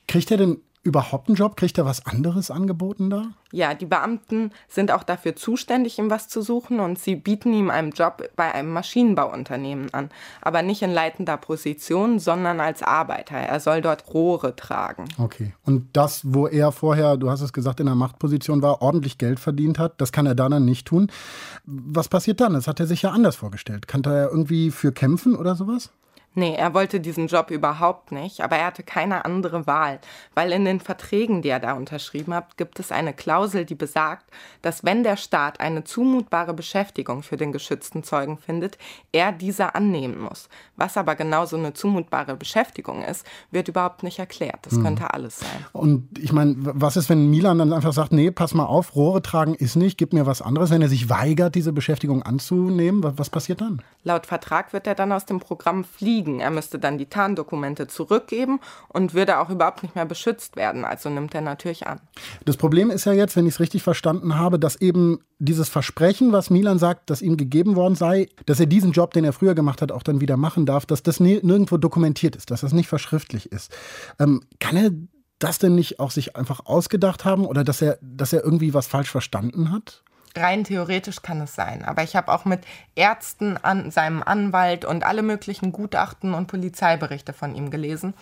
Kriegt 0.07 0.31
er 0.31 0.37
denn 0.37 0.61
überhaupt 0.87 1.27
einen 1.27 1.35
Job? 1.35 1.57
Kriegt 1.57 1.77
er 1.77 1.85
was 1.85 2.05
anderes 2.05 2.49
angeboten 2.49 3.09
da? 3.09 3.25
Ja, 3.51 3.73
die 3.73 3.85
Beamten 3.85 4.51
sind 4.67 4.91
auch 4.91 5.03
dafür 5.03 5.35
zuständig, 5.35 5.99
ihm 5.99 6.09
was 6.09 6.27
zu 6.27 6.41
suchen 6.41 6.79
und 6.79 6.97
sie 6.97 7.15
bieten 7.15 7.53
ihm 7.53 7.69
einen 7.69 7.91
Job 7.91 8.29
bei 8.35 8.53
einem 8.53 8.71
Maschinenbauunternehmen 8.71 9.93
an. 9.93 10.09
Aber 10.41 10.61
nicht 10.61 10.81
in 10.81 10.91
leitender 10.91 11.37
Position, 11.37 12.19
sondern 12.19 12.59
als 12.59 12.83
Arbeiter. 12.83 13.35
Er 13.35 13.59
soll 13.59 13.81
dort 13.81 14.13
Rohre 14.13 14.55
tragen. 14.55 15.05
Okay. 15.17 15.53
Und 15.63 15.89
das, 15.93 16.21
wo 16.23 16.47
er 16.47 16.71
vorher, 16.71 17.17
du 17.17 17.29
hast 17.29 17.41
es 17.41 17.53
gesagt, 17.53 17.79
in 17.79 17.87
einer 17.87 17.95
Machtposition 17.95 18.61
war, 18.61 18.81
ordentlich 18.81 19.17
Geld 19.17 19.39
verdient 19.39 19.79
hat, 19.79 19.99
das 20.01 20.11
kann 20.11 20.25
er 20.25 20.35
da 20.35 20.49
dann 20.49 20.65
nicht 20.65 20.87
tun. 20.87 21.11
Was 21.65 22.07
passiert 22.07 22.41
dann? 22.41 22.53
Das 22.53 22.67
hat 22.67 22.79
er 22.79 22.87
sich 22.87 23.01
ja 23.01 23.11
anders 23.11 23.35
vorgestellt. 23.35 23.87
Kann 23.87 24.03
er 24.05 24.29
irgendwie 24.29 24.71
für 24.71 24.91
kämpfen 24.91 25.35
oder 25.35 25.55
sowas? 25.55 25.91
Nee, 26.37 26.53
er 26.53 26.75
wollte 26.75 26.99
diesen 26.99 27.25
Job 27.25 27.49
überhaupt 27.49 28.11
nicht, 28.11 28.41
aber 28.41 28.57
er 28.57 28.67
hatte 28.67 28.83
keine 28.83 29.25
andere 29.25 29.65
Wahl, 29.65 29.99
weil 30.35 30.51
in 30.51 30.65
den 30.65 30.79
Verträgen, 30.79 31.41
die 31.41 31.49
er 31.49 31.59
da 31.59 31.73
unterschrieben 31.73 32.31
hat, 32.31 32.57
gibt 32.57 32.79
es 32.79 32.91
eine 32.91 33.13
Klausel, 33.13 33.65
die 33.65 33.73
besagt, 33.73 34.29
dass 34.61 34.85
wenn 34.85 35.01
der 35.01 35.17
Staat 35.17 35.59
eine 35.59 35.83
zumutbare 35.83 36.53
Beschäftigung 36.53 37.23
für 37.23 37.37
den 37.37 37.51
geschützten 37.51 38.03
Zeugen 38.03 38.37
findet, 38.37 38.77
er 39.11 39.31
diese 39.31 39.73
annehmen 39.73 40.19
muss. 40.19 40.47
Was 40.75 40.95
aber 40.95 41.15
genau 41.15 41.47
so 41.47 41.57
eine 41.57 41.73
zumutbare 41.73 42.35
Beschäftigung 42.35 43.03
ist, 43.03 43.25
wird 43.49 43.67
überhaupt 43.67 44.03
nicht 44.03 44.19
erklärt. 44.19 44.59
Das 44.61 44.79
könnte 44.79 45.11
alles 45.15 45.39
sein. 45.39 45.65
Und 45.73 46.19
ich 46.19 46.33
meine, 46.33 46.53
was 46.59 46.97
ist, 46.97 47.09
wenn 47.09 47.31
Milan 47.31 47.57
dann 47.57 47.73
einfach 47.73 47.93
sagt, 47.93 48.11
nee, 48.11 48.29
pass 48.29 48.53
mal 48.53 48.65
auf, 48.65 48.95
Rohre 48.95 49.23
tragen 49.23 49.55
ist 49.55 49.75
nicht, 49.75 49.97
gib 49.97 50.13
mir 50.13 50.27
was 50.27 50.43
anderes, 50.43 50.69
wenn 50.69 50.83
er 50.83 50.89
sich 50.89 51.09
weigert, 51.09 51.55
diese 51.55 51.73
Beschäftigung 51.73 52.21
anzunehmen, 52.21 53.01
was 53.17 53.31
passiert 53.31 53.61
dann? 53.61 53.81
Laut 54.03 54.27
Vertrag 54.27 54.71
wird 54.71 54.85
er 54.85 54.93
dann 54.93 55.11
aus 55.11 55.25
dem 55.25 55.39
Programm 55.39 55.83
fliegen. 55.83 56.26
Er 56.39 56.51
müsste 56.51 56.79
dann 56.79 56.97
die 56.97 57.07
Tarndokumente 57.07 57.87
zurückgeben 57.87 58.59
und 58.89 59.13
würde 59.13 59.39
auch 59.39 59.49
überhaupt 59.49 59.83
nicht 59.83 59.95
mehr 59.95 60.05
beschützt 60.05 60.55
werden. 60.55 60.85
Also 60.85 61.09
nimmt 61.09 61.33
er 61.33 61.41
natürlich 61.41 61.87
an. 61.87 61.99
Das 62.45 62.57
Problem 62.57 62.91
ist 62.91 63.05
ja 63.05 63.13
jetzt, 63.13 63.35
wenn 63.35 63.45
ich 63.47 63.55
es 63.55 63.59
richtig 63.59 63.83
verstanden 63.83 64.37
habe, 64.37 64.59
dass 64.59 64.75
eben 64.75 65.19
dieses 65.39 65.69
Versprechen, 65.69 66.31
was 66.31 66.49
Milan 66.49 66.79
sagt, 66.79 67.09
das 67.09 67.21
ihm 67.21 67.37
gegeben 67.37 67.75
worden 67.75 67.95
sei, 67.95 68.27
dass 68.45 68.59
er 68.59 68.65
diesen 68.65 68.91
Job, 68.91 69.13
den 69.13 69.23
er 69.23 69.33
früher 69.33 69.55
gemacht 69.55 69.81
hat, 69.81 69.91
auch 69.91 70.03
dann 70.03 70.21
wieder 70.21 70.37
machen 70.37 70.65
darf, 70.65 70.85
dass 70.85 71.03
das 71.03 71.19
ni- 71.19 71.39
nirgendwo 71.41 71.77
dokumentiert 71.77 72.35
ist, 72.35 72.51
dass 72.51 72.61
das 72.61 72.73
nicht 72.73 72.87
verschriftlich 72.87 73.51
ist. 73.51 73.71
Ähm, 74.19 74.41
kann 74.59 74.75
er 74.77 74.91
das 75.39 75.59
denn 75.59 75.75
nicht 75.75 75.99
auch 75.99 76.09
sich 76.09 76.35
einfach 76.35 76.65
ausgedacht 76.65 77.23
haben 77.23 77.45
oder 77.45 77.63
dass 77.63 77.81
er, 77.81 77.99
dass 78.01 78.33
er 78.33 78.43
irgendwie 78.43 78.73
was 78.73 78.87
falsch 78.87 79.11
verstanden 79.11 79.71
hat? 79.71 80.03
Rein 80.37 80.63
theoretisch 80.63 81.21
kann 81.21 81.41
es 81.41 81.55
sein. 81.55 81.83
Aber 81.83 82.03
ich 82.03 82.15
habe 82.15 82.31
auch 82.31 82.45
mit 82.45 82.61
Ärzten, 82.95 83.57
an, 83.57 83.91
seinem 83.91 84.23
Anwalt 84.23 84.85
und 84.85 85.03
alle 85.03 85.23
möglichen 85.23 85.71
Gutachten 85.71 86.33
und 86.33 86.47
Polizeiberichte 86.47 87.33
von 87.33 87.55
ihm 87.55 87.69
gelesen. 87.69 88.13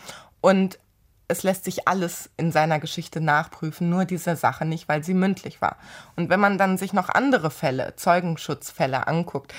Und 0.42 0.80
es 1.28 1.44
lässt 1.44 1.66
sich 1.66 1.88
alles 1.88 2.30
in 2.38 2.52
seiner 2.52 2.80
Geschichte 2.80 3.20
nachprüfen, 3.20 3.90
nur 3.90 4.06
diese 4.06 4.36
Sache 4.36 4.66
nicht, 4.66 4.88
weil 4.88 5.04
sie 5.04 5.14
mündlich 5.14 5.62
war. 5.62 5.78
Und 6.16 6.30
wenn 6.30 6.40
man 6.40 6.58
dann 6.58 6.78
sich 6.78 6.94
noch 6.94 7.10
andere 7.10 7.50
Fälle, 7.50 7.96
Zeugenschutzfälle 7.96 9.08
anguckt, 9.08 9.54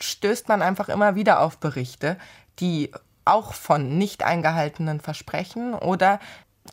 stößt 0.00 0.48
man 0.48 0.62
einfach 0.62 0.88
immer 0.88 1.14
wieder 1.14 1.40
auf 1.40 1.58
Berichte, 1.58 2.16
die 2.58 2.90
auch 3.24 3.54
von 3.54 3.96
nicht 3.96 4.22
eingehaltenen 4.22 5.00
Versprechen 5.00 5.74
oder 5.74 6.20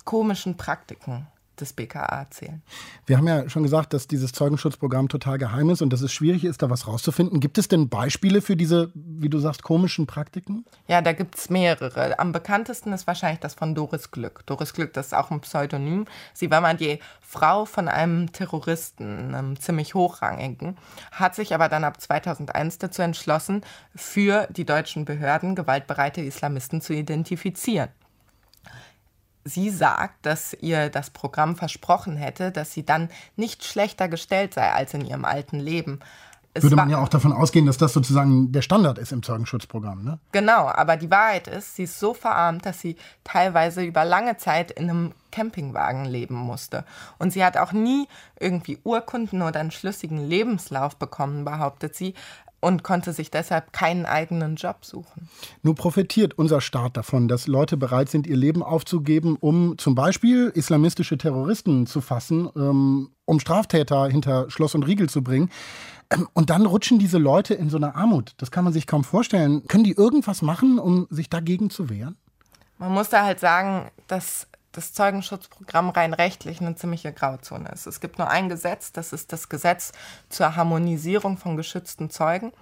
komischen 0.03 0.58
Praktiken 0.58 1.27
des 1.62 1.74
BKA 1.74 2.20
erzählen. 2.20 2.62
Wir 3.06 3.17
haben 3.17 3.28
ja 3.28 3.50
schon 3.50 3.63
gesagt, 3.63 3.93
dass 3.93 4.08
dieses 4.08 4.32
Zeugenschutzprogramm 4.32 5.10
total 5.10 5.38
geheim 5.38 5.70
ist 5.70 5.82
und 5.82 5.91
dass 5.91 6.02
es 6.02 6.12
schwierig 6.13 6.46
ist, 6.46 6.62
da 6.62 6.70
was 6.70 6.88
rauszufinden. 6.88 7.39
Gibt 7.39 7.58
es 7.58 7.67
denn 7.67 7.89
Beispiele 7.89 8.41
für 8.41 8.56
diese, 8.56 8.91
wie 8.93 9.30
du 9.30 9.39
sagst, 9.39 9.63
komischen 9.63 10.08
Praktiken? 10.08 10.65
Ja, 10.88 11.02
da 11.02 11.13
gibt 11.13 11.36
es 11.36 11.50
mehrere. 11.50 12.20
Am 12.20 12.32
bekanntesten 12.32 12.93
ist 12.93 13.08
wahrscheinlich 13.08 13.39
das 13.39 13.54
von 13.54 13.76
Doris 13.76 14.12
Glück. 14.12 14.43
Doris 14.46 14.74
Glück, 14.74 14.93
das 14.93 15.08
ist 15.08 15.13
auch 15.13 15.32
ein 15.32 15.41
Pseudonym. 15.41 16.06
Sie 16.34 16.50
war 16.52 16.62
mal 16.62 16.76
die 16.76 17.00
Frau 17.22 17.65
von 17.65 17.88
einem 17.88 18.32
Terroristen, 18.32 19.36
einem 19.36 19.60
ziemlich 19.60 19.96
hochrangigen, 19.96 20.78
hat 21.12 21.36
sich 21.36 21.54
aber 21.54 21.67
dann 21.70 21.84
ab 21.84 22.00
2001 22.00 22.78
dazu 22.78 23.02
entschlossen, 23.02 23.62
für 23.96 24.48
die 24.52 24.65
deutschen 24.65 25.06
Behörden 25.06 25.56
gewaltbereite 25.56 26.22
Islamisten 26.22 26.82
zu 26.82 26.93
identifizieren. 26.93 27.89
Sie 29.48 29.70
sagt, 29.70 30.26
dass 30.26 30.54
ihr 30.60 30.90
das 30.90 31.10
Programm 31.10 31.56
versprochen 31.56 32.18
hätte, 32.18 32.52
dass 32.52 32.74
sie 32.74 32.86
dann 32.86 33.10
nicht 33.38 33.64
schlechter 33.64 34.10
gestellt 34.10 34.54
sei 34.54 34.72
als 34.72 34.94
in 34.94 35.06
ihrem 35.06 35.24
alten 35.24 35.58
Leben. 35.60 36.00
Es 36.54 36.64
Würde 36.64 36.76
man 36.76 36.90
ja 36.90 36.98
auch 36.98 37.08
davon 37.08 37.32
ausgehen, 37.32 37.66
dass 37.68 37.78
das 37.78 37.94
sozusagen 37.94 38.52
der 38.52 38.64
Standard 38.64 38.98
ist 38.98 39.12
im 39.12 39.22
Zeugenschutzprogramm, 39.22 40.04
ne? 40.04 40.20
Genau, 40.32 40.68
aber 40.68 40.98
die 40.98 41.12
Wahrheit 41.12 41.48
ist, 41.48 41.76
sie 41.76 41.84
ist 41.84 42.00
so 42.00 42.14
verarmt, 42.14 42.66
dass 42.66 42.82
sie 42.82 42.98
teilweise 43.24 43.84
über 43.84 44.04
lange 44.04 44.38
Zeit 44.38 44.72
in 44.72 44.90
einem 44.90 45.14
Campingwagen 45.32 46.06
leben 46.06 46.36
musste. 46.36 46.84
Und 47.20 47.32
sie 47.32 47.46
hat 47.46 47.58
auch 47.58 47.74
nie 47.74 48.08
irgendwie 48.40 48.80
Urkunden 48.84 49.44
oder 49.44 49.60
einen 49.60 49.72
schlüssigen 49.72 50.18
Lebenslauf 50.18 50.96
bekommen, 50.96 51.46
behauptet 51.46 51.96
sie, 51.96 52.16
und 52.60 52.84
konnte 52.84 53.13
sich 53.13 53.30
deshalb 53.32 53.72
keinen 53.72 54.06
eigenen 54.06 54.56
Job 54.56 54.84
suchen. 54.84 55.30
Nur 55.62 55.76
profitiert 55.76 56.38
unser 56.38 56.62
Staat 56.62 56.98
davon, 56.98 57.28
dass 57.28 57.48
Leute 57.48 57.78
bereit 57.78 58.10
sind, 58.10 58.28
ihr 58.28 58.38
Leben 58.38 58.63
aufzugeben, 58.63 59.38
um 59.39 59.78
zum 59.78 59.96
Beispiel 59.96 60.52
islamistische 60.54 61.17
Terroristen 61.17 61.86
zu 61.86 62.02
fassen, 62.02 62.50
ähm, 62.56 63.12
um 63.26 63.39
Straftäter 63.39 64.08
hinter 64.08 64.50
Schloss 64.50 64.76
und 64.76 64.84
Riegel 64.84 65.10
zu 65.10 65.24
bringen. 65.24 65.50
Ähm, 66.10 66.28
und 66.34 66.50
dann 66.50 66.65
rutschen 66.65 67.00
diese 67.00 67.17
Leute 67.17 67.54
in 67.54 67.70
so 67.70 67.78
eine 67.78 67.96
Armut. 67.96 68.34
Das 68.38 68.52
kann 68.52 68.63
man 68.63 68.74
sich 68.74 68.88
kaum 68.88 69.04
vorstellen. 69.04 69.67
Können 69.67 69.84
die 69.84 69.93
irgendwas 69.93 70.41
machen, 70.41 70.80
um 70.80 71.08
sich 71.10 71.30
dagegen 71.30 71.70
zu 71.70 71.89
wehren? 71.89 72.17
Man 72.80 72.91
muss 72.91 73.10
da 73.10 73.24
halt 73.24 73.39
sagen, 73.39 73.89
dass 74.08 74.48
das 74.78 74.94
Zeugenschutzprogramm 74.94 75.90
rein 75.90 76.13
rechtlich 76.13 76.62
eine 76.62 76.76
ziemliche 76.76 77.12
Grauzone 77.12 77.70
ist. 77.70 77.88
Es 77.88 78.00
gibt 78.00 78.20
nur 78.20 78.30
ein 78.30 78.48
Gesetz, 78.48 78.92
das 78.92 79.12
ist 79.12 79.34
das 79.34 79.50
Gesetz 79.50 79.92
zur 80.30 80.56
Harmonisierung 80.56 81.38
von 81.38 81.58
geschützten 81.58 82.12
Zeugen. 82.12 82.54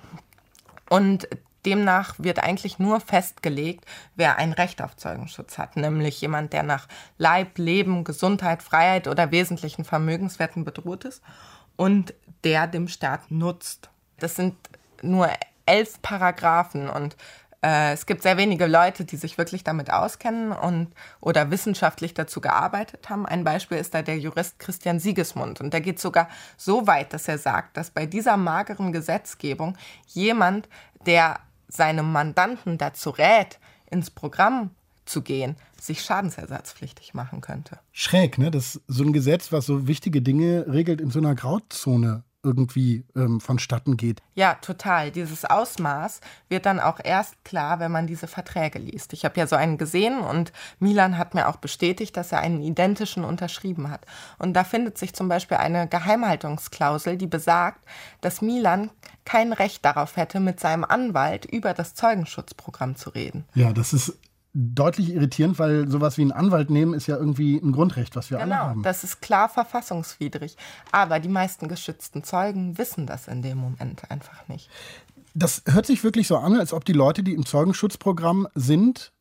Und 0.89 1.27
demnach 1.65 2.15
wird 2.17 2.39
eigentlich 2.39 2.79
nur 2.79 3.01
festgelegt, 3.01 3.85
wer 4.15 4.37
ein 4.37 4.53
Recht 4.53 4.81
auf 4.81 4.95
Zeugenschutz 4.95 5.57
hat, 5.57 5.75
nämlich 5.75 6.21
jemand, 6.21 6.53
der 6.53 6.63
nach 6.63 6.87
Leib, 7.17 7.57
Leben, 7.57 8.05
Gesundheit, 8.05 8.63
Freiheit 8.63 9.09
oder 9.09 9.31
wesentlichen 9.31 9.83
Vermögenswerten 9.83 10.63
bedroht 10.63 11.03
ist 11.03 11.21
und 11.75 12.13
der 12.45 12.67
dem 12.67 12.87
Staat 12.87 13.29
nutzt. 13.29 13.89
Das 14.19 14.35
sind 14.37 14.55
nur 15.01 15.29
elf 15.65 16.01
Paragraphen 16.01 16.89
und 16.89 17.17
äh, 17.65 17.93
es 17.93 18.05
gibt 18.05 18.21
sehr 18.21 18.37
wenige 18.37 18.67
Leute, 18.67 19.05
die 19.05 19.17
sich 19.17 19.39
wirklich 19.39 19.63
damit 19.63 19.91
auskennen 19.91 20.51
und 20.51 20.89
oder 21.19 21.49
wissenschaftlich 21.49 22.13
dazu 22.13 22.39
gearbeitet 22.39 23.09
haben. 23.09 23.25
Ein 23.25 23.43
Beispiel 23.43 23.79
ist 23.79 23.95
da 23.95 24.03
der 24.03 24.19
Jurist 24.19 24.59
Christian 24.59 24.99
Siegesmund 24.99 25.61
und 25.61 25.73
der 25.73 25.81
geht 25.81 25.99
sogar 25.99 26.29
so 26.57 26.85
weit, 26.85 27.13
dass 27.13 27.27
er 27.27 27.39
sagt, 27.39 27.75
dass 27.75 27.89
bei 27.89 28.05
dieser 28.05 28.37
mageren 28.37 28.91
Gesetzgebung 28.91 29.75
jemand, 30.07 30.69
der 31.07 31.39
seinem 31.67 32.11
Mandanten 32.11 32.77
dazu 32.77 33.09
rät, 33.09 33.59
ins 33.89 34.11
Programm 34.11 34.69
zu 35.05 35.23
gehen, 35.23 35.55
sich 35.81 36.01
schadensersatzpflichtig 36.01 37.13
machen 37.15 37.41
könnte. 37.41 37.79
Schräg, 37.91 38.37
ne? 38.37 38.51
Dass 38.51 38.81
so 38.87 39.03
ein 39.03 39.13
Gesetz, 39.13 39.51
was 39.51 39.65
so 39.65 39.87
wichtige 39.87 40.21
Dinge 40.21 40.65
regelt, 40.67 41.01
in 41.01 41.09
so 41.09 41.19
einer 41.19 41.33
Grauzone 41.33 42.23
irgendwie 42.45 43.03
ähm, 43.15 43.41
vonstatten 43.41 43.97
geht. 43.97 44.21
Ja, 44.35 44.55
total. 44.55 45.11
Dieses 45.11 45.43
Ausmaß 45.43 46.21
wird 46.47 46.65
dann 46.65 46.79
auch 46.79 46.99
erst 47.03 47.43
klar, 47.43 47.79
wenn 47.79 47.91
man 47.91 48.07
diese 48.07 48.27
Verträge 48.27 48.79
liest. 48.79 49.11
Ich 49.13 49.25
habe 49.25 49.39
ja 49.39 49.47
so 49.47 49.55
einen 49.55 49.77
gesehen 49.77 50.19
und 50.19 50.53
Milan 50.79 51.17
hat 51.17 51.33
mir 51.33 51.49
auch 51.49 51.57
bestätigt, 51.57 52.15
dass 52.15 52.31
er 52.31 52.39
einen 52.39 52.61
identischen 52.61 53.25
unterschrieben 53.25 53.89
hat. 53.89 54.05
Und 54.37 54.53
da 54.53 54.63
findet 54.63 54.97
sich 54.97 55.13
zum 55.13 55.27
Beispiel 55.27 55.57
eine 55.57 55.87
Geheimhaltungsklausel, 55.87 57.17
die 57.17 57.27
besagt, 57.27 57.83
dass 58.21 58.41
Milan 58.41 58.91
kein 59.25 59.53
Recht 59.53 59.83
darauf 59.83 60.15
hätte, 60.15 60.39
mit 60.39 60.59
seinem 60.59 60.85
Anwalt 60.85 61.45
über 61.45 61.73
das 61.73 61.95
Zeugenschutzprogramm 61.95 62.95
zu 62.95 63.09
reden. 63.09 63.45
Ja, 63.55 63.73
das 63.73 63.91
ist 63.91 64.17
deutlich 64.57 65.13
irritierend, 65.13 65.59
weil 65.59 65.89
sowas 65.89 66.17
wie 66.17 66.23
ein 66.23 66.31
Anwalt 66.31 66.69
nehmen 66.69 66.93
ist 66.93 67.07
ja 67.07 67.17
irgendwie 67.17 67.57
ein 67.57 67.73
Grundrecht, 67.73 68.15
was 68.15 68.31
wir 68.31 68.37
genau, 68.37 68.55
alle 68.55 68.69
haben. 68.69 68.83
Das 68.83 69.03
ist 69.03 69.21
klar 69.21 69.49
verfassungswidrig. 69.49 70.55
Aber 70.93 71.19
die 71.19 71.29
meisten 71.29 71.67
geschützten 71.67 72.23
Zeugen 72.23 72.77
wissen 72.77 73.05
das 73.05 73.27
in 73.27 73.41
dem 73.41 73.57
Moment 73.57 74.09
einfach 74.09 74.47
nicht. 74.47 74.69
Das 75.33 75.63
hört 75.67 75.85
sich 75.85 76.05
wirklich 76.05 76.27
so 76.27 76.37
an, 76.37 76.57
als 76.57 76.71
ob 76.71 76.85
die 76.85 76.93
Leute, 76.93 77.21
die 77.21 77.33
im 77.33 77.45
Zeugenschutzprogramm 77.45 78.47
sind, 78.55 79.11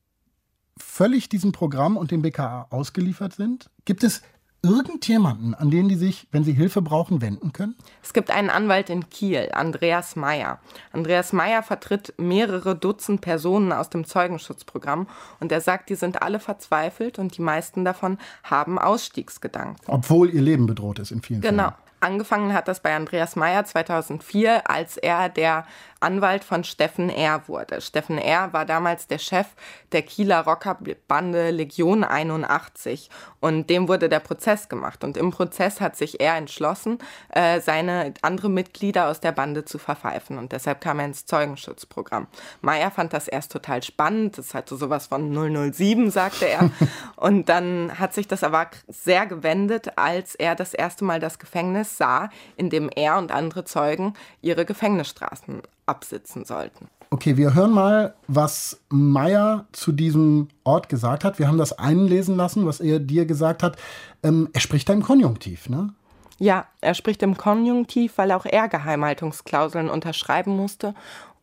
völlig 0.76 1.28
diesem 1.28 1.51
Programm 1.51 1.97
und 1.97 2.12
dem 2.12 2.22
BKA 2.22 2.68
ausgeliefert 2.70 3.35
sind. 3.35 3.70
Gibt 3.85 4.05
es 4.05 4.22
irgendjemanden, 4.65 5.55
an 5.55 5.71
den 5.71 5.89
die 5.89 5.95
sich, 5.95 6.27
wenn 6.33 6.43
sie 6.43 6.53
Hilfe 6.53 6.83
brauchen, 6.83 7.21
wenden 7.21 7.53
können? 7.53 7.77
Es 8.03 8.12
gibt 8.12 8.31
einen 8.31 8.51
Anwalt 8.51 8.91
in 8.91 9.09
Kiel, 9.11 9.51
Andreas 9.53 10.17
Meyer. 10.17 10.59
Andreas 10.93 11.33
Meyer 11.33 11.62
vertritt 11.62 12.15
mehrere 12.17 12.75
Dutzend 12.75 13.21
Personen 13.21 13.73
aus 13.73 13.91
dem 13.91 14.05
Zeugenschutzprogramm 14.05 15.07
und 15.41 15.53
er 15.53 15.61
sagt, 15.61 15.91
die 15.91 15.95
sind 15.95 16.23
alle 16.23 16.41
verzweifelt 16.41 17.19
und 17.19 17.37
die 17.37 17.43
meisten 17.43 17.85
davon 17.85 18.19
haben 18.43 18.79
Ausstiegsgedanken. 18.79 19.77
Obwohl 19.87 20.31
ihr 20.31 20.43
Leben 20.43 20.67
bedroht 20.67 20.99
ist 20.99 21.12
in 21.12 21.21
vielen 21.21 21.43
genau. 21.43 21.65
Fällen. 21.65 21.75
Genau. 21.75 21.84
Angefangen 22.05 22.53
hat 22.53 22.69
das 22.69 22.81
bei 22.81 22.95
Andreas 22.95 23.35
Meyer 23.35 23.65
2004, 23.65 24.69
als 24.69 24.99
er 24.99 25.31
der 25.31 25.65
Anwalt 26.01 26.45
von 26.45 26.63
Steffen 26.63 27.09
R. 27.09 27.49
wurde. 27.49 27.81
Steffen 27.81 28.19
R. 28.19 28.53
war 28.53 28.67
damals 28.67 29.07
der 29.07 29.17
Chef 29.17 29.47
der 29.93 30.03
Kieler 30.03 30.41
Rockerbande 30.41 31.51
Legion 31.51 32.05
81 32.05 33.09
und 33.41 33.71
dem 33.71 33.89
wurde 33.89 34.11
der 34.11 34.21
Prozess 34.21 34.69
gemacht. 34.69 35.03
Und 35.03 35.17
im 35.17 35.31
Prozess 35.31 35.81
hat 35.81 35.97
sich 35.97 36.21
er 36.21 36.37
entschlossen, 36.37 36.99
äh, 37.31 37.61
seine 37.61 38.13
andere 38.21 38.51
Mitglieder 38.51 39.09
aus 39.09 39.21
der 39.21 39.33
Bande 39.33 39.65
zu 39.65 39.79
verpfeifen 39.79 40.37
und 40.37 40.53
deshalb 40.53 40.83
kam 40.83 40.99
er 40.99 41.07
ins 41.07 41.25
Zeugenschutzprogramm. 41.25 42.27
Meyer 42.61 42.91
fand 42.91 43.15
das 43.15 43.27
erst 43.27 43.51
total 43.53 43.83
spannend, 43.83 44.37
das 44.37 44.53
hatte 44.53 44.77
sowas 44.77 45.07
von 45.07 45.33
007, 45.33 46.11
sagte 46.11 46.47
er. 46.47 46.71
und 47.17 47.49
dann 47.49 47.99
hat 47.99 48.13
sich 48.13 48.29
das 48.29 48.45
aber 48.45 48.67
sehr 48.89 49.25
gewendet, 49.27 49.97
als 49.97 50.35
er 50.35 50.55
das 50.55 50.75
erste 50.75 51.05
Mal 51.05 51.19
das 51.19 51.39
Gefängnis 51.39 51.93
sah, 51.95 52.30
in 52.57 52.70
dem 52.70 52.90
er 52.95 53.18
und 53.18 53.32
andere 53.32 53.64
Zeugen 53.64 54.14
ihre 54.42 54.64
Gefängnisstraßen 54.64 55.62
absitzen 55.86 56.45
sollten. 56.45 56.88
Okay, 57.11 57.36
wir 57.36 57.55
hören 57.55 57.72
mal, 57.72 58.14
was 58.26 58.80
Meyer 58.88 59.66
zu 59.72 59.92
diesem 59.92 60.49
Ort 60.64 60.88
gesagt 60.88 61.24
hat. 61.24 61.38
Wir 61.38 61.47
haben 61.47 61.59
das 61.59 61.72
einlesen 61.78 62.36
lassen, 62.36 62.66
was 62.66 62.80
er 62.80 62.99
dir 62.99 63.24
gesagt 63.26 63.62
hat. 63.62 63.76
Ähm, 64.22 64.49
er 64.53 64.61
spricht 64.61 64.88
da 64.88 64.92
im 64.92 65.03
Konjunktiv, 65.03 65.68
ne? 65.68 65.95
Ja, 66.38 66.66
er 66.80 66.95
spricht 66.95 67.22
im 67.22 67.36
Konjunktiv, 67.36 68.14
weil 68.16 68.32
auch 68.32 68.45
er 68.45 68.68
Geheimhaltungsklauseln 68.68 69.88
unterschreiben 69.88 70.57
musste 70.57 70.95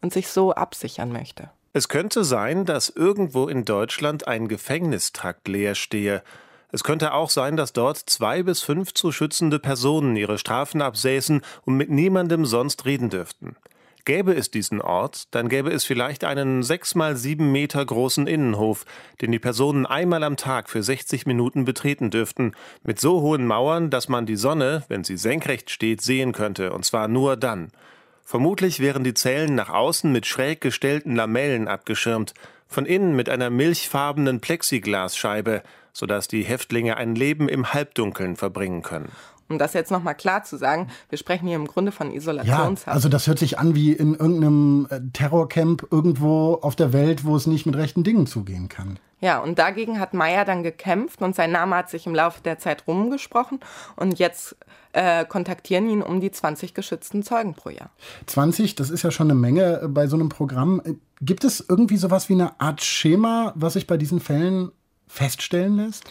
und 0.02 0.12
sich 0.12 0.28
so 0.28 0.52
absichern 0.54 1.12
möchte. 1.12 1.50
Es 1.74 1.88
könnte 1.88 2.26
sein, 2.26 2.66
dass 2.66 2.90
irgendwo 2.90 3.48
in 3.48 3.64
Deutschland 3.64 4.28
ein 4.28 4.50
Gefängnistrakt 4.50 5.48
leer 5.48 5.76
stehe. 5.76 6.22
Es 6.72 6.84
könnte 6.84 7.14
auch 7.14 7.30
sein, 7.30 7.58
dass 7.58 7.74
dort 7.74 7.98
zwei 7.98 8.44
bis 8.44 8.62
fünf 8.62 8.94
zu 8.94 9.12
schützende 9.12 9.60
Personen 9.60 10.16
ihre 10.16 10.38
Strafen 10.38 10.82
absäßen 10.82 11.42
und 11.66 11.76
mit 11.76 11.90
niemandem 11.90 12.46
sonst 12.46 12.86
reden 12.86 13.10
dürften. 13.10 13.56
Gäbe 14.04 14.34
es 14.34 14.50
diesen 14.50 14.82
Ort, 14.82 15.28
dann 15.32 15.48
gäbe 15.48 15.70
es 15.70 15.84
vielleicht 15.84 16.24
einen 16.24 16.64
sechs 16.64 16.96
mal 16.96 17.16
sieben 17.16 17.52
Meter 17.52 17.86
großen 17.86 18.26
Innenhof, 18.26 18.86
den 19.22 19.32
die 19.32 19.38
Personen 19.38 19.86
einmal 19.86 20.24
am 20.24 20.38
Tag 20.38 20.70
für 20.70 20.82
60 20.82 21.28
Minuten 21.28 21.66
betreten 21.66 22.10
dürften, 22.10 22.54
mit 22.84 23.00
so 23.00 23.22
hohen 23.22 23.46
Mauern, 23.46 23.92
dass 23.92 24.10
man 24.10 24.26
die 24.26 24.38
Sonne, 24.38 24.84
wenn 24.88 25.04
sie 25.04 25.18
senkrecht 25.18 25.70
steht, 25.70 26.02
sehen 26.02 26.32
könnte, 26.32 26.74
und 26.74 26.84
zwar 26.84 27.08
nur 27.08 27.38
dann. 27.38 27.72
Vermutlich 28.24 28.80
wären 28.80 29.04
die 29.04 29.14
Zellen 29.14 29.54
nach 29.54 29.70
außen 29.70 30.12
mit 30.12 30.26
schräg 30.26 30.62
gestellten 30.62 31.16
Lamellen 31.16 31.68
abgeschirmt, 31.68 32.34
von 32.68 32.86
innen 32.86 33.16
mit 33.16 33.30
einer 33.30 33.50
milchfarbenen 33.50 34.40
Plexiglasscheibe, 34.40 35.62
sodass 35.94 36.28
die 36.28 36.44
Häftlinge 36.44 36.98
ein 36.98 37.16
Leben 37.16 37.50
im 37.50 37.74
Halbdunkeln 37.74 38.36
verbringen 38.36 38.82
können. 38.82 39.10
Um 39.50 39.58
das 39.58 39.74
jetzt 39.74 39.92
nochmal 39.92 40.16
klar 40.16 40.44
zu 40.44 40.58
sagen, 40.58 40.88
wir 41.10 41.18
sprechen 41.18 41.46
hier 41.46 41.58
im 41.58 41.68
Grunde 41.68 41.92
von 41.92 42.12
Isolationshaft. 42.12 42.88
Ja, 42.88 42.94
also 42.94 43.10
das 43.10 43.28
hört 43.28 43.38
sich 43.38 43.60
an 43.60 43.76
wie 43.76 43.92
in 43.92 44.14
irgendeinem 44.14 44.88
äh, 44.90 45.02
Terrorcamp 45.12 45.88
irgendwo 45.92 46.54
auf 46.62 46.78
der 46.78 46.94
Welt, 46.94 47.26
wo 47.26 47.36
es 47.36 47.48
nicht 47.48 47.66
mit 47.66 47.76
rechten 47.76 48.04
Dingen 48.04 48.28
zugehen 48.28 48.70
kann. 48.70 48.98
Ja, 49.20 49.40
und 49.40 49.60
dagegen 49.60 50.00
hat 50.00 50.14
Meyer 50.14 50.46
dann 50.46 50.64
gekämpft 50.64 51.22
und 51.22 51.36
sein 51.36 51.52
Name 51.52 51.76
hat 51.76 51.90
sich 51.90 52.08
im 52.08 52.16
Laufe 52.16 52.42
der 52.42 52.58
Zeit 52.58 52.88
rumgesprochen 52.88 53.60
und 53.98 54.18
jetzt 54.18 54.56
äh, 54.94 55.26
kontaktieren 55.26 55.88
ihn 55.90 56.02
um 56.02 56.22
die 56.22 56.32
20 56.32 56.74
geschützten 56.74 57.22
Zeugen 57.22 57.54
pro 57.54 57.70
Jahr. 57.70 57.92
20, 58.26 58.76
das 58.76 58.90
ist 58.90 59.04
ja 59.04 59.12
schon 59.12 59.30
eine 59.30 59.40
Menge 59.40 59.82
äh, 59.84 59.88
bei 59.88 60.08
so 60.08 60.16
einem 60.16 60.30
Programm. 60.30 60.82
Äh, 60.84 60.94
gibt 61.22 61.44
es 61.44 61.64
irgendwie 61.68 61.98
sowas 61.98 62.30
wie 62.30 62.34
eine 62.34 62.60
Art 62.60 62.82
Schema, 62.84 63.54
was 63.56 63.74
sich 63.74 63.86
bei 63.86 63.98
diesen 63.98 64.20
Fällen 64.20 64.72
feststellen 65.12 65.78
lässt? 65.78 66.06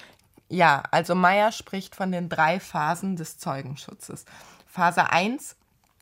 Ja, 0.49 0.83
also 0.91 1.15
Meyer 1.15 1.53
spricht 1.53 1.95
von 1.95 2.13
den 2.13 2.29
drei 2.29 2.61
Phasen 2.61 3.17
des 3.17 3.39
Zeugenschutzes. 3.39 4.25
Phase 4.67 5.11
1 5.11 5.57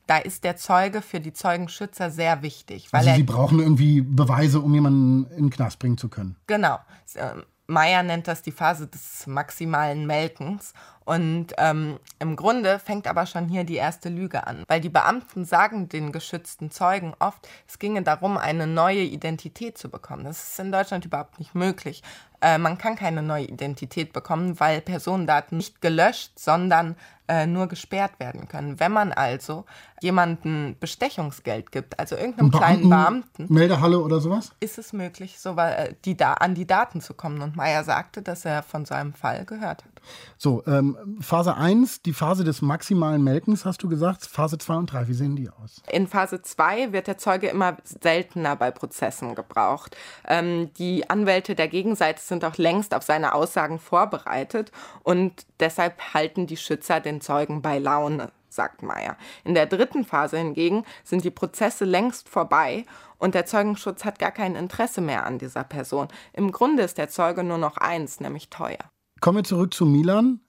da 0.08 0.16
ist 0.16 0.42
der 0.42 0.56
Zeuge 0.56 1.02
für 1.02 1.20
die 1.20 1.34
Zeugenschützer 1.34 2.10
sehr 2.10 2.42
wichtig. 2.42 2.88
Weil 2.92 3.00
also 3.00 3.14
sie 3.14 3.22
brauchen 3.22 3.60
irgendwie 3.60 4.00
Beweise, 4.00 4.60
um 4.60 4.72
jemanden 4.72 5.26
in 5.32 5.44
den 5.44 5.50
Knast 5.50 5.78
bringen 5.78 5.98
zu 5.98 6.08
können. 6.08 6.34
Genau. 6.46 6.78
Ähm, 7.14 7.44
Meyer 7.66 8.02
nennt 8.02 8.26
das 8.26 8.40
die 8.40 8.50
Phase 8.50 8.86
des 8.86 9.26
maximalen 9.26 10.06
Melkens. 10.06 10.72
Und 11.08 11.54
ähm, 11.56 11.98
im 12.18 12.36
Grunde 12.36 12.78
fängt 12.78 13.06
aber 13.06 13.24
schon 13.24 13.48
hier 13.48 13.64
die 13.64 13.76
erste 13.76 14.10
Lüge 14.10 14.46
an, 14.46 14.62
weil 14.68 14.82
die 14.82 14.90
Beamten 14.90 15.46
sagen 15.46 15.88
den 15.88 16.12
geschützten 16.12 16.70
Zeugen 16.70 17.14
oft, 17.18 17.48
es 17.66 17.78
ginge 17.78 18.02
darum, 18.02 18.36
eine 18.36 18.66
neue 18.66 19.04
Identität 19.04 19.78
zu 19.78 19.88
bekommen. 19.88 20.24
Das 20.24 20.50
ist 20.50 20.60
in 20.60 20.70
Deutschland 20.70 21.06
überhaupt 21.06 21.38
nicht 21.38 21.54
möglich. 21.54 22.02
Äh, 22.42 22.58
man 22.58 22.76
kann 22.76 22.94
keine 22.94 23.22
neue 23.22 23.44
Identität 23.44 24.12
bekommen, 24.12 24.60
weil 24.60 24.82
Personendaten 24.82 25.56
nicht 25.56 25.80
gelöscht, 25.80 26.38
sondern 26.38 26.94
äh, 27.26 27.46
nur 27.46 27.68
gesperrt 27.68 28.20
werden 28.20 28.46
können. 28.46 28.78
Wenn 28.78 28.92
man 28.92 29.12
also 29.12 29.64
jemanden 30.02 30.76
Bestechungsgeld 30.78 31.72
gibt, 31.72 31.98
also 31.98 32.16
irgendeinem 32.16 32.50
kleinen 32.50 32.88
Beamten, 32.88 33.46
Meldehalle 33.48 33.98
oder 34.00 34.20
sowas, 34.20 34.52
ist 34.60 34.78
es 34.78 34.92
möglich, 34.92 35.40
so 35.40 35.56
äh, 35.56 35.94
die 36.04 36.18
da 36.18 36.34
an 36.34 36.54
die 36.54 36.66
Daten 36.66 37.00
zu 37.00 37.14
kommen. 37.14 37.40
Und 37.40 37.56
Meyer 37.56 37.82
sagte, 37.82 38.20
dass 38.20 38.44
er 38.44 38.62
von 38.62 38.84
so 38.84 38.94
einem 38.94 39.14
Fall 39.14 39.46
gehört 39.46 39.84
hat. 39.84 39.97
So, 40.36 40.62
ähm, 40.66 41.18
Phase 41.20 41.56
1, 41.56 42.02
die 42.02 42.12
Phase 42.12 42.44
des 42.44 42.62
maximalen 42.62 43.22
Melkens, 43.22 43.64
hast 43.64 43.82
du 43.82 43.88
gesagt. 43.88 44.26
Phase 44.26 44.58
2 44.58 44.74
und 44.74 44.92
3, 44.92 45.08
wie 45.08 45.14
sehen 45.14 45.36
die 45.36 45.48
aus? 45.48 45.82
In 45.90 46.06
Phase 46.06 46.42
2 46.42 46.92
wird 46.92 47.06
der 47.06 47.18
Zeuge 47.18 47.48
immer 47.48 47.76
seltener 47.84 48.56
bei 48.56 48.70
Prozessen 48.70 49.34
gebraucht. 49.34 49.96
Ähm, 50.26 50.70
die 50.74 51.08
Anwälte 51.08 51.54
der 51.54 51.68
Gegenseite 51.68 52.20
sind 52.20 52.44
auch 52.44 52.56
längst 52.56 52.94
auf 52.94 53.02
seine 53.02 53.34
Aussagen 53.34 53.78
vorbereitet 53.78 54.72
und 55.02 55.46
deshalb 55.60 56.14
halten 56.14 56.46
die 56.46 56.56
Schützer 56.56 57.00
den 57.00 57.20
Zeugen 57.20 57.62
bei 57.62 57.78
Laune 57.78 58.30
sagt 58.50 58.82
Meyer. 58.82 59.16
In 59.44 59.54
der 59.54 59.66
dritten 59.66 60.04
Phase 60.04 60.38
hingegen 60.38 60.84
sind 61.04 61.22
die 61.24 61.30
Prozesse 61.30 61.84
längst 61.84 62.28
vorbei 62.28 62.84
und 63.18 63.34
der 63.34 63.46
Zeugenschutz 63.46 64.04
hat 64.04 64.18
gar 64.18 64.32
kein 64.32 64.56
Interesse 64.56 65.00
mehr 65.00 65.26
an 65.26 65.38
dieser 65.38 65.64
Person. 65.64 66.08
Im 66.32 66.52
Grunde 66.52 66.82
ist 66.82 66.98
der 66.98 67.08
Zeuge 67.08 67.44
nur 67.44 67.58
noch 67.58 67.76
eins, 67.76 68.20
nämlich 68.20 68.48
teuer. 68.50 68.90
Kommen 69.20 69.38
wir 69.38 69.44
zurück 69.44 69.74
zu 69.74 69.86
Milan. 69.86 70.40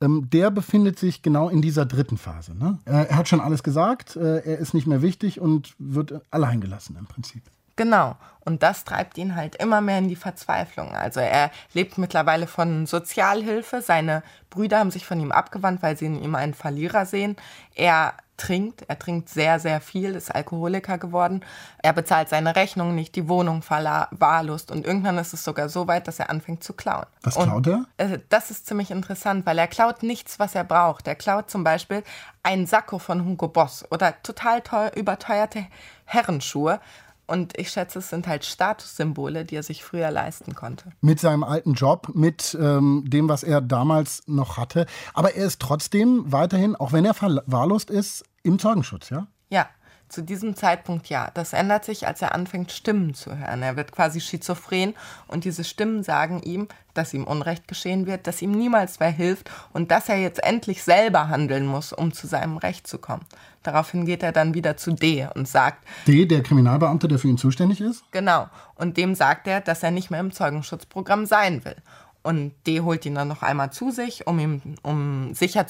Ähm, 0.00 0.28
der 0.30 0.50
befindet 0.50 0.98
sich 0.98 1.22
genau 1.22 1.48
in 1.48 1.62
dieser 1.62 1.86
dritten 1.86 2.18
Phase. 2.18 2.54
Ne? 2.54 2.78
Er 2.84 3.16
hat 3.16 3.28
schon 3.28 3.40
alles 3.40 3.62
gesagt, 3.62 4.16
äh, 4.16 4.38
er 4.38 4.58
ist 4.58 4.74
nicht 4.74 4.86
mehr 4.86 5.02
wichtig 5.02 5.40
und 5.40 5.74
wird 5.78 6.20
allein 6.30 6.60
gelassen 6.60 6.96
im 6.98 7.06
Prinzip. 7.06 7.42
Genau. 7.76 8.16
Und 8.40 8.62
das 8.62 8.84
treibt 8.84 9.18
ihn 9.18 9.34
halt 9.34 9.56
immer 9.56 9.80
mehr 9.80 9.98
in 9.98 10.08
die 10.08 10.16
Verzweiflung. 10.16 10.94
Also 10.94 11.20
er 11.20 11.50
lebt 11.72 11.98
mittlerweile 11.98 12.46
von 12.46 12.86
Sozialhilfe. 12.86 13.82
Seine 13.82 14.22
Brüder 14.50 14.78
haben 14.78 14.90
sich 14.90 15.06
von 15.06 15.18
ihm 15.18 15.32
abgewandt, 15.32 15.82
weil 15.82 15.96
sie 15.96 16.06
in 16.06 16.22
ihm 16.22 16.34
einen 16.34 16.54
Verlierer 16.54 17.06
sehen. 17.06 17.36
Er 17.74 18.14
trinkt, 18.36 18.82
er 18.88 18.98
trinkt 18.98 19.28
sehr, 19.28 19.60
sehr 19.60 19.80
viel, 19.80 20.14
ist 20.14 20.34
Alkoholiker 20.34 20.98
geworden. 20.98 21.44
Er 21.82 21.92
bezahlt 21.92 22.28
seine 22.28 22.56
Rechnungen 22.56 22.94
nicht, 22.94 23.14
die 23.16 23.28
Wohnung 23.28 23.62
verwahrlost 23.62 24.70
und 24.70 24.84
irgendwann 24.84 25.18
ist 25.18 25.32
es 25.32 25.44
sogar 25.44 25.68
so 25.68 25.86
weit, 25.86 26.08
dass 26.08 26.18
er 26.18 26.30
anfängt 26.30 26.64
zu 26.64 26.72
klauen. 26.72 27.06
Was 27.22 27.34
klaut 27.34 27.66
er? 27.66 27.84
Äh, 27.96 28.18
das 28.28 28.50
ist 28.50 28.66
ziemlich 28.66 28.90
interessant, 28.90 29.46
weil 29.46 29.58
er 29.58 29.68
klaut 29.68 30.02
nichts, 30.02 30.38
was 30.38 30.54
er 30.54 30.64
braucht. 30.64 31.06
Er 31.06 31.14
klaut 31.14 31.50
zum 31.50 31.64
Beispiel 31.64 32.02
einen 32.42 32.66
Sakko 32.66 32.98
von 32.98 33.24
Hugo 33.24 33.48
Boss 33.48 33.84
oder 33.90 34.20
total 34.22 34.60
teuer, 34.60 34.92
überteuerte 34.94 35.66
Herrenschuhe 36.04 36.80
Und 37.26 37.58
ich 37.58 37.70
schätze, 37.70 38.00
es 38.00 38.10
sind 38.10 38.26
halt 38.26 38.44
Statussymbole, 38.44 39.44
die 39.44 39.56
er 39.56 39.62
sich 39.62 39.82
früher 39.82 40.10
leisten 40.10 40.54
konnte. 40.54 40.90
Mit 41.00 41.20
seinem 41.20 41.42
alten 41.42 41.72
Job, 41.72 42.10
mit 42.14 42.56
ähm, 42.60 43.04
dem, 43.06 43.28
was 43.28 43.42
er 43.42 43.60
damals 43.60 44.22
noch 44.26 44.56
hatte. 44.58 44.86
Aber 45.14 45.34
er 45.34 45.46
ist 45.46 45.60
trotzdem 45.60 46.30
weiterhin, 46.30 46.76
auch 46.76 46.92
wenn 46.92 47.04
er 47.04 47.14
verwahrlost 47.14 47.90
ist, 47.90 48.24
im 48.42 48.58
Zeugenschutz, 48.58 49.08
ja? 49.08 49.26
Ja, 49.48 49.68
zu 50.08 50.22
diesem 50.22 50.54
Zeitpunkt 50.56 51.08
ja. 51.08 51.30
Das 51.34 51.52
ändert 51.52 51.84
sich, 51.84 52.06
als 52.06 52.22
er 52.22 52.34
anfängt, 52.34 52.72
Stimmen 52.72 53.14
zu 53.14 53.36
hören. 53.36 53.62
Er 53.62 53.76
wird 53.76 53.92
quasi 53.92 54.20
schizophren 54.20 54.94
und 55.26 55.44
diese 55.44 55.64
Stimmen 55.64 56.02
sagen 56.02 56.42
ihm, 56.42 56.68
dass 56.94 57.12
ihm 57.12 57.24
Unrecht 57.24 57.66
geschehen 57.68 58.06
wird, 58.06 58.26
dass 58.26 58.40
ihm 58.40 58.52
niemals 58.52 59.00
wer 59.00 59.10
hilft 59.10 59.50
und 59.72 59.90
dass 59.90 60.08
er 60.08 60.16
jetzt 60.16 60.42
endlich 60.42 60.82
selber 60.82 61.28
handeln 61.28 61.66
muss, 61.66 61.92
um 61.92 62.12
zu 62.12 62.26
seinem 62.26 62.56
Recht 62.56 62.86
zu 62.86 62.98
kommen. 62.98 63.26
Daraufhin 63.64 64.04
geht 64.04 64.22
er 64.22 64.32
dann 64.32 64.54
wieder 64.54 64.76
zu 64.76 64.92
D 64.92 65.26
und 65.34 65.48
sagt. 65.48 65.84
D, 66.06 66.26
der 66.26 66.42
Kriminalbeamte, 66.42 67.08
der 67.08 67.18
für 67.18 67.28
ihn 67.28 67.38
zuständig 67.38 67.80
ist? 67.80 68.04
Genau. 68.12 68.48
Und 68.74 68.96
dem 68.96 69.14
sagt 69.14 69.46
er, 69.46 69.60
dass 69.60 69.82
er 69.82 69.90
nicht 69.90 70.10
mehr 70.10 70.20
im 70.20 70.32
Zeugenschutzprogramm 70.32 71.26
sein 71.26 71.64
will. 71.64 71.76
Und 72.24 72.54
D 72.66 72.80
holt 72.80 73.04
ihn 73.04 73.14
dann 73.14 73.28
noch 73.28 73.42
einmal 73.42 73.70
zu 73.70 73.90
sich, 73.90 74.26
um 74.26 74.38
ihm, 74.38 74.62
um 74.82 75.34
sicher 75.34 75.66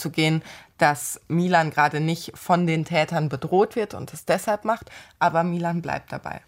dass 0.79 1.21
Milan 1.27 1.71
gerade 1.71 2.01
nicht 2.01 2.39
von 2.39 2.67
den 2.67 2.85
Tätern 2.85 3.29
bedroht 3.29 3.75
wird 3.75 3.93
und 3.93 4.15
es 4.15 4.25
deshalb 4.25 4.65
macht. 4.65 4.89
Aber 5.19 5.43
Milan 5.43 5.83
bleibt 5.83 6.13
dabei. 6.13 6.41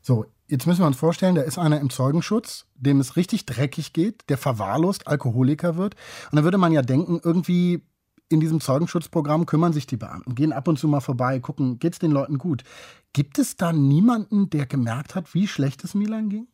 So, 0.00 0.24
jetzt 0.48 0.66
müssen 0.66 0.80
wir 0.80 0.86
uns 0.86 0.96
vorstellen, 0.96 1.34
da 1.34 1.42
ist 1.42 1.58
einer 1.58 1.80
im 1.80 1.90
Zeugenschutz, 1.90 2.64
dem 2.76 2.98
es 2.98 3.16
richtig 3.16 3.44
dreckig 3.44 3.92
geht, 3.92 4.28
der 4.30 4.38
verwahrlost 4.38 5.06
Alkoholiker 5.06 5.76
wird. 5.76 5.96
Und 6.30 6.38
da 6.38 6.44
würde 6.44 6.58
man 6.58 6.72
ja 6.72 6.80
denken, 6.80 7.20
irgendwie 7.22 7.82
in 8.30 8.40
diesem 8.40 8.60
Zeugenschutzprogramm 8.60 9.44
kümmern 9.44 9.74
sich 9.74 9.86
die 9.86 9.98
Beamten, 9.98 10.34
gehen 10.34 10.52
ab 10.52 10.66
und 10.66 10.78
zu 10.78 10.88
mal 10.88 11.00
vorbei, 11.00 11.38
gucken, 11.40 11.78
geht 11.78 11.92
es 11.92 11.98
den 11.98 12.10
Leuten 12.10 12.38
gut. 12.38 12.64
Gibt 13.12 13.38
es 13.38 13.56
da 13.56 13.72
niemanden, 13.72 14.48
der 14.48 14.64
gemerkt 14.64 15.14
hat, 15.14 15.34
wie 15.34 15.46
schlecht 15.46 15.84
es 15.84 15.94
Milan 15.94 16.30
ging? 16.30 16.48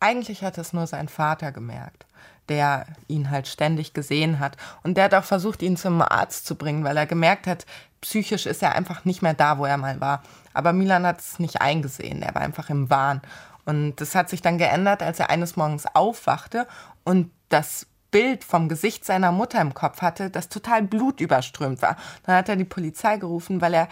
Eigentlich 0.00 0.42
hat 0.42 0.58
es 0.58 0.72
nur 0.72 0.86
sein 0.86 1.08
Vater 1.08 1.52
gemerkt, 1.52 2.06
der 2.48 2.86
ihn 3.08 3.30
halt 3.30 3.48
ständig 3.48 3.94
gesehen 3.94 4.38
hat. 4.38 4.56
Und 4.82 4.96
der 4.96 5.04
hat 5.04 5.14
auch 5.14 5.24
versucht, 5.24 5.62
ihn 5.62 5.76
zum 5.76 6.00
Arzt 6.02 6.46
zu 6.46 6.54
bringen, 6.54 6.84
weil 6.84 6.96
er 6.96 7.06
gemerkt 7.06 7.46
hat, 7.46 7.66
psychisch 8.00 8.46
ist 8.46 8.62
er 8.62 8.74
einfach 8.74 9.04
nicht 9.04 9.22
mehr 9.22 9.34
da, 9.34 9.58
wo 9.58 9.64
er 9.64 9.76
mal 9.76 10.00
war. 10.00 10.22
Aber 10.54 10.72
Milan 10.72 11.06
hat 11.06 11.20
es 11.20 11.38
nicht 11.38 11.60
eingesehen, 11.60 12.22
er 12.22 12.34
war 12.34 12.42
einfach 12.42 12.70
im 12.70 12.90
Wahn. 12.90 13.20
Und 13.64 13.96
das 14.00 14.14
hat 14.14 14.30
sich 14.30 14.40
dann 14.40 14.56
geändert, 14.56 15.02
als 15.02 15.20
er 15.20 15.30
eines 15.30 15.56
Morgens 15.56 15.84
aufwachte 15.94 16.66
und 17.04 17.30
das 17.48 17.86
Bild 18.10 18.44
vom 18.44 18.68
Gesicht 18.68 19.04
seiner 19.04 19.32
Mutter 19.32 19.60
im 19.60 19.74
Kopf 19.74 20.00
hatte, 20.00 20.30
das 20.30 20.48
total 20.48 20.82
blutüberströmt 20.82 21.82
war. 21.82 21.96
Dann 22.24 22.36
hat 22.36 22.48
er 22.48 22.56
die 22.56 22.64
Polizei 22.64 23.18
gerufen, 23.18 23.60
weil 23.60 23.74
er 23.74 23.88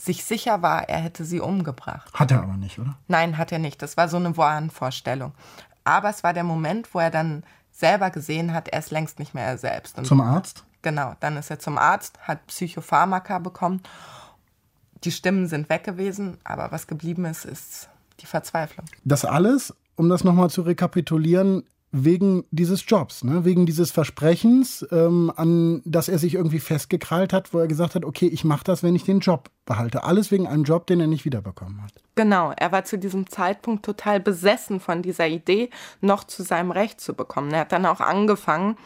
sich 0.00 0.24
sicher 0.24 0.62
war, 0.62 0.88
er 0.88 0.98
hätte 0.98 1.24
sie 1.24 1.40
umgebracht. 1.40 2.12
Hat 2.14 2.30
er 2.30 2.42
aber 2.42 2.56
nicht, 2.56 2.78
oder? 2.78 2.96
Nein, 3.08 3.36
hat 3.36 3.52
er 3.52 3.58
nicht. 3.58 3.82
Das 3.82 3.96
war 3.96 4.08
so 4.08 4.16
eine 4.16 4.36
Wahnvorstellung. 4.36 5.32
Aber 5.84 6.08
es 6.08 6.24
war 6.24 6.32
der 6.32 6.44
Moment, 6.44 6.92
wo 6.94 7.00
er 7.00 7.10
dann 7.10 7.42
selber 7.70 8.10
gesehen 8.10 8.52
hat, 8.54 8.68
er 8.68 8.78
ist 8.78 8.90
längst 8.90 9.18
nicht 9.18 9.34
mehr 9.34 9.44
er 9.44 9.58
selbst. 9.58 9.98
Und 9.98 10.06
zum 10.06 10.20
Arzt? 10.20 10.64
Genau, 10.82 11.14
dann 11.20 11.36
ist 11.36 11.50
er 11.50 11.58
zum 11.58 11.76
Arzt, 11.76 12.18
hat 12.22 12.46
Psychopharmaka 12.46 13.38
bekommen. 13.38 13.82
Die 15.04 15.12
Stimmen 15.12 15.46
sind 15.46 15.68
weg 15.68 15.84
gewesen, 15.84 16.38
aber 16.44 16.72
was 16.72 16.86
geblieben 16.86 17.26
ist, 17.26 17.44
ist 17.44 17.88
die 18.20 18.26
Verzweiflung. 18.26 18.86
Das 19.04 19.24
alles, 19.24 19.74
um 19.96 20.08
das 20.08 20.24
nochmal 20.24 20.50
zu 20.50 20.62
rekapitulieren, 20.62 21.64
wegen 21.92 22.44
dieses 22.50 22.84
Jobs, 22.86 23.24
ne? 23.24 23.44
wegen 23.44 23.66
dieses 23.66 23.90
Versprechens, 23.90 24.86
ähm, 24.92 25.32
an 25.34 25.82
das 25.84 26.08
er 26.08 26.18
sich 26.18 26.34
irgendwie 26.34 26.60
festgekrallt 26.60 27.32
hat, 27.32 27.52
wo 27.52 27.58
er 27.58 27.66
gesagt 27.66 27.94
hat, 27.94 28.04
okay, 28.04 28.26
ich 28.26 28.44
mache 28.44 28.64
das, 28.64 28.82
wenn 28.82 28.94
ich 28.94 29.04
den 29.04 29.20
Job 29.20 29.50
behalte. 29.66 30.04
Alles 30.04 30.30
wegen 30.30 30.46
einem 30.46 30.64
Job, 30.64 30.86
den 30.86 31.00
er 31.00 31.08
nicht 31.08 31.24
wiederbekommen 31.24 31.82
hat. 31.82 31.92
Genau, 32.14 32.52
er 32.56 32.70
war 32.70 32.84
zu 32.84 32.98
diesem 32.98 33.28
Zeitpunkt 33.28 33.84
total 33.84 34.20
besessen 34.20 34.78
von 34.78 35.02
dieser 35.02 35.26
Idee, 35.26 35.70
noch 36.00 36.24
zu 36.24 36.42
seinem 36.42 36.70
Recht 36.70 37.00
zu 37.00 37.14
bekommen. 37.14 37.50
Er 37.52 37.60
hat 37.60 37.72
dann 37.72 37.86
auch 37.86 38.00
angefangen, 38.00 38.76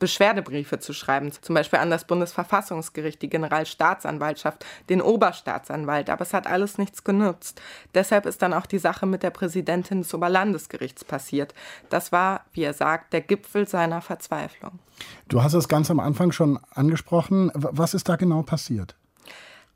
Beschwerdebriefe 0.00 0.80
zu 0.80 0.92
schreiben, 0.92 1.30
zum 1.30 1.54
Beispiel 1.54 1.78
an 1.78 1.90
das 1.90 2.04
Bundesverfassungsgericht, 2.04 3.22
die 3.22 3.28
Generalstaatsanwaltschaft, 3.28 4.66
den 4.88 5.00
Oberstaatsanwalt. 5.00 6.10
Aber 6.10 6.22
es 6.22 6.34
hat 6.34 6.48
alles 6.48 6.78
nichts 6.78 7.04
genutzt. 7.04 7.62
Deshalb 7.94 8.26
ist 8.26 8.42
dann 8.42 8.52
auch 8.52 8.66
die 8.66 8.78
Sache 8.78 9.06
mit 9.06 9.22
der 9.22 9.30
Präsidentin 9.30 10.02
des 10.02 10.12
Oberlandesgerichts 10.12 11.04
passiert. 11.04 11.54
Das 11.90 12.10
war, 12.10 12.46
wie 12.52 12.62
er 12.62 12.74
sagt, 12.74 13.12
der 13.12 13.20
Gipfel 13.20 13.68
seiner 13.68 14.00
Verzweiflung. 14.00 14.80
Du 15.28 15.42
hast 15.42 15.54
es 15.54 15.68
ganz 15.68 15.90
am 15.90 16.00
Anfang 16.00 16.32
schon 16.32 16.58
angesprochen. 16.74 17.52
Was 17.54 17.94
ist 17.94 18.08
da 18.08 18.16
genau 18.16 18.42
passiert? 18.42 18.96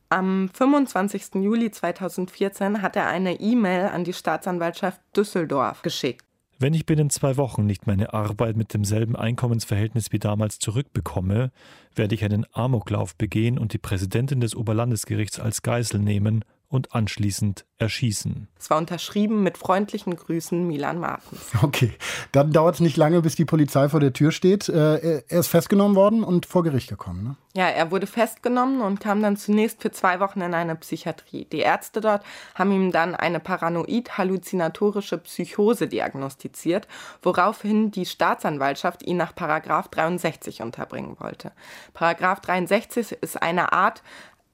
Am 0.09 0.49
25. 0.53 1.35
Juli 1.43 1.70
2014 1.70 2.83
hat 2.83 2.97
er 2.97 3.09
eine 3.09 3.41
E-Mail 3.41 3.87
an 3.87 4.05
die 4.05 4.12
Staatsanwaltschaft 4.12 5.01
Düsseldorf 5.16 5.83
geschickt. 5.83 6.24
Wenn 6.59 6.75
ich 6.75 6.87
binnen 6.87 7.11
zwei 7.11 7.37
Wochen 7.37 7.67
nicht 7.67 7.87
meine 7.87 8.15
Arbeit 8.15 8.57
mit 8.57 8.73
demselben 8.73 9.17
Einkommensverhältnis 9.17 10.13
wie 10.13 10.21
damals 10.21 10.59
zurückbekomme, 10.59 11.51
werde 11.95 12.15
ich 12.15 12.25
einen 12.25 12.47
Amoklauf 12.53 13.17
begehen 13.17 13.59
und 13.59 13.73
die 13.73 13.79
Präsidentin 13.79 14.41
des 14.41 14.55
Oberlandesgerichts 14.55 15.41
als 15.41 15.63
Geisel 15.63 15.99
nehmen 15.99 16.45
und 16.69 16.95
anschließend 16.95 17.65
erschießen. 17.79 18.49
Es 18.59 18.71
war 18.71 18.79
unterschrieben 18.79 19.43
mit 19.43 19.59
freundlichen 19.59 20.17
Grüßen 20.17 20.67
Milan 20.67 20.99
Martens. 20.99 21.53
Okay, 21.62 21.93
dann 22.33 22.53
dauert 22.53 22.77
es 22.77 22.81
nicht 22.81 22.97
lange, 22.97 23.23
bis 23.23 23.37
die 23.37 23.45
Polizei 23.45 23.89
vor 23.89 24.01
der 24.01 24.12
Tür 24.12 24.33
steht. 24.33 24.69
Äh, 24.69 25.23
er 25.29 25.41
ist 25.41 25.49
festgenommen 25.49 25.97
worden 25.97 26.23
und 26.23 26.47
vor 26.47 26.62
Gericht 26.62 26.89
gekommen. 26.89 27.25
Ne? 27.25 27.37
Ja, 27.57 27.69
er 27.69 27.91
wurde 27.91 28.07
festgenommen 28.07 28.81
und 28.81 29.01
kam 29.01 29.23
dann 29.23 29.37
zunächst 29.37 29.81
für 29.81 29.93
zwei 29.93 30.21
Wochen 30.21 30.41
in 30.41 30.55
eine 30.55 30.77
Psychiatrie. 30.77 31.47
Die 31.47 31.61
Ärzte 31.61 32.01
dort 32.01 32.25
haben 32.55 32.73
ihm 32.73 32.91
dann 32.93 33.15
eine 33.15 33.39
paranoid-halluzinatorische 33.41 35.19
Psychose 35.19 35.87
diagnostiziert, 35.87 36.89
woraufhin 37.23 37.91
die 37.91 38.07
Staatsanwaltschaft 38.07 39.05
ihn 39.05 39.17
nach 39.17 39.35
Paragraf 39.35 39.89
63 39.89 40.62
unterbringen 40.62 41.17
wollte. 41.21 41.53
Paragraph 41.93 42.41
63 42.41 43.12
ist 43.21 43.41
eine 43.41 43.73
Art 43.73 44.03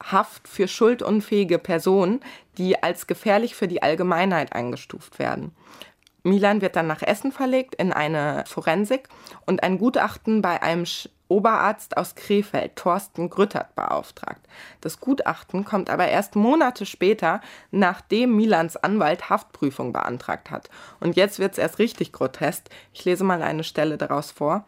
Haft 0.03 0.49
für 0.49 0.69
schuldunfähige 0.69 1.59
Personen, 1.59 2.21
die 2.59 2.83
als 2.83 3.07
gefährlich 3.07 3.55
für 3.55 3.69
die 3.69 3.83
Allgemeinheit 3.83 4.53
eingestuft 4.53 5.19
werden. 5.19 5.55
Milan 6.23 6.61
wird 6.61 6.77
dann 6.77 6.87
nach 6.87 7.03
Essen 7.03 7.33
verlegt 7.33 7.75
in 7.75 7.93
eine 7.93 8.45
Forensik 8.47 9.09
und 9.47 9.63
ein 9.63 9.79
Gutachten 9.79 10.43
bei 10.43 10.63
einem 10.63 10.85
Oberarzt 11.29 11.97
aus 11.97 12.17
Krefeld, 12.17 12.75
Thorsten 12.75 13.31
Grüttert, 13.31 13.77
beauftragt. 13.77 14.45
Das 14.81 14.99
Gutachten 14.99 15.65
kommt 15.65 15.89
aber 15.89 16.09
erst 16.09 16.35
Monate 16.35 16.87
später, 16.87 17.41
nachdem 17.71 18.35
Milans 18.35 18.77
Anwalt 18.77 19.31
Haftprüfung 19.31 19.93
beantragt 19.93 20.51
hat. 20.51 20.69
Und 20.99 21.15
jetzt 21.15 21.39
wird 21.39 21.53
es 21.53 21.59
erst 21.59 21.79
richtig 21.79 22.13
grotesk. 22.13 22.65
Ich 22.93 23.05
lese 23.05 23.23
mal 23.23 23.43
eine 23.43 23.63
Stelle 23.63 23.97
daraus 23.97 24.33
vor. 24.33 24.65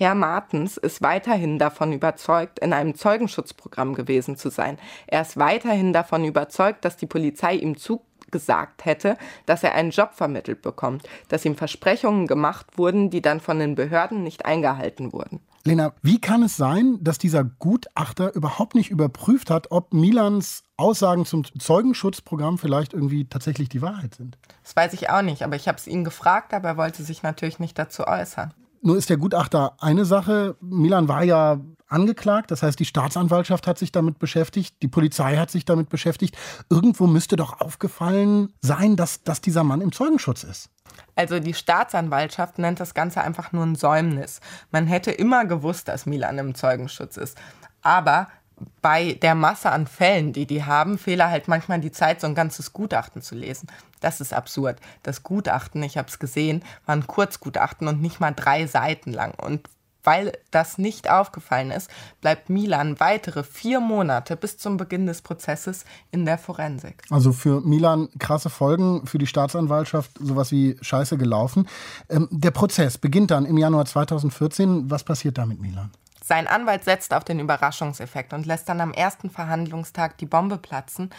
Herr 0.00 0.14
Martens 0.14 0.78
ist 0.78 1.02
weiterhin 1.02 1.58
davon 1.58 1.92
überzeugt, 1.92 2.58
in 2.60 2.72
einem 2.72 2.94
Zeugenschutzprogramm 2.94 3.94
gewesen 3.94 4.34
zu 4.34 4.48
sein. 4.48 4.78
Er 5.06 5.20
ist 5.20 5.36
weiterhin 5.36 5.92
davon 5.92 6.24
überzeugt, 6.24 6.86
dass 6.86 6.96
die 6.96 7.04
Polizei 7.04 7.56
ihm 7.56 7.76
zugesagt 7.76 8.86
hätte, 8.86 9.18
dass 9.44 9.62
er 9.62 9.74
einen 9.74 9.90
Job 9.90 10.14
vermittelt 10.14 10.62
bekommt, 10.62 11.06
dass 11.28 11.44
ihm 11.44 11.54
Versprechungen 11.54 12.26
gemacht 12.26 12.78
wurden, 12.78 13.10
die 13.10 13.20
dann 13.20 13.40
von 13.40 13.58
den 13.58 13.74
Behörden 13.74 14.22
nicht 14.22 14.46
eingehalten 14.46 15.12
wurden. 15.12 15.40
Lena, 15.64 15.92
wie 16.00 16.18
kann 16.18 16.42
es 16.44 16.56
sein, 16.56 16.96
dass 17.02 17.18
dieser 17.18 17.44
Gutachter 17.44 18.34
überhaupt 18.34 18.74
nicht 18.74 18.88
überprüft 18.88 19.50
hat, 19.50 19.70
ob 19.70 19.92
Milans 19.92 20.62
Aussagen 20.78 21.26
zum 21.26 21.44
Zeugenschutzprogramm 21.44 22.56
vielleicht 22.56 22.94
irgendwie 22.94 23.26
tatsächlich 23.26 23.68
die 23.68 23.82
Wahrheit 23.82 24.14
sind? 24.14 24.38
Das 24.62 24.74
weiß 24.74 24.94
ich 24.94 25.10
auch 25.10 25.20
nicht, 25.20 25.42
aber 25.42 25.56
ich 25.56 25.68
habe 25.68 25.76
es 25.76 25.86
ihn 25.86 26.04
gefragt, 26.04 26.54
aber 26.54 26.68
er 26.68 26.76
wollte 26.78 27.02
sich 27.02 27.22
natürlich 27.22 27.58
nicht 27.58 27.78
dazu 27.78 28.06
äußern. 28.06 28.54
Nur 28.82 28.96
ist 28.96 29.10
der 29.10 29.18
Gutachter 29.18 29.76
eine 29.78 30.04
Sache. 30.04 30.56
Milan 30.60 31.08
war 31.08 31.22
ja 31.22 31.60
angeklagt, 31.88 32.50
das 32.50 32.62
heißt, 32.62 32.78
die 32.78 32.84
Staatsanwaltschaft 32.84 33.66
hat 33.66 33.78
sich 33.78 33.92
damit 33.92 34.18
beschäftigt, 34.18 34.76
die 34.80 34.88
Polizei 34.88 35.36
hat 35.36 35.50
sich 35.50 35.64
damit 35.64 35.88
beschäftigt. 35.88 36.36
Irgendwo 36.70 37.06
müsste 37.06 37.36
doch 37.36 37.60
aufgefallen 37.60 38.52
sein, 38.62 38.96
dass, 38.96 39.22
dass 39.22 39.40
dieser 39.40 39.64
Mann 39.64 39.80
im 39.80 39.92
Zeugenschutz 39.92 40.44
ist. 40.44 40.70
Also 41.14 41.40
die 41.40 41.54
Staatsanwaltschaft 41.54 42.58
nennt 42.58 42.80
das 42.80 42.94
Ganze 42.94 43.20
einfach 43.20 43.52
nur 43.52 43.64
ein 43.64 43.74
Säumnis. 43.74 44.40
Man 44.70 44.86
hätte 44.86 45.10
immer 45.10 45.44
gewusst, 45.44 45.88
dass 45.88 46.06
Milan 46.06 46.38
im 46.38 46.54
Zeugenschutz 46.54 47.16
ist. 47.16 47.36
Aber 47.82 48.28
bei 48.82 49.14
der 49.14 49.34
Masse 49.34 49.70
an 49.70 49.86
Fällen, 49.86 50.32
die 50.32 50.46
die 50.46 50.64
haben, 50.64 50.98
fehle 50.98 51.28
halt 51.28 51.48
manchmal 51.48 51.80
die 51.80 51.92
Zeit, 51.92 52.20
so 52.20 52.26
ein 52.26 52.34
ganzes 52.34 52.72
Gutachten 52.72 53.22
zu 53.22 53.34
lesen. 53.34 53.68
Das 54.00 54.20
ist 54.20 54.32
absurd. 54.32 54.78
Das 55.02 55.22
Gutachten, 55.22 55.82
ich 55.82 55.98
habe 55.98 56.08
es 56.08 56.18
gesehen, 56.18 56.62
war 56.86 56.96
ein 56.96 57.06
Kurzgutachten 57.06 57.88
und 57.88 58.00
nicht 58.00 58.20
mal 58.20 58.32
drei 58.32 58.66
Seiten 58.66 59.12
lang. 59.12 59.34
Und 59.34 59.68
weil 60.02 60.32
das 60.50 60.78
nicht 60.78 61.10
aufgefallen 61.10 61.70
ist, 61.70 61.90
bleibt 62.20 62.48
Milan 62.48 62.98
weitere 63.00 63.42
vier 63.42 63.80
Monate 63.80 64.36
bis 64.36 64.56
zum 64.58 64.76
Beginn 64.76 65.06
des 65.06 65.22
Prozesses 65.22 65.84
in 66.10 66.24
der 66.24 66.38
Forensik. 66.38 67.02
Also 67.10 67.32
für 67.32 67.60
Milan 67.60 68.08
krasse 68.18 68.50
Folgen, 68.50 69.06
für 69.06 69.18
die 69.18 69.26
Staatsanwaltschaft 69.26 70.12
sowas 70.18 70.52
wie 70.52 70.76
Scheiße 70.80 71.18
gelaufen. 71.18 71.68
Ähm, 72.08 72.28
der 72.30 72.50
Prozess 72.50 72.98
beginnt 72.98 73.30
dann 73.30 73.44
im 73.44 73.58
Januar 73.58 73.84
2014. 73.84 74.90
Was 74.90 75.04
passiert 75.04 75.38
da 75.38 75.46
mit 75.46 75.60
Milan? 75.60 75.90
Sein 76.30 76.46
Anwalt 76.46 76.84
setzt 76.84 77.12
auf 77.12 77.24
den 77.24 77.40
Überraschungseffekt 77.40 78.32
und 78.32 78.46
lässt 78.46 78.68
dann 78.68 78.80
am 78.80 78.92
ersten 78.92 79.30
Verhandlungstag 79.30 80.16
die 80.18 80.26
Bombe 80.26 80.58
platzen, 80.58 81.10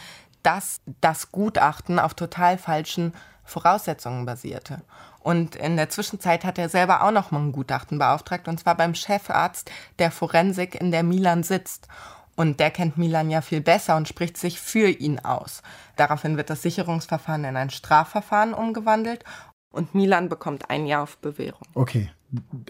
dass 0.42 0.80
das 1.02 1.30
Gutachten 1.30 1.98
auf 1.98 2.14
total 2.14 2.56
falschen 2.56 3.12
Voraussetzungen 3.44 4.24
basierte. 4.24 4.80
Und 5.20 5.54
in 5.54 5.76
der 5.76 5.90
Zwischenzeit 5.90 6.46
hat 6.46 6.56
er 6.56 6.70
selber 6.70 7.02
auch 7.02 7.10
noch 7.10 7.30
mal 7.30 7.40
ein 7.40 7.52
Gutachten 7.52 7.98
beauftragt, 7.98 8.48
und 8.48 8.58
zwar 8.58 8.74
beim 8.74 8.94
Chefarzt 8.94 9.70
der 9.98 10.10
Forensik, 10.10 10.80
in 10.80 10.90
der 10.90 11.02
Milan 11.02 11.42
sitzt. 11.42 11.88
Und 12.34 12.58
der 12.58 12.70
kennt 12.70 12.96
Milan 12.96 13.28
ja 13.28 13.42
viel 13.42 13.60
besser 13.60 13.98
und 13.98 14.08
spricht 14.08 14.38
sich 14.38 14.58
für 14.58 14.88
ihn 14.88 15.18
aus. 15.18 15.60
Daraufhin 15.96 16.38
wird 16.38 16.48
das 16.48 16.62
Sicherungsverfahren 16.62 17.44
in 17.44 17.58
ein 17.58 17.68
Strafverfahren 17.68 18.54
umgewandelt 18.54 19.24
und 19.72 19.94
Milan 19.94 20.30
bekommt 20.30 20.70
ein 20.70 20.86
Jahr 20.86 21.02
auf 21.02 21.18
Bewährung. 21.18 21.68
Okay. 21.74 22.10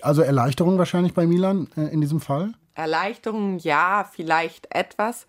Also 0.01 0.23
Erleichterung 0.23 0.79
wahrscheinlich 0.79 1.15
bei 1.15 1.27
Milan 1.27 1.69
äh, 1.77 1.83
in 1.93 2.01
diesem 2.01 2.21
Fall? 2.21 2.53
Erleichterung 2.75 3.59
ja, 3.59 4.09
vielleicht 4.11 4.75
etwas. 4.75 5.27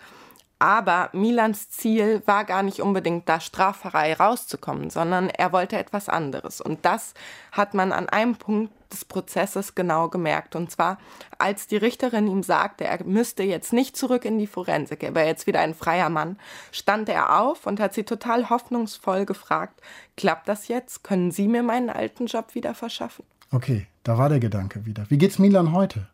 Aber 0.64 1.10
Milans 1.12 1.70
Ziel 1.72 2.22
war 2.26 2.46
gar 2.46 2.64
nicht 2.64 2.80
unbedingt 2.80 3.28
da 3.28 3.42
straffrei 3.42 4.14
rauszukommen, 4.14 4.90
sondern 4.90 5.30
er 5.30 5.52
wollte 5.52 5.78
etwas 5.78 6.08
anderes. 6.08 6.62
Und 6.62 6.86
das 6.86 7.14
hat 7.52 7.74
man 7.74 7.92
an 7.92 8.08
einem 8.08 8.38
Punkt 8.38 8.72
des 8.94 9.04
Prozesses 9.04 9.76
genau 9.76 10.08
gemerkt. 10.08 10.56
Und 10.56 10.72
zwar, 10.72 11.00
als 11.38 11.68
die 11.68 11.76
Richterin 11.76 12.28
ihm 12.28 12.44
sagte, 12.44 12.86
er 12.86 13.04
müsste 13.04 13.44
jetzt 13.44 13.74
nicht 13.74 13.98
zurück 13.98 14.24
in 14.24 14.38
die 14.38 14.48
Forensik, 14.48 15.04
er 15.04 15.14
wäre 15.14 15.28
jetzt 15.28 15.48
wieder 15.48 15.60
ein 15.60 15.74
freier 15.74 16.10
Mann, 16.10 16.40
stand 16.72 17.10
er 17.10 17.42
auf 17.42 17.68
und 17.68 17.82
hat 17.82 17.94
sie 17.94 18.04
total 18.04 18.50
hoffnungsvoll 18.50 19.26
gefragt, 19.26 19.82
klappt 20.16 20.48
das 20.48 20.70
jetzt? 20.70 21.04
Können 21.04 21.32
Sie 21.32 21.50
mir 21.50 21.64
meinen 21.64 21.90
alten 21.90 22.28
Job 22.28 22.56
wieder 22.56 22.74
verschaffen? 22.74 23.26
Okay, 23.54 23.86
da 24.02 24.18
war 24.18 24.30
der 24.30 24.40
Gedanke 24.40 24.88
wieder. 24.88 25.06
Wie 25.10 25.20
geht's 25.20 25.38
Milan 25.38 25.74
heute? 25.74 26.08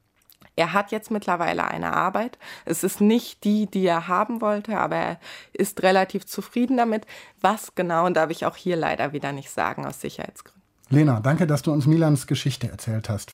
Er 0.57 0.73
hat 0.73 0.91
jetzt 0.91 1.09
mittlerweile 1.09 1.63
eine 1.63 1.93
Arbeit. 1.93 2.37
Es 2.65 2.83
ist 2.83 2.99
nicht 2.99 3.45
die, 3.45 3.65
die 3.65 3.85
er 3.85 4.09
haben 4.09 4.41
wollte, 4.41 4.77
aber 4.77 4.95
er 4.97 5.19
ist 5.53 5.81
relativ 5.83 6.25
zufrieden 6.25 6.75
damit. 6.75 7.05
Was 7.39 7.75
genau, 7.75 8.09
darf 8.09 8.29
ich 8.29 8.45
auch 8.45 8.57
hier 8.57 8.75
leider 8.75 9.13
wieder 9.13 9.31
nicht 9.31 9.49
sagen, 9.51 9.85
aus 9.85 10.01
Sicherheitsgründen. 10.01 10.61
Lena, 10.89 11.21
danke, 11.21 11.47
dass 11.47 11.61
du 11.61 11.71
uns 11.71 11.87
Milans 11.87 12.27
Geschichte 12.27 12.69
erzählt 12.69 13.07
hast. 13.07 13.31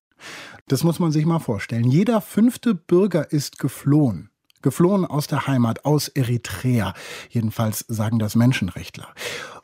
Das 0.67 0.83
muss 0.83 0.99
man 0.99 1.11
sich 1.11 1.25
mal 1.25 1.39
vorstellen. 1.39 1.85
Jeder 1.85 2.21
fünfte 2.21 2.75
Bürger 2.75 3.31
ist 3.31 3.57
geflohen. 3.57 4.29
Geflohen 4.61 5.05
aus 5.05 5.25
der 5.25 5.47
Heimat, 5.47 5.83
aus 5.85 6.09
Eritrea. 6.09 6.93
Jedenfalls 7.29 7.85
sagen 7.87 8.19
das 8.19 8.35
Menschenrechtler. 8.35 9.07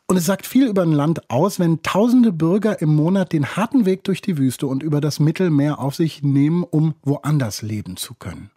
Und 0.08 0.16
es 0.18 0.26
sagt 0.26 0.46
viel 0.46 0.66
über 0.66 0.82
ein 0.82 0.92
Land 0.92 1.30
aus, 1.30 1.58
wenn 1.58 1.82
tausende 1.82 2.32
Bürger 2.32 2.82
im 2.82 2.94
Monat 2.94 3.32
den 3.32 3.56
harten 3.56 3.86
Weg 3.86 4.04
durch 4.04 4.20
die 4.20 4.36
Wüste 4.36 4.66
und 4.66 4.82
über 4.82 5.00
das 5.00 5.20
Mittelmeer 5.20 5.78
auf 5.78 5.94
sich 5.94 6.22
nehmen, 6.22 6.64
um 6.64 6.94
woanders 7.02 7.62
leben 7.62 7.96
zu 7.96 8.14
können. 8.14 8.50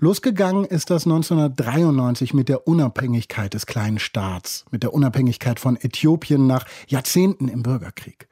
Losgegangen 0.00 0.64
ist 0.64 0.90
das 0.90 1.06
1993 1.06 2.34
mit 2.34 2.48
der 2.48 2.66
Unabhängigkeit 2.66 3.54
des 3.54 3.66
kleinen 3.66 3.98
Staats, 3.98 4.64
mit 4.70 4.82
der 4.82 4.94
Unabhängigkeit 4.94 5.60
von 5.60 5.76
Äthiopien 5.76 6.46
nach 6.46 6.64
Jahrzehnten 6.88 7.48
im 7.48 7.62
Bürgerkrieg. 7.62 8.26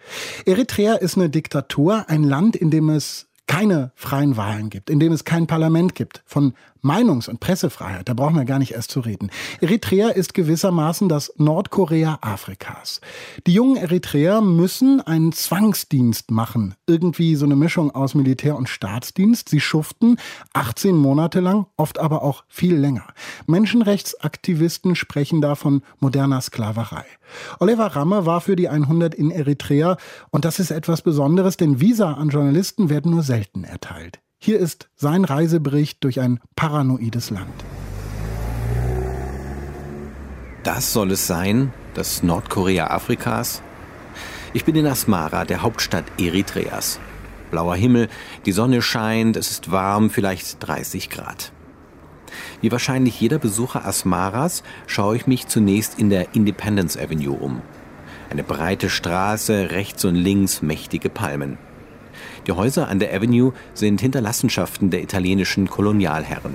Eritrea 0.44 0.94
ist 0.94 1.16
eine 1.16 1.30
Diktatur, 1.30 2.06
ein 2.08 2.24
Land, 2.24 2.56
in 2.56 2.70
dem 2.70 2.88
es 2.88 3.28
keine 3.46 3.92
freien 3.94 4.36
Wahlen 4.36 4.70
gibt, 4.70 4.90
in 4.90 5.00
dem 5.00 5.12
es 5.12 5.24
kein 5.24 5.46
Parlament 5.46 5.94
gibt, 5.94 6.22
von 6.26 6.54
Meinungs- 6.84 7.28
und 7.28 7.40
Pressefreiheit, 7.40 8.08
da 8.08 8.14
brauchen 8.14 8.36
wir 8.36 8.44
gar 8.44 8.58
nicht 8.58 8.72
erst 8.72 8.90
zu 8.90 9.00
reden. 9.00 9.30
Eritrea 9.60 10.10
ist 10.10 10.34
gewissermaßen 10.34 11.08
das 11.08 11.32
Nordkorea 11.38 12.18
Afrikas. 12.20 13.00
Die 13.46 13.54
jungen 13.54 13.76
Eritreer 13.76 14.42
müssen 14.42 15.00
einen 15.00 15.32
Zwangsdienst 15.32 16.30
machen, 16.30 16.74
irgendwie 16.86 17.36
so 17.36 17.46
eine 17.46 17.56
Mischung 17.56 17.90
aus 17.94 18.14
Militär- 18.14 18.56
und 18.56 18.68
Staatsdienst. 18.68 19.48
Sie 19.48 19.60
schuften 19.60 20.18
18 20.52 20.94
Monate 20.94 21.40
lang, 21.40 21.66
oft 21.76 21.98
aber 21.98 22.22
auch 22.22 22.44
viel 22.48 22.76
länger. 22.76 23.06
Menschenrechtsaktivisten 23.46 24.94
sprechen 24.94 25.40
da 25.40 25.54
von 25.54 25.82
moderner 26.00 26.42
Sklaverei. 26.42 27.04
Oliver 27.60 27.86
Ramme 27.86 28.26
war 28.26 28.40
für 28.40 28.56
die 28.56 28.68
100 28.68 29.14
in 29.14 29.30
Eritrea 29.30 29.96
und 30.30 30.44
das 30.44 30.58
ist 30.58 30.70
etwas 30.70 31.00
Besonderes, 31.02 31.56
denn 31.56 31.80
Visa 31.80 32.12
an 32.12 32.28
Journalisten 32.28 32.90
werden 32.90 33.10
nur 33.10 33.22
selten 33.22 33.64
erteilt. 33.64 34.20
Hier 34.44 34.60
ist 34.60 34.90
sein 34.94 35.24
Reisebericht 35.24 36.04
durch 36.04 36.20
ein 36.20 36.38
paranoides 36.54 37.30
Land. 37.30 37.64
Das 40.62 40.92
soll 40.92 41.12
es 41.12 41.26
sein, 41.26 41.72
das 41.94 42.22
Nordkorea 42.22 42.88
Afrikas? 42.88 43.62
Ich 44.52 44.66
bin 44.66 44.76
in 44.76 44.86
Asmara, 44.86 45.46
der 45.46 45.62
Hauptstadt 45.62 46.04
Eritreas. 46.18 47.00
Blauer 47.50 47.74
Himmel, 47.74 48.10
die 48.44 48.52
Sonne 48.52 48.82
scheint, 48.82 49.38
es 49.38 49.50
ist 49.50 49.70
warm, 49.70 50.10
vielleicht 50.10 50.58
30 50.60 51.08
Grad. 51.08 51.50
Wie 52.60 52.70
wahrscheinlich 52.70 53.18
jeder 53.18 53.38
Besucher 53.38 53.86
Asmaras 53.86 54.62
schaue 54.86 55.16
ich 55.16 55.26
mich 55.26 55.46
zunächst 55.46 55.98
in 55.98 56.10
der 56.10 56.34
Independence 56.34 56.98
Avenue 56.98 57.34
um. 57.34 57.62
Eine 58.28 58.42
breite 58.42 58.90
Straße, 58.90 59.70
rechts 59.70 60.04
und 60.04 60.16
links 60.16 60.60
mächtige 60.60 61.08
Palmen. 61.08 61.56
Die 62.46 62.52
Häuser 62.52 62.88
an 62.88 62.98
der 62.98 63.14
Avenue 63.14 63.52
sind 63.72 64.00
Hinterlassenschaften 64.00 64.90
der 64.90 65.02
italienischen 65.02 65.68
Kolonialherren. 65.68 66.54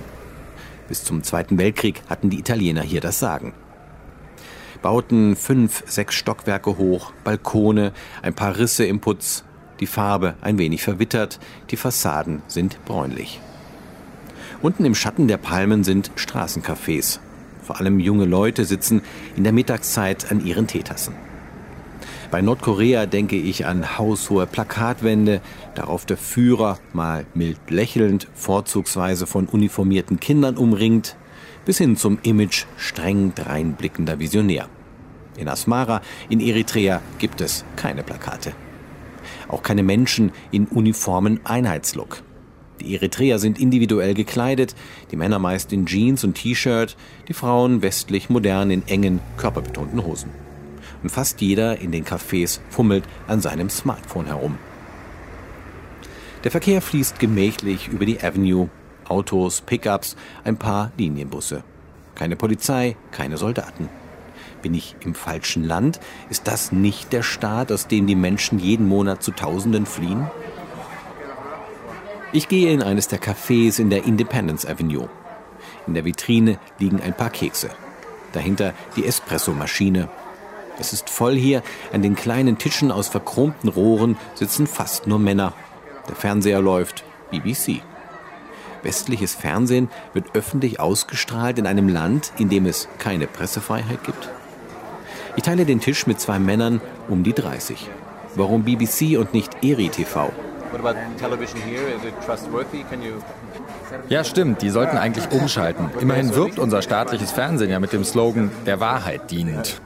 Bis 0.87 1.03
zum 1.03 1.23
Zweiten 1.23 1.57
Weltkrieg 1.57 2.03
hatten 2.07 2.29
die 2.29 2.39
Italiener 2.39 2.81
hier 2.81 3.01
das 3.01 3.19
Sagen. 3.19 3.53
Bauten 4.81 5.35
fünf, 5.35 5.83
sechs 5.87 6.15
Stockwerke 6.15 6.77
hoch, 6.77 7.11
Balkone, 7.23 7.91
ein 8.21 8.33
paar 8.33 8.57
Risse 8.57 8.85
im 8.85 8.99
Putz, 8.99 9.43
die 9.79 9.87
Farbe 9.87 10.35
ein 10.41 10.57
wenig 10.57 10.83
verwittert, 10.83 11.39
die 11.71 11.77
Fassaden 11.77 12.43
sind 12.47 12.83
bräunlich. 12.85 13.41
Unten 14.61 14.85
im 14.85 14.95
Schatten 14.95 15.27
der 15.27 15.37
Palmen 15.37 15.83
sind 15.83 16.11
Straßencafés. 16.15 17.19
Vor 17.63 17.79
allem 17.79 17.99
junge 17.99 18.25
Leute 18.25 18.65
sitzen 18.65 19.01
in 19.35 19.43
der 19.43 19.53
Mittagszeit 19.53 20.31
an 20.31 20.45
ihren 20.45 20.67
Teetassen. 20.67 21.13
Bei 22.31 22.41
Nordkorea 22.41 23.07
denke 23.07 23.37
ich 23.37 23.65
an 23.65 23.97
haushohe 23.97 24.45
Plakatwände, 24.45 25.41
darauf 25.73 26.05
der 26.05 26.17
Führer, 26.17 26.77
mal 26.93 27.25
mild 27.33 27.59
lächelnd, 27.71 28.27
vorzugsweise 28.35 29.25
von 29.25 29.47
uniformierten 29.47 30.19
Kindern 30.19 30.55
umringt, 30.55 31.15
bis 31.65 31.79
hin 31.79 31.97
zum 31.97 32.19
Image 32.21 32.65
streng 32.77 33.33
dreinblickender 33.33 34.19
Visionär. 34.19 34.69
In 35.37 35.47
Asmara, 35.47 36.01
in 36.29 36.39
Eritrea, 36.39 37.01
gibt 37.17 37.41
es 37.41 37.65
keine 37.75 38.03
Plakate. 38.03 38.51
Auch 39.47 39.63
keine 39.63 39.81
Menschen 39.81 40.31
in 40.51 40.67
uniformen 40.67 41.39
Einheitslook. 41.45 42.21
Die 42.79 42.93
Eritreer 42.93 43.39
sind 43.39 43.59
individuell 43.59 44.13
gekleidet, 44.13 44.75
die 45.09 45.15
Männer 45.15 45.39
meist 45.39 45.73
in 45.73 45.87
Jeans 45.87 46.23
und 46.23 46.35
T-Shirt, 46.35 46.95
die 47.27 47.33
Frauen 47.33 47.81
westlich 47.81 48.29
modern 48.29 48.69
in 48.69 48.87
engen, 48.87 49.19
körperbetonten 49.37 50.05
Hosen 50.05 50.29
und 51.03 51.09
fast 51.09 51.41
jeder 51.41 51.79
in 51.79 51.91
den 51.91 52.05
Cafés 52.05 52.59
fummelt 52.69 53.03
an 53.27 53.41
seinem 53.41 53.69
Smartphone 53.69 54.27
herum. 54.27 54.57
Der 56.43 56.51
Verkehr 56.51 56.81
fließt 56.81 57.19
gemächlich 57.19 57.89
über 57.89 58.05
die 58.05 58.21
Avenue. 58.21 58.69
Autos, 59.07 59.61
Pickups, 59.61 60.15
ein 60.43 60.57
paar 60.57 60.91
Linienbusse. 60.97 61.63
Keine 62.15 62.35
Polizei, 62.35 62.95
keine 63.11 63.37
Soldaten. 63.37 63.89
Bin 64.61 64.73
ich 64.73 64.95
im 65.03 65.15
falschen 65.15 65.63
Land? 65.63 65.99
Ist 66.29 66.47
das 66.47 66.71
nicht 66.71 67.11
der 67.11 67.23
Staat, 67.23 67.71
aus 67.71 67.87
dem 67.87 68.07
die 68.07 68.15
Menschen 68.15 68.59
jeden 68.59 68.87
Monat 68.87 69.23
zu 69.23 69.31
Tausenden 69.31 69.85
fliehen? 69.85 70.29
Ich 72.31 72.47
gehe 72.47 72.71
in 72.71 72.83
eines 72.83 73.07
der 73.07 73.19
Cafés 73.19 73.79
in 73.79 73.89
der 73.89 74.05
Independence 74.05 74.65
Avenue. 74.65 75.09
In 75.87 75.95
der 75.95 76.05
Vitrine 76.05 76.59
liegen 76.77 77.01
ein 77.01 77.15
paar 77.15 77.31
Kekse. 77.31 77.69
Dahinter 78.33 78.73
die 78.95 79.05
Espressomaschine 79.05 80.09
es 80.79 80.93
ist 80.93 81.09
voll 81.09 81.35
hier. 81.35 81.61
An 81.93 82.01
den 82.01 82.15
kleinen 82.15 82.57
Tischen 82.57 82.91
aus 82.91 83.07
verchromten 83.07 83.69
Rohren 83.69 84.17
sitzen 84.33 84.67
fast 84.67 85.07
nur 85.07 85.19
Männer. 85.19 85.53
Der 86.07 86.15
Fernseher 86.15 86.61
läuft 86.61 87.03
BBC. 87.31 87.81
Westliches 88.81 89.35
Fernsehen 89.35 89.89
wird 90.13 90.35
öffentlich 90.35 90.79
ausgestrahlt 90.79 91.59
in 91.59 91.67
einem 91.67 91.89
Land, 91.89 92.31
in 92.37 92.49
dem 92.49 92.65
es 92.65 92.87
keine 92.97 93.27
Pressefreiheit 93.27 94.03
gibt? 94.03 94.29
Ich 95.35 95.43
teile 95.43 95.65
den 95.65 95.79
Tisch 95.79 96.07
mit 96.07 96.19
zwei 96.19 96.39
Männern 96.39 96.81
um 97.07 97.23
die 97.23 97.33
30. 97.33 97.89
Warum 98.35 98.63
BBC 98.63 99.17
und 99.17 99.33
nicht 99.33 99.63
ERI 99.63 99.89
TV? 99.89 100.31
Ja, 104.09 104.23
stimmt. 104.23 104.61
Die 104.61 104.69
sollten 104.69 104.97
eigentlich 104.97 105.31
umschalten. 105.31 105.89
Immerhin 105.99 106.33
wirbt 106.35 106.59
unser 106.59 106.81
staatliches 106.81 107.31
Fernsehen 107.31 107.69
ja 107.69 107.79
mit 107.79 107.93
dem 107.93 108.03
Slogan 108.03 108.51
der 108.65 108.79
Wahrheit 108.79 109.31
dienend. 109.31 109.81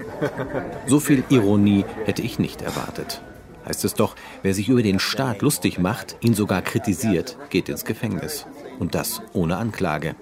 So 0.88 1.00
viel 1.00 1.24
Ironie 1.30 1.86
hätte 2.06 2.22
ich 2.22 2.40
nicht 2.40 2.62
erwartet. 2.62 3.22
Heißt 3.66 3.86
es 3.86 3.94
doch, 3.94 4.16
wer 4.42 4.54
sich 4.54 4.70
über 4.70 4.84
den 4.84 5.00
Staat 5.00 5.42
lustig 5.42 5.80
macht, 5.80 6.18
ihn 6.22 6.34
sogar 6.34 6.62
kritisiert, 6.62 7.38
geht 7.50 7.70
ins 7.70 7.86
Gefängnis. 7.86 8.46
Und 8.80 8.96
das 8.96 9.22
ohne 9.34 9.58
Anklage. 9.58 10.16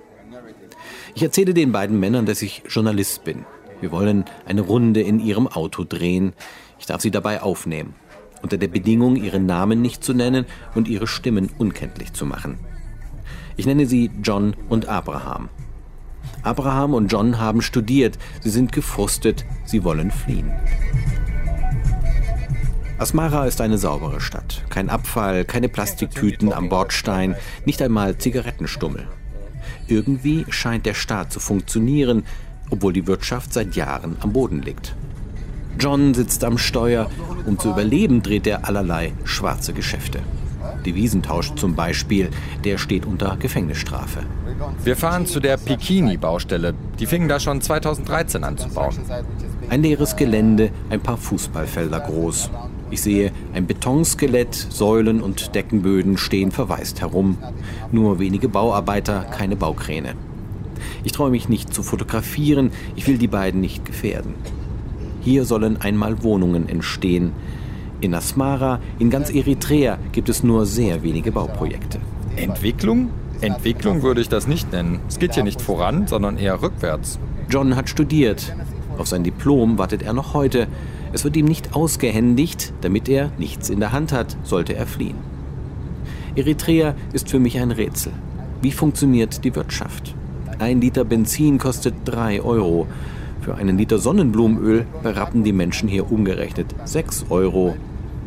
Ich 1.15 1.23
erzähle 1.23 1.53
den 1.53 1.71
beiden 1.71 1.99
Männern, 1.99 2.25
dass 2.25 2.41
ich 2.41 2.63
Journalist 2.67 3.23
bin. 3.23 3.45
Wir 3.79 3.91
wollen 3.91 4.25
eine 4.45 4.61
Runde 4.61 5.01
in 5.01 5.19
ihrem 5.19 5.47
Auto 5.47 5.83
drehen. 5.83 6.33
Ich 6.79 6.85
darf 6.85 7.01
sie 7.01 7.11
dabei 7.11 7.41
aufnehmen. 7.41 7.95
Unter 8.41 8.57
der 8.57 8.67
Bedingung, 8.67 9.15
ihren 9.15 9.45
Namen 9.45 9.81
nicht 9.81 10.03
zu 10.03 10.13
nennen 10.13 10.45
und 10.75 10.87
ihre 10.87 11.07
Stimmen 11.07 11.49
unkenntlich 11.57 12.13
zu 12.13 12.25
machen. 12.25 12.59
Ich 13.57 13.65
nenne 13.65 13.85
sie 13.85 14.11
John 14.23 14.55
und 14.69 14.87
Abraham. 14.87 15.49
Abraham 16.43 16.93
und 16.93 17.07
John 17.07 17.39
haben 17.39 17.61
studiert, 17.61 18.17
sie 18.41 18.49
sind 18.49 18.71
gefrustet, 18.71 19.45
sie 19.65 19.83
wollen 19.83 20.11
fliehen. 20.11 20.51
Asmara 22.97 23.45
ist 23.45 23.61
eine 23.61 23.77
saubere 23.77 24.21
Stadt. 24.21 24.63
Kein 24.69 24.89
Abfall, 24.89 25.43
keine 25.45 25.69
Plastiktüten 25.69 26.53
am 26.53 26.69
Bordstein, 26.69 27.35
nicht 27.65 27.81
einmal 27.81 28.17
Zigarettenstummel. 28.17 29.07
Irgendwie 29.87 30.45
scheint 30.49 30.85
der 30.85 30.93
Staat 30.93 31.31
zu 31.31 31.39
funktionieren, 31.39 32.23
obwohl 32.69 32.93
die 32.93 33.07
Wirtschaft 33.07 33.53
seit 33.53 33.75
Jahren 33.75 34.17
am 34.21 34.33
Boden 34.33 34.61
liegt. 34.61 34.95
John 35.79 36.13
sitzt 36.13 36.43
am 36.43 36.57
Steuer. 36.57 37.09
Um 37.45 37.57
zu 37.57 37.71
überleben, 37.71 38.21
dreht 38.21 38.45
er 38.45 38.67
allerlei 38.67 39.13
schwarze 39.23 39.73
Geschäfte. 39.73 40.19
Devisentausch 40.85 41.53
zum 41.55 41.75
Beispiel, 41.75 42.29
der 42.63 42.77
steht 42.77 43.05
unter 43.05 43.37
Gefängnisstrafe. 43.37 44.23
Wir 44.83 44.95
fahren 44.95 45.25
zu 45.25 45.39
der 45.39 45.57
Pikini-Baustelle. 45.57 46.73
Die 46.99 47.05
fingen 47.05 47.27
da 47.27 47.39
schon 47.39 47.61
2013 47.61 48.43
an 48.43 48.57
zu 48.57 48.69
bauen. 48.69 48.95
Ein 49.69 49.83
leeres 49.83 50.15
Gelände, 50.15 50.71
ein 50.89 50.99
paar 50.99 51.17
Fußballfelder 51.17 51.99
groß. 51.99 52.49
Ich 52.89 53.01
sehe 53.01 53.31
ein 53.53 53.67
Betonskelett, 53.67 54.53
Säulen 54.53 55.21
und 55.21 55.55
Deckenböden 55.55 56.17
stehen 56.17 56.51
verwaist 56.51 57.01
herum. 57.01 57.37
Nur 57.91 58.19
wenige 58.19 58.49
Bauarbeiter, 58.49 59.21
keine 59.31 59.55
Baukräne. 59.55 60.15
Ich 61.03 61.13
traue 61.13 61.31
mich 61.31 61.47
nicht 61.47 61.73
zu 61.73 61.83
fotografieren, 61.83 62.71
ich 62.95 63.07
will 63.07 63.17
die 63.17 63.27
beiden 63.27 63.61
nicht 63.61 63.85
gefährden. 63.85 64.35
Hier 65.21 65.45
sollen 65.45 65.79
einmal 65.79 66.23
Wohnungen 66.23 66.67
entstehen. 66.67 67.31
In 68.01 68.15
Asmara, 68.15 68.79
in 68.97 69.11
ganz 69.11 69.29
Eritrea 69.29 69.99
gibt 70.11 70.27
es 70.27 70.43
nur 70.43 70.65
sehr 70.65 71.03
wenige 71.03 71.31
Bauprojekte. 71.31 71.99
Entwicklung? 72.35 73.11
Entwicklung 73.41 74.01
würde 74.01 74.21
ich 74.21 74.29
das 74.29 74.47
nicht 74.47 74.71
nennen. 74.71 74.99
Es 75.07 75.19
geht 75.19 75.35
hier 75.35 75.43
nicht 75.43 75.61
voran, 75.61 76.07
sondern 76.07 76.37
eher 76.37 76.63
rückwärts. 76.63 77.19
John 77.47 77.75
hat 77.75 77.89
studiert. 77.89 78.55
Auf 78.97 79.07
sein 79.07 79.23
Diplom 79.23 79.77
wartet 79.77 80.01
er 80.01 80.13
noch 80.13 80.33
heute. 80.33 80.67
Es 81.13 81.23
wird 81.23 81.37
ihm 81.37 81.45
nicht 81.45 81.75
ausgehändigt, 81.75 82.73
damit 82.81 83.07
er 83.07 83.31
nichts 83.37 83.69
in 83.69 83.79
der 83.79 83.91
Hand 83.91 84.13
hat, 84.13 84.35
sollte 84.43 84.73
er 84.75 84.87
fliehen. 84.87 85.17
Eritrea 86.35 86.95
ist 87.13 87.29
für 87.29 87.39
mich 87.39 87.59
ein 87.59 87.69
Rätsel. 87.69 88.13
Wie 88.63 88.71
funktioniert 88.71 89.43
die 89.43 89.55
Wirtschaft? 89.55 90.15
Ein 90.57 90.81
Liter 90.81 91.03
Benzin 91.03 91.59
kostet 91.59 91.93
3 92.05 92.41
Euro. 92.41 92.87
Für 93.41 93.55
einen 93.55 93.77
Liter 93.77 93.99
Sonnenblumenöl 93.99 94.85
berappen 95.03 95.43
die 95.43 95.53
Menschen 95.53 95.87
hier 95.89 96.11
umgerechnet 96.11 96.73
6 96.85 97.25
Euro. 97.29 97.75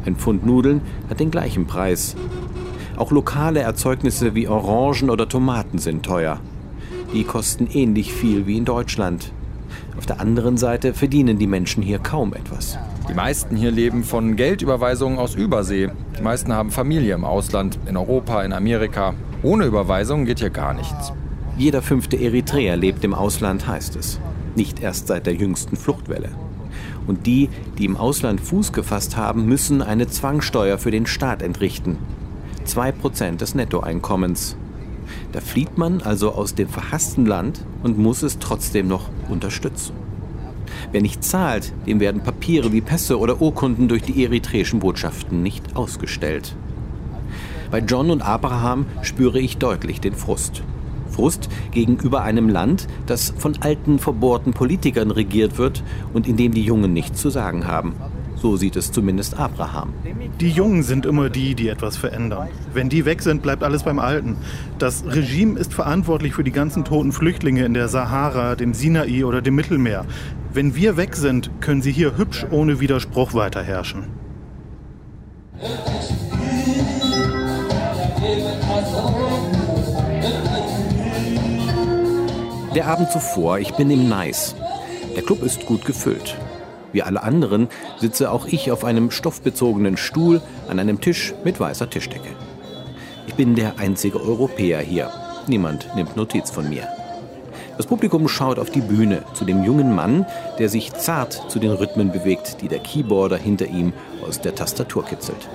Ein 0.07 0.17
Pfund 0.17 0.45
Nudeln 0.45 0.83
hat 1.09 1.21
den 1.21 1.31
gleichen 1.31 1.67
Preis. 1.67 2.17
Auch 2.97 3.11
lokale 3.11 3.61
Erzeugnisse 3.61 4.35
wie 4.35 4.49
Orangen 4.49 5.11
oder 5.11 5.29
Tomaten 5.29 5.79
sind 5.79 6.05
teuer. 6.05 6.41
Die 7.13 7.25
kosten 7.25 7.69
ähnlich 7.73 8.13
viel 8.13 8.47
wie 8.47 8.57
in 8.57 8.65
Deutschland. 8.65 9.33
Auf 9.97 10.07
der 10.07 10.21
anderen 10.21 10.57
Seite 10.57 10.95
verdienen 10.95 11.39
die 11.39 11.47
Menschen 11.47 11.83
hier 11.83 11.99
kaum 11.99 12.35
etwas. 12.35 12.79
Die 13.09 13.15
meisten 13.15 13.57
hier 13.57 13.71
leben 13.71 14.03
von 14.03 14.37
Geldüberweisungen 14.37 15.19
aus 15.19 15.35
Übersee. 15.35 15.91
Die 16.19 16.23
meisten 16.23 16.53
haben 16.53 16.71
Familie 16.71 17.15
im 17.15 17.25
Ausland, 17.25 17.79
in 17.87 17.97
Europa, 17.97 18.43
in 18.43 18.53
Amerika. 18.53 19.15
Ohne 19.43 19.67
Überweisung 19.67 20.25
geht 20.25 20.41
hier 20.41 20.51
gar 20.51 20.75
nichts. 20.75 21.13
Jeder 21.57 21.83
fünfte 21.83 22.17
Eritreer 22.17 22.77
lebt 22.77 23.05
im 23.05 23.15
Ausland, 23.15 23.67
heißt 23.67 23.97
es. 23.97 24.21
Nicht 24.57 24.83
erst 24.83 25.07
seit 25.07 25.27
der 25.27 25.35
jüngsten 25.35 25.77
Fluchtwelle. 25.77 26.31
Und 27.07 27.27
die, 27.27 27.49
die 27.79 27.85
im 27.85 27.97
Ausland 27.97 28.41
Fuß 28.41 28.73
gefasst 28.73 29.17
haben, 29.17 29.47
müssen 29.47 29.83
eine 29.83 30.09
Zwangsteuer 30.09 30.79
für 30.79 30.91
den 30.91 31.07
Staat 31.07 31.43
entrichten. 31.43 31.99
Zwei 32.65 32.93
Prozent 32.93 33.41
des 33.41 33.55
Nettoeinkommens. 33.55 34.57
Da 35.33 35.41
flieht 35.41 35.77
man 35.77 36.01
also 36.01 36.33
aus 36.33 36.55
dem 36.55 36.69
verhassten 36.69 37.27
Land 37.27 37.65
und 37.83 37.99
muss 37.99 38.23
es 38.23 38.39
trotzdem 38.39 38.89
noch 38.89 39.11
unterstützen. 39.29 39.93
Wer 40.93 41.03
nicht 41.03 41.25
zahlt, 41.25 41.73
dem 41.87 42.01
werden 42.01 42.23
Papiere 42.23 42.73
wie 42.73 42.81
Pässe 42.81 43.19
oder 43.19 43.41
Urkunden 43.41 43.89
durch 43.89 44.03
die 44.03 44.25
eritreischen 44.25 44.81
Botschaften 44.81 45.43
nicht 45.43 45.77
ausgestellt. 45.77 46.57
Bei 47.71 47.81
John 47.81 48.11
und 48.11 48.23
Abraham 48.23 48.87
spüre 49.03 49.41
ich 49.41 49.59
deutlich 49.59 50.01
den 50.01 50.15
Frust. 50.15 50.63
Frust 51.15 51.49
gegenüber 51.71 52.23
einem 52.23 52.49
Land, 52.49 52.89
das 53.07 53.33
von 53.39 53.55
alten, 53.61 53.99
verbohrten 53.99 54.53
Politikern 54.53 55.11
regiert 55.11 55.59
wird 55.59 55.83
und 56.13 56.27
in 56.27 56.37
dem 56.37 56.53
die 56.53 56.63
Jungen 56.63 56.93
nichts 56.93 57.21
zu 57.21 57.31
sagen 57.31 57.67
haben. 57.67 57.95
So 58.37 58.57
sieht 58.57 58.77
es 58.77 58.93
zumindest 58.93 59.39
Abraham. 59.39 59.95
Die 60.41 60.51
Jungen 60.51 60.83
sind 60.83 61.07
immer 61.07 61.31
die, 61.31 61.55
die 61.55 61.69
etwas 61.69 61.97
verändern. 61.97 62.49
Wenn 62.75 62.89
die 62.89 63.05
weg 63.07 63.23
sind, 63.23 63.43
bleibt 63.43 63.63
alles 63.63 63.85
beim 63.85 63.99
Alten. 63.99 64.37
Das 64.79 65.05
Regime 65.07 65.59
ist 65.59 65.73
verantwortlich 65.73 66.35
für 66.35 66.45
die 66.45 66.51
ganzen 66.51 66.85
toten 66.85 67.13
Flüchtlinge 67.13 67.65
in 67.65 67.73
der 67.73 67.89
Sahara, 67.89 68.55
dem 68.57 68.75
Sinai 68.75 69.25
oder 69.25 69.41
dem 69.41 69.55
Mittelmeer. 69.55 70.05
Wenn 70.53 70.75
wir 70.75 70.97
weg 70.97 71.17
sind, 71.17 71.51
können 71.61 71.81
sie 71.81 71.93
hier 71.93 72.19
hübsch 72.19 72.45
ohne 72.51 72.81
Widerspruch 72.81 73.33
weiter 73.35 73.63
Der 82.75 82.89
Abend 82.89 83.13
zuvor, 83.13 83.61
ich 83.61 83.73
bin 83.75 83.89
im 83.89 84.09
Nice. 84.09 84.57
Der 85.15 85.23
Club 85.23 85.45
ist 85.45 85.65
gut 85.65 85.85
gefüllt. 85.85 86.37
Wie 86.91 87.03
alle 87.03 87.23
anderen 87.23 87.69
sitze 88.01 88.33
auch 88.33 88.47
ich 88.47 88.73
auf 88.73 88.85
einem 88.85 89.13
stoffbezogenen 89.13 89.97
Stuhl 89.97 90.43
an 90.69 90.81
einem 90.81 91.01
Tisch 91.01 91.35
mit 91.45 91.61
weißer 91.61 91.89
Tischdecke. 91.89 92.31
Ich 93.29 93.35
bin 93.35 93.55
der 93.55 93.79
einzige 93.79 94.21
Europäer 94.21 94.81
hier. 94.81 95.13
Niemand 95.47 95.95
nimmt 95.95 96.17
Notiz 96.17 96.51
von 96.51 96.69
mir. 96.69 96.89
Das 97.77 97.87
Publikum 97.87 98.27
schaut 98.27 98.59
auf 98.59 98.71
die 98.71 98.81
Bühne 98.81 99.23
zu 99.35 99.45
dem 99.45 99.63
jungen 99.63 99.95
Mann, 99.95 100.27
der 100.59 100.69
sich 100.69 100.93
zart 100.95 101.45
zu 101.49 101.61
den 101.61 101.71
Rhythmen 101.71 102.11
bewegt, 102.11 102.61
die 102.61 102.69
der 102.69 102.81
Keyboarder 102.81 103.37
hinter 103.37 103.67
ihm 103.67 103.93
aus 104.27 104.41
der 104.41 104.57
Tastatur 104.57 105.05
kitzelt. 105.05 105.49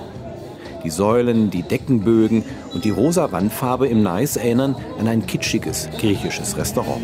Die 0.84 0.90
Säulen, 0.90 1.50
die 1.50 1.62
Deckenbögen 1.62 2.44
und 2.72 2.84
die 2.84 2.90
rosa 2.90 3.32
Wandfarbe 3.32 3.86
im 3.88 4.02
Nice 4.02 4.36
erinnern 4.36 4.76
an 4.98 5.08
ein 5.08 5.26
kitschiges 5.26 5.88
griechisches 5.98 6.56
Restaurant. 6.56 7.02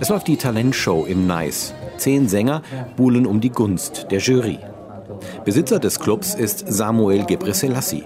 Es 0.00 0.08
läuft 0.08 0.26
die 0.26 0.36
Talentshow 0.36 1.04
im 1.06 1.26
Nice. 1.26 1.74
Zehn 1.96 2.28
Sänger 2.28 2.62
buhlen 2.96 3.26
um 3.26 3.40
die 3.40 3.50
Gunst 3.50 4.08
der 4.10 4.18
Jury. 4.18 4.58
Besitzer 5.44 5.78
des 5.78 6.00
Clubs 6.00 6.34
ist 6.34 6.64
Samuel 6.66 7.24
Gebreselassie. 7.24 8.04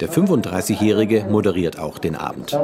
Der 0.00 0.08
35-Jährige 0.08 1.26
moderiert 1.28 1.78
auch 1.78 1.98
den 1.98 2.16
Abend. 2.16 2.56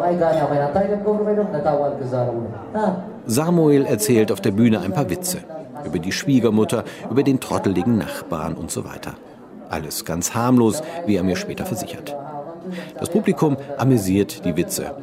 Samuel 3.26 3.86
erzählt 3.86 4.32
auf 4.32 4.40
der 4.40 4.50
Bühne 4.52 4.80
ein 4.80 4.92
paar 4.92 5.10
Witze. 5.10 5.38
Über 5.84 5.98
die 5.98 6.12
Schwiegermutter, 6.12 6.84
über 7.10 7.22
den 7.22 7.40
trotteligen 7.40 7.98
Nachbarn 7.98 8.54
und 8.54 8.70
so 8.70 8.84
weiter. 8.84 9.14
Alles 9.68 10.04
ganz 10.04 10.34
harmlos, 10.34 10.82
wie 11.06 11.16
er 11.16 11.22
mir 11.22 11.36
später 11.36 11.66
versichert. 11.66 12.14
Das 12.98 13.10
Publikum 13.10 13.56
amüsiert 13.76 14.44
die 14.44 14.56
Witze. 14.56 14.94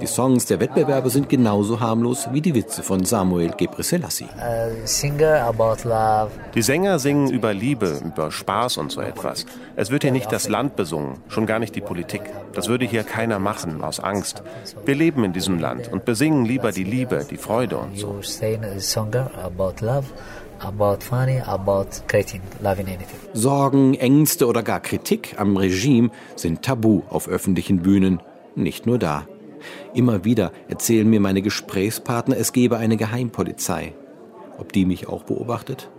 Die 0.00 0.06
Songs 0.06 0.46
der 0.46 0.60
Wettbewerbe 0.60 1.08
sind 1.08 1.28
genauso 1.28 1.80
harmlos 1.80 2.28
wie 2.32 2.40
die 2.40 2.54
Witze 2.54 2.82
von 2.82 3.04
Samuel 3.04 3.52
Gebrselassie. 3.56 4.28
Die 6.54 6.62
Sänger 6.62 6.98
singen 6.98 7.30
über 7.30 7.54
Liebe, 7.54 8.00
über 8.04 8.30
Spaß 8.30 8.78
und 8.78 8.90
so 8.90 9.00
etwas. 9.00 9.46
Es 9.76 9.90
wird 9.90 10.02
hier 10.02 10.12
nicht 10.12 10.32
das 10.32 10.48
Land 10.48 10.76
besungen, 10.76 11.18
schon 11.28 11.46
gar 11.46 11.58
nicht 11.58 11.74
die 11.76 11.80
Politik. 11.80 12.22
Das 12.52 12.68
würde 12.68 12.84
hier 12.86 13.04
keiner 13.04 13.38
machen, 13.38 13.82
aus 13.82 14.00
Angst. 14.00 14.42
Wir 14.84 14.94
leben 14.94 15.24
in 15.24 15.32
diesem 15.32 15.58
Land 15.58 15.90
und 15.92 16.04
besingen 16.04 16.44
lieber 16.44 16.72
die 16.72 16.84
Liebe, 16.84 17.24
die 17.28 17.36
Freude 17.36 17.78
und 17.78 17.98
so. 17.98 18.20
Sorgen, 23.32 23.94
Ängste 23.94 24.46
oder 24.46 24.62
gar 24.62 24.80
Kritik 24.80 25.34
am 25.38 25.56
Regime 25.56 26.10
sind 26.36 26.62
tabu 26.62 27.02
auf 27.10 27.28
öffentlichen 27.28 27.82
Bühnen, 27.82 28.20
nicht 28.54 28.86
nur 28.86 28.98
da. 28.98 29.26
Immer 29.94 30.24
wieder 30.24 30.52
erzählen 30.68 31.08
mir 31.08 31.20
meine 31.20 31.42
Gesprächspartner, 31.42 32.36
es 32.36 32.52
gebe 32.52 32.78
eine 32.78 32.96
Geheimpolizei. 32.96 33.94
Ob 34.58 34.72
die 34.72 34.84
mich 34.84 35.08
auch 35.08 35.24
beobachtet? 35.24 35.90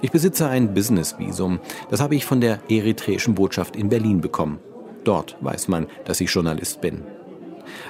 Ich 0.00 0.10
besitze 0.10 0.48
ein 0.48 0.74
Business-Visum. 0.74 1.60
Das 1.90 2.00
habe 2.00 2.16
ich 2.16 2.24
von 2.24 2.40
der 2.40 2.58
eritreischen 2.68 3.34
Botschaft 3.34 3.76
in 3.76 3.88
Berlin 3.88 4.20
bekommen. 4.20 4.58
Dort 5.04 5.36
weiß 5.40 5.68
man, 5.68 5.86
dass 6.04 6.20
ich 6.20 6.30
Journalist 6.30 6.80
bin. 6.80 7.02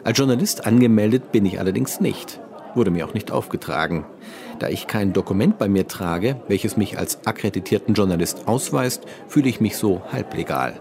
Als 0.05 0.19
Journalist 0.19 0.67
angemeldet 0.67 1.33
bin 1.33 1.47
ich 1.47 1.59
allerdings 1.59 2.01
nicht. 2.01 2.41
Wurde 2.75 2.91
mir 2.91 3.07
auch 3.07 3.15
nicht 3.15 3.31
aufgetragen. 3.31 4.05
Da 4.59 4.69
ich 4.69 4.87
kein 4.87 5.13
Dokument 5.13 5.59
bei 5.59 5.69
mir 5.69 5.87
trage, 5.89 6.41
welches 6.49 6.77
mich 6.77 6.99
als 6.99 7.27
akkreditierten 7.27 7.95
Journalist 7.95 8.47
ausweist, 8.47 9.05
fühle 9.29 9.49
ich 9.49 9.61
mich 9.61 9.77
so 9.77 10.03
halblegal. 10.11 10.81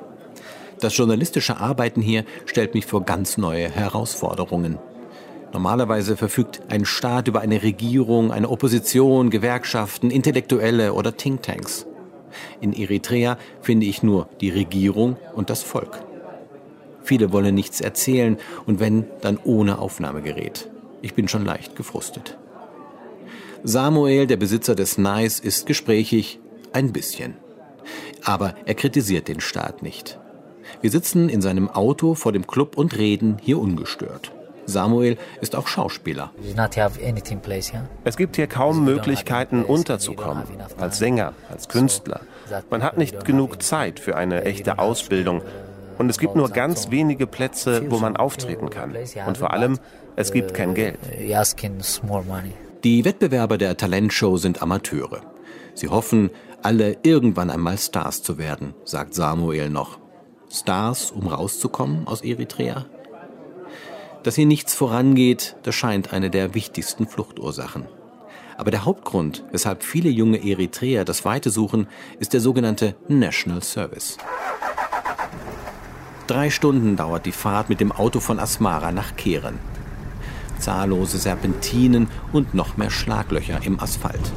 Das 0.81 0.97
journalistische 0.97 1.57
Arbeiten 1.57 2.01
hier 2.01 2.25
stellt 2.47 2.73
mich 2.73 2.87
vor 2.87 3.03
ganz 3.03 3.37
neue 3.37 3.69
Herausforderungen. 3.69 4.79
Normalerweise 5.53 6.17
verfügt 6.17 6.61
ein 6.69 6.85
Staat 6.85 7.27
über 7.27 7.41
eine 7.41 7.61
Regierung, 7.61 8.31
eine 8.31 8.49
Opposition, 8.49 9.29
Gewerkschaften, 9.29 10.09
Intellektuelle 10.09 10.93
oder 10.93 11.15
Thinktanks. 11.15 11.85
In 12.61 12.73
Eritrea 12.73 13.37
finde 13.61 13.85
ich 13.85 14.01
nur 14.01 14.27
die 14.41 14.49
Regierung 14.49 15.17
und 15.35 15.51
das 15.51 15.61
Volk. 15.61 16.03
Viele 17.03 17.31
wollen 17.31 17.53
nichts 17.53 17.79
erzählen 17.79 18.37
und 18.65 18.79
wenn, 18.79 19.05
dann 19.21 19.37
ohne 19.43 19.77
Aufnahmegerät. 19.77 20.67
Ich 21.03 21.13
bin 21.13 21.27
schon 21.27 21.45
leicht 21.45 21.75
gefrustet. 21.75 22.39
Samuel, 23.63 24.25
der 24.25 24.37
Besitzer 24.37 24.73
des 24.73 24.97
Nice, 24.97 25.39
ist 25.39 25.67
gesprächig, 25.67 26.39
ein 26.73 26.91
bisschen. 26.91 27.35
Aber 28.23 28.55
er 28.65 28.73
kritisiert 28.73 29.27
den 29.27 29.41
Staat 29.41 29.83
nicht. 29.83 30.17
Wir 30.79 30.91
sitzen 30.91 31.29
in 31.29 31.41
seinem 31.41 31.69
Auto 31.69 32.15
vor 32.15 32.31
dem 32.31 32.47
Club 32.47 32.77
und 32.77 32.97
reden 32.97 33.37
hier 33.41 33.59
ungestört. 33.59 34.31
Samuel 34.65 35.17
ist 35.41 35.55
auch 35.55 35.67
Schauspieler. 35.67 36.31
Es 38.03 38.17
gibt 38.17 38.35
hier 38.35 38.47
kaum 38.47 38.85
Möglichkeiten 38.85 39.63
unterzukommen, 39.63 40.43
als 40.77 40.97
Sänger, 40.97 41.33
als 41.49 41.67
Künstler. 41.67 42.21
Man 42.69 42.83
hat 42.83 42.97
nicht 42.97 43.25
genug 43.25 43.61
Zeit 43.61 43.99
für 43.99 44.15
eine 44.15 44.43
echte 44.43 44.79
Ausbildung. 44.79 45.41
Und 45.97 46.09
es 46.09 46.17
gibt 46.17 46.35
nur 46.35 46.49
ganz 46.49 46.89
wenige 46.89 47.27
Plätze, 47.27 47.91
wo 47.91 47.99
man 47.99 48.17
auftreten 48.17 48.69
kann. 48.69 48.95
Und 49.27 49.37
vor 49.37 49.53
allem, 49.53 49.77
es 50.15 50.31
gibt 50.31 50.53
kein 50.53 50.73
Geld. 50.73 50.97
Die 52.83 53.05
Wettbewerber 53.05 53.57
der 53.57 53.77
Talentshow 53.77 54.37
sind 54.37 54.61
Amateure. 54.61 55.21
Sie 55.75 55.89
hoffen, 55.89 56.31
alle 56.63 56.97
irgendwann 57.03 57.49
einmal 57.49 57.77
Stars 57.77 58.23
zu 58.23 58.37
werden, 58.37 58.73
sagt 58.83 59.13
Samuel 59.13 59.69
noch. 59.69 60.00
Stars, 60.53 61.11
um 61.11 61.27
rauszukommen 61.27 62.07
aus 62.07 62.21
Eritrea? 62.21 62.85
Dass 64.23 64.35
hier 64.35 64.45
nichts 64.45 64.75
vorangeht, 64.75 65.55
das 65.63 65.75
scheint 65.75 66.13
eine 66.13 66.29
der 66.29 66.53
wichtigsten 66.53 67.07
Fluchtursachen. 67.07 67.87
Aber 68.57 68.69
der 68.69 68.85
Hauptgrund, 68.85 69.43
weshalb 69.51 69.81
viele 69.81 70.09
junge 70.09 70.45
Eritreer 70.45 71.05
das 71.05 71.25
Weite 71.25 71.49
suchen, 71.49 71.87
ist 72.19 72.33
der 72.33 72.41
sogenannte 72.41 72.95
National 73.07 73.63
Service. 73.63 74.17
Drei 76.27 76.49
Stunden 76.49 76.95
dauert 76.95 77.25
die 77.25 77.31
Fahrt 77.31 77.69
mit 77.69 77.79
dem 77.79 77.91
Auto 77.91 78.19
von 78.19 78.39
Asmara 78.39 78.91
nach 78.91 79.15
Keren. 79.15 79.57
Zahllose 80.59 81.17
Serpentinen 81.17 82.09
und 82.31 82.53
noch 82.53 82.77
mehr 82.77 82.91
Schlaglöcher 82.91 83.61
im 83.63 83.79
Asphalt. 83.79 84.31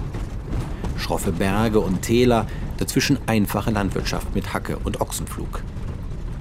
Schroffe 0.96 1.32
Berge 1.32 1.80
und 1.80 2.02
Täler, 2.02 2.46
dazwischen 2.78 3.18
einfache 3.26 3.70
Landwirtschaft 3.70 4.34
mit 4.34 4.54
Hacke 4.54 4.78
und 4.84 5.00
Ochsenflug. 5.02 5.62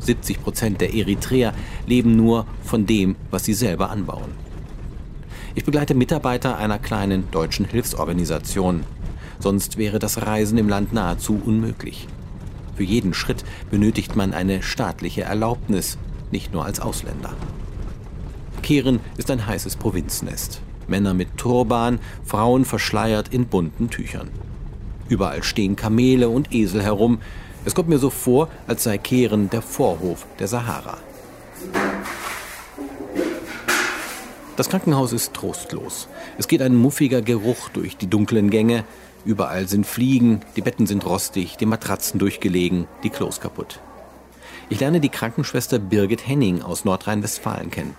70 0.05 0.41
Prozent 0.41 0.81
der 0.81 0.93
Eritreer 0.93 1.53
leben 1.87 2.15
nur 2.15 2.45
von 2.63 2.85
dem, 2.85 3.15
was 3.31 3.45
sie 3.45 3.53
selber 3.53 3.89
anbauen. 3.89 4.31
Ich 5.55 5.65
begleite 5.65 5.93
Mitarbeiter 5.93 6.57
einer 6.57 6.79
kleinen 6.79 7.29
deutschen 7.31 7.65
Hilfsorganisation. 7.65 8.83
Sonst 9.39 9.77
wäre 9.77 9.99
das 9.99 10.25
Reisen 10.25 10.57
im 10.57 10.69
Land 10.69 10.93
nahezu 10.93 11.39
unmöglich. 11.45 12.07
Für 12.75 12.83
jeden 12.83 13.13
Schritt 13.13 13.43
benötigt 13.69 14.15
man 14.15 14.33
eine 14.33 14.63
staatliche 14.63 15.21
Erlaubnis, 15.21 15.97
nicht 16.31 16.53
nur 16.53 16.65
als 16.65 16.79
Ausländer. 16.79 17.33
Kehren 18.63 18.99
ist 19.17 19.29
ein 19.29 19.45
heißes 19.45 19.75
Provinznest. 19.75 20.61
Männer 20.87 21.13
mit 21.13 21.37
Turban, 21.37 21.99
Frauen 22.25 22.65
verschleiert 22.65 23.27
in 23.29 23.45
bunten 23.45 23.89
Tüchern. 23.89 24.29
Überall 25.07 25.43
stehen 25.43 25.75
Kamele 25.75 26.29
und 26.29 26.53
Esel 26.53 26.81
herum, 26.81 27.19
es 27.65 27.75
kommt 27.75 27.89
mir 27.89 27.99
so 27.99 28.09
vor, 28.09 28.49
als 28.67 28.83
sei 28.83 28.97
Kehren 28.97 29.49
der 29.49 29.61
Vorhof 29.61 30.25
der 30.39 30.47
Sahara. 30.47 30.97
Das 34.55 34.69
Krankenhaus 34.69 35.13
ist 35.13 35.33
trostlos. 35.33 36.07
Es 36.37 36.47
geht 36.47 36.61
ein 36.61 36.75
muffiger 36.75 37.21
Geruch 37.21 37.69
durch 37.69 37.97
die 37.97 38.07
dunklen 38.07 38.49
Gänge. 38.49 38.83
Überall 39.25 39.67
sind 39.67 39.87
Fliegen, 39.87 40.41
die 40.55 40.61
Betten 40.61 40.85
sind 40.85 41.05
rostig, 41.05 41.57
die 41.57 41.65
Matratzen 41.65 42.19
durchgelegen, 42.19 42.87
die 43.03 43.09
Klos 43.09 43.39
kaputt. 43.39 43.79
Ich 44.69 44.79
lerne 44.79 44.99
die 44.99 45.09
Krankenschwester 45.09 45.79
Birgit 45.79 46.27
Henning 46.27 46.61
aus 46.61 46.85
Nordrhein-Westfalen 46.85 47.71
kennen. 47.71 47.95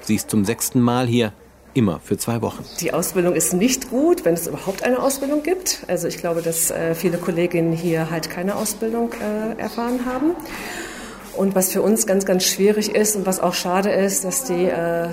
Sie 0.00 0.14
ist 0.14 0.30
zum 0.30 0.44
sechsten 0.44 0.80
Mal 0.80 1.06
hier 1.06 1.32
immer 1.74 2.00
für 2.00 2.16
zwei 2.16 2.42
Wochen. 2.42 2.64
Die 2.80 2.92
Ausbildung 2.92 3.34
ist 3.34 3.52
nicht 3.52 3.90
gut, 3.90 4.24
wenn 4.24 4.34
es 4.34 4.46
überhaupt 4.46 4.82
eine 4.82 5.02
Ausbildung 5.02 5.42
gibt. 5.42 5.84
Also 5.88 6.08
ich 6.08 6.18
glaube, 6.18 6.42
dass 6.42 6.70
äh, 6.70 6.94
viele 6.94 7.18
Kolleginnen 7.18 7.72
hier 7.72 8.10
halt 8.10 8.30
keine 8.30 8.56
Ausbildung 8.56 9.12
äh, 9.12 9.60
erfahren 9.60 10.06
haben. 10.06 10.32
Und 11.36 11.54
was 11.54 11.72
für 11.72 11.80
uns 11.80 12.06
ganz, 12.06 12.26
ganz 12.26 12.44
schwierig 12.44 12.94
ist 12.94 13.16
und 13.16 13.24
was 13.24 13.40
auch 13.40 13.54
schade 13.54 13.90
ist, 13.90 14.24
dass 14.24 14.44
die 14.44 14.66
äh, 14.66 15.08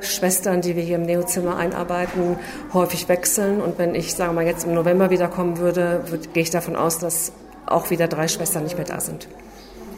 Schwestern, 0.00 0.62
die 0.62 0.76
wir 0.76 0.82
hier 0.82 0.96
im 0.96 1.02
Neozimmer 1.04 1.56
einarbeiten, 1.56 2.38
häufig 2.72 3.08
wechseln. 3.08 3.60
Und 3.60 3.78
wenn 3.78 3.94
ich, 3.94 4.14
sagen 4.14 4.30
wir 4.30 4.42
mal, 4.42 4.46
jetzt 4.46 4.64
im 4.64 4.74
November 4.74 5.10
wiederkommen 5.10 5.58
würde, 5.58 6.04
würde 6.06 6.28
gehe 6.28 6.42
ich 6.42 6.50
davon 6.50 6.76
aus, 6.76 6.98
dass 6.98 7.32
auch 7.66 7.90
wieder 7.90 8.08
drei 8.08 8.28
Schwestern 8.28 8.64
nicht 8.64 8.76
mehr 8.76 8.86
da 8.86 9.00
sind. 9.00 9.28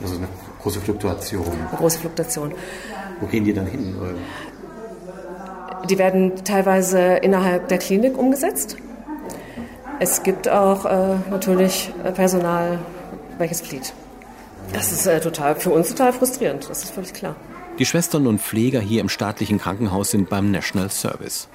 Also 0.02 0.16
eine 0.16 0.28
große 0.62 0.80
Fluktuation. 0.80 1.44
Eine 1.46 1.78
große 1.78 1.98
Fluktuation. 1.98 2.52
Wo 3.20 3.26
gehen 3.26 3.44
die 3.44 3.52
dann 3.52 3.66
hin? 3.66 3.94
Die 5.88 5.98
werden 5.98 6.44
teilweise 6.44 7.16
innerhalb 7.16 7.68
der 7.68 7.78
Klinik 7.78 8.18
umgesetzt. 8.18 8.76
Es 9.98 10.22
gibt 10.22 10.48
auch 10.48 10.84
äh, 10.86 11.16
natürlich 11.30 11.92
Personal, 12.14 12.78
welches 13.38 13.60
flieht. 13.60 13.92
Das 14.72 14.92
ist 14.92 15.06
äh, 15.06 15.20
total 15.20 15.56
für 15.56 15.70
uns 15.70 15.88
total 15.88 16.12
frustrierend, 16.12 16.68
das 16.68 16.84
ist 16.84 16.90
völlig 16.92 17.12
klar. 17.12 17.36
Die 17.78 17.86
Schwestern 17.86 18.26
und 18.26 18.40
Pfleger 18.40 18.80
hier 18.80 19.00
im 19.00 19.08
staatlichen 19.08 19.58
Krankenhaus 19.58 20.10
sind 20.10 20.28
beim 20.28 20.50
National 20.50 20.90
Service. 20.90 21.48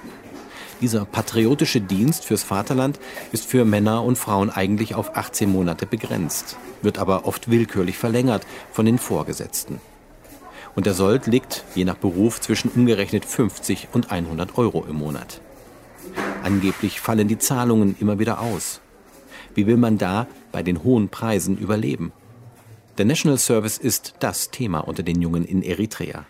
Dieser 0.80 1.06
patriotische 1.06 1.80
Dienst 1.80 2.24
fürs 2.24 2.42
Vaterland 2.42 3.00
ist 3.32 3.46
für 3.46 3.64
Männer 3.64 4.04
und 4.04 4.18
Frauen 4.18 4.50
eigentlich 4.50 4.94
auf 4.94 5.16
18 5.16 5.50
Monate 5.50 5.86
begrenzt, 5.86 6.56
wird 6.82 6.98
aber 6.98 7.26
oft 7.26 7.50
willkürlich 7.50 7.96
verlängert 7.96 8.46
von 8.72 8.84
den 8.84 8.98
Vorgesetzten. 8.98 9.80
Und 10.76 10.86
der 10.86 10.94
Sold 10.94 11.26
liegt, 11.26 11.64
je 11.74 11.84
nach 11.84 11.96
Beruf, 11.96 12.40
zwischen 12.40 12.68
umgerechnet 12.68 13.24
50 13.24 13.88
und 13.92 14.12
100 14.12 14.56
Euro 14.58 14.84
im 14.88 14.96
Monat. 14.96 15.40
Angeblich 16.44 17.00
fallen 17.00 17.26
die 17.26 17.38
Zahlungen 17.38 17.96
immer 17.98 18.20
wieder 18.20 18.40
aus. 18.40 18.80
Wie 19.54 19.66
will 19.66 19.78
man 19.78 19.98
da 19.98 20.28
bei 20.52 20.62
den 20.62 20.84
hohen 20.84 21.08
Preisen 21.08 21.56
überleben? 21.56 22.12
Der 22.98 23.06
National 23.06 23.38
Service 23.38 23.78
ist 23.78 24.14
das 24.20 24.50
Thema 24.50 24.80
unter 24.80 25.02
den 25.02 25.20
Jungen 25.20 25.44
in 25.44 25.62
Eritrea. 25.62 26.26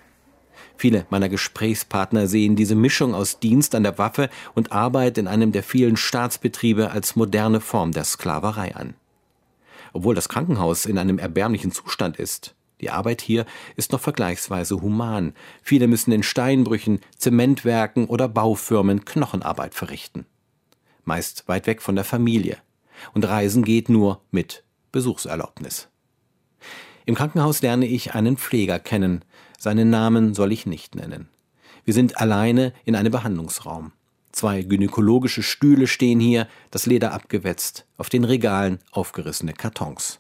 Viele 0.77 1.07
meiner 1.11 1.29
Gesprächspartner 1.29 2.27
sehen 2.27 2.55
diese 2.55 2.75
Mischung 2.75 3.15
aus 3.15 3.41
Dienst 3.41 3.75
an 3.75 3.83
der 3.83 3.99
Waffe 3.99 4.31
und 4.55 4.73
Arbeit 4.73 5.19
in 5.19 5.27
einem 5.27 5.53
der 5.53 5.63
vielen 5.63 5.97
Staatsbetriebe 5.97 6.91
als 6.91 7.17
moderne 7.17 7.61
Form 7.61 7.93
der 7.93 8.05
Sklaverei 8.05 8.75
an. 8.75 8.95
Obwohl 9.93 10.15
das 10.15 10.29
Krankenhaus 10.29 10.87
in 10.87 10.99
einem 10.99 11.19
erbärmlichen 11.19 11.73
Zustand 11.73 12.17
ist, 12.19 12.56
die 12.81 12.91
Arbeit 12.91 13.23
hier 13.23 13.47
ist 13.77 13.93
noch 13.93 14.01
vergleichsweise 14.01 14.81
human. 14.83 15.33
Viele 15.63 15.87
müssen 15.87 16.13
in 16.13 16.23
Steinbrüchen, 16.23 17.01
Zementwerken 17.17 18.07
oder 18.07 18.29
Baufirmen 18.29 19.05
Knochenarbeit 19.05 19.75
verrichten. 19.75 20.27
Meist 21.05 21.49
weit 21.49 21.67
weg 21.67 21.81
von 21.81 21.95
der 21.95 22.05
Familie. 22.05 22.59
Und 23.15 23.27
Reisen 23.27 23.65
geht 23.65 23.89
nur 23.89 24.21
mit 24.31 24.65
Besuchserlaubnis. 24.93 25.89
Im 27.07 27.15
Krankenhaus 27.15 27.63
lerne 27.63 27.87
ich 27.87 28.15
einen 28.15 28.37
Pfleger 28.37 28.79
kennen. 28.79 29.25
Seinen 29.59 29.91
Namen 29.91 30.35
soll 30.35 30.53
ich 30.53 30.67
nicht 30.67 30.95
nennen. 30.97 31.29
Wir 31.85 31.95
sind 31.95 32.19
alleine 32.19 32.73
in 32.85 32.97
einem 32.97 33.13
Behandlungsraum. 33.13 33.93
Zwei 34.37 34.61
gynäkologische 34.61 35.43
Stühle 35.43 35.87
stehen 35.87 36.21
hier, 36.21 36.47
das 36.71 36.85
Leder 36.85 37.15
abgewetzt, 37.15 37.87
auf 37.97 38.11
den 38.11 38.23
Regalen 38.23 38.81
aufgerissene 38.91 39.55
Kartons. 39.55 40.19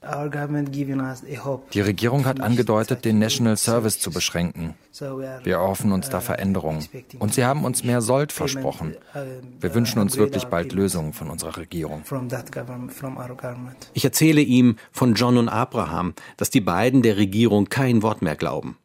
Die 1.74 1.80
Regierung 1.82 2.24
hat 2.24 2.40
angedeutet, 2.40 3.04
den 3.04 3.18
National 3.18 3.58
Service 3.58 4.00
zu 4.00 4.10
beschränken. 4.10 4.72
Wir 5.44 5.56
erhoffen 5.56 5.92
uns 5.92 6.08
da 6.08 6.22
Veränderungen. 6.22 6.82
Und 7.18 7.34
sie 7.34 7.44
haben 7.44 7.66
uns 7.66 7.84
mehr 7.84 8.00
Sold 8.00 8.32
versprochen. 8.32 8.96
Wir 9.60 9.74
wünschen 9.74 9.98
uns 9.98 10.16
wirklich 10.16 10.46
bald 10.46 10.72
Lösungen 10.72 11.12
von 11.12 11.28
unserer 11.28 11.58
Regierung. 11.58 12.02
Ich 13.92 14.04
erzähle 14.06 14.40
ihm 14.40 14.76
von 14.92 15.12
John 15.12 15.36
und 15.36 15.50
Abraham, 15.50 16.14
dass 16.38 16.48
die 16.48 16.62
beiden 16.62 17.02
der 17.02 17.18
Regierung 17.18 17.66
kein 17.68 18.00
Wort 18.00 18.22
mehr 18.22 18.36
glauben. 18.36 18.78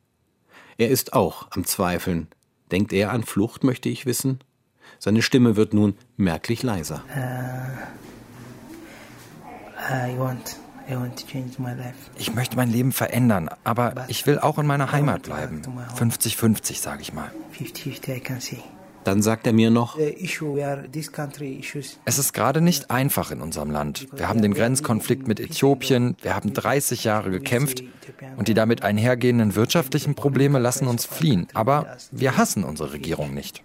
Er 0.78 0.90
ist 0.90 1.14
auch 1.14 1.48
am 1.52 1.64
Zweifeln. 1.64 2.28
Denkt 2.74 2.92
er 2.92 3.12
an 3.14 3.24
Flucht, 3.24 3.64
möchte 3.64 3.88
ich 3.88 4.06
wissen? 4.06 4.42
Seine 5.04 5.24
Stimme 5.24 5.56
wird 5.56 5.74
nun 5.74 5.96
merklich 6.16 6.62
leiser. 6.62 7.02
Uh, 7.10 7.72
ich 12.20 12.36
möchte 12.36 12.56
mein 12.56 12.70
Leben 12.70 12.92
verändern, 12.92 13.50
aber 13.64 14.06
ich 14.10 14.28
will 14.28 14.38
auch 14.38 14.60
in 14.60 14.68
meiner 14.68 14.92
Heimat 14.92 15.24
bleiben. 15.24 15.64
50-50, 15.98 16.80
sage 16.80 17.02
ich 17.02 17.14
mal. 17.14 17.32
Dann 19.04 19.22
sagt 19.22 19.48
er 19.48 19.54
mir 19.54 19.72
noch, 19.72 19.98
es 22.06 22.20
ist 22.20 22.34
gerade 22.34 22.62
nicht 22.62 22.92
einfach 22.92 23.32
in 23.32 23.42
unserem 23.42 23.72
Land. 23.72 24.08
Wir 24.16 24.28
haben 24.28 24.42
den 24.42 24.54
Grenzkonflikt 24.54 25.28
mit 25.28 25.40
Äthiopien, 25.40 26.16
wir 26.22 26.36
haben 26.36 26.54
30 26.54 27.04
Jahre 27.04 27.32
gekämpft 27.32 27.84
und 28.38 28.48
die 28.48 28.54
damit 28.54 28.84
einhergehenden 28.84 29.56
wirtschaftlichen 29.56 30.16
Probleme 30.16 30.60
lassen 30.60 30.88
uns 30.88 31.06
fliehen. 31.06 31.48
Aber 31.54 31.98
wir 32.12 32.38
hassen 32.38 32.64
unsere 32.64 32.94
Regierung 32.94 33.34
nicht. 33.34 33.64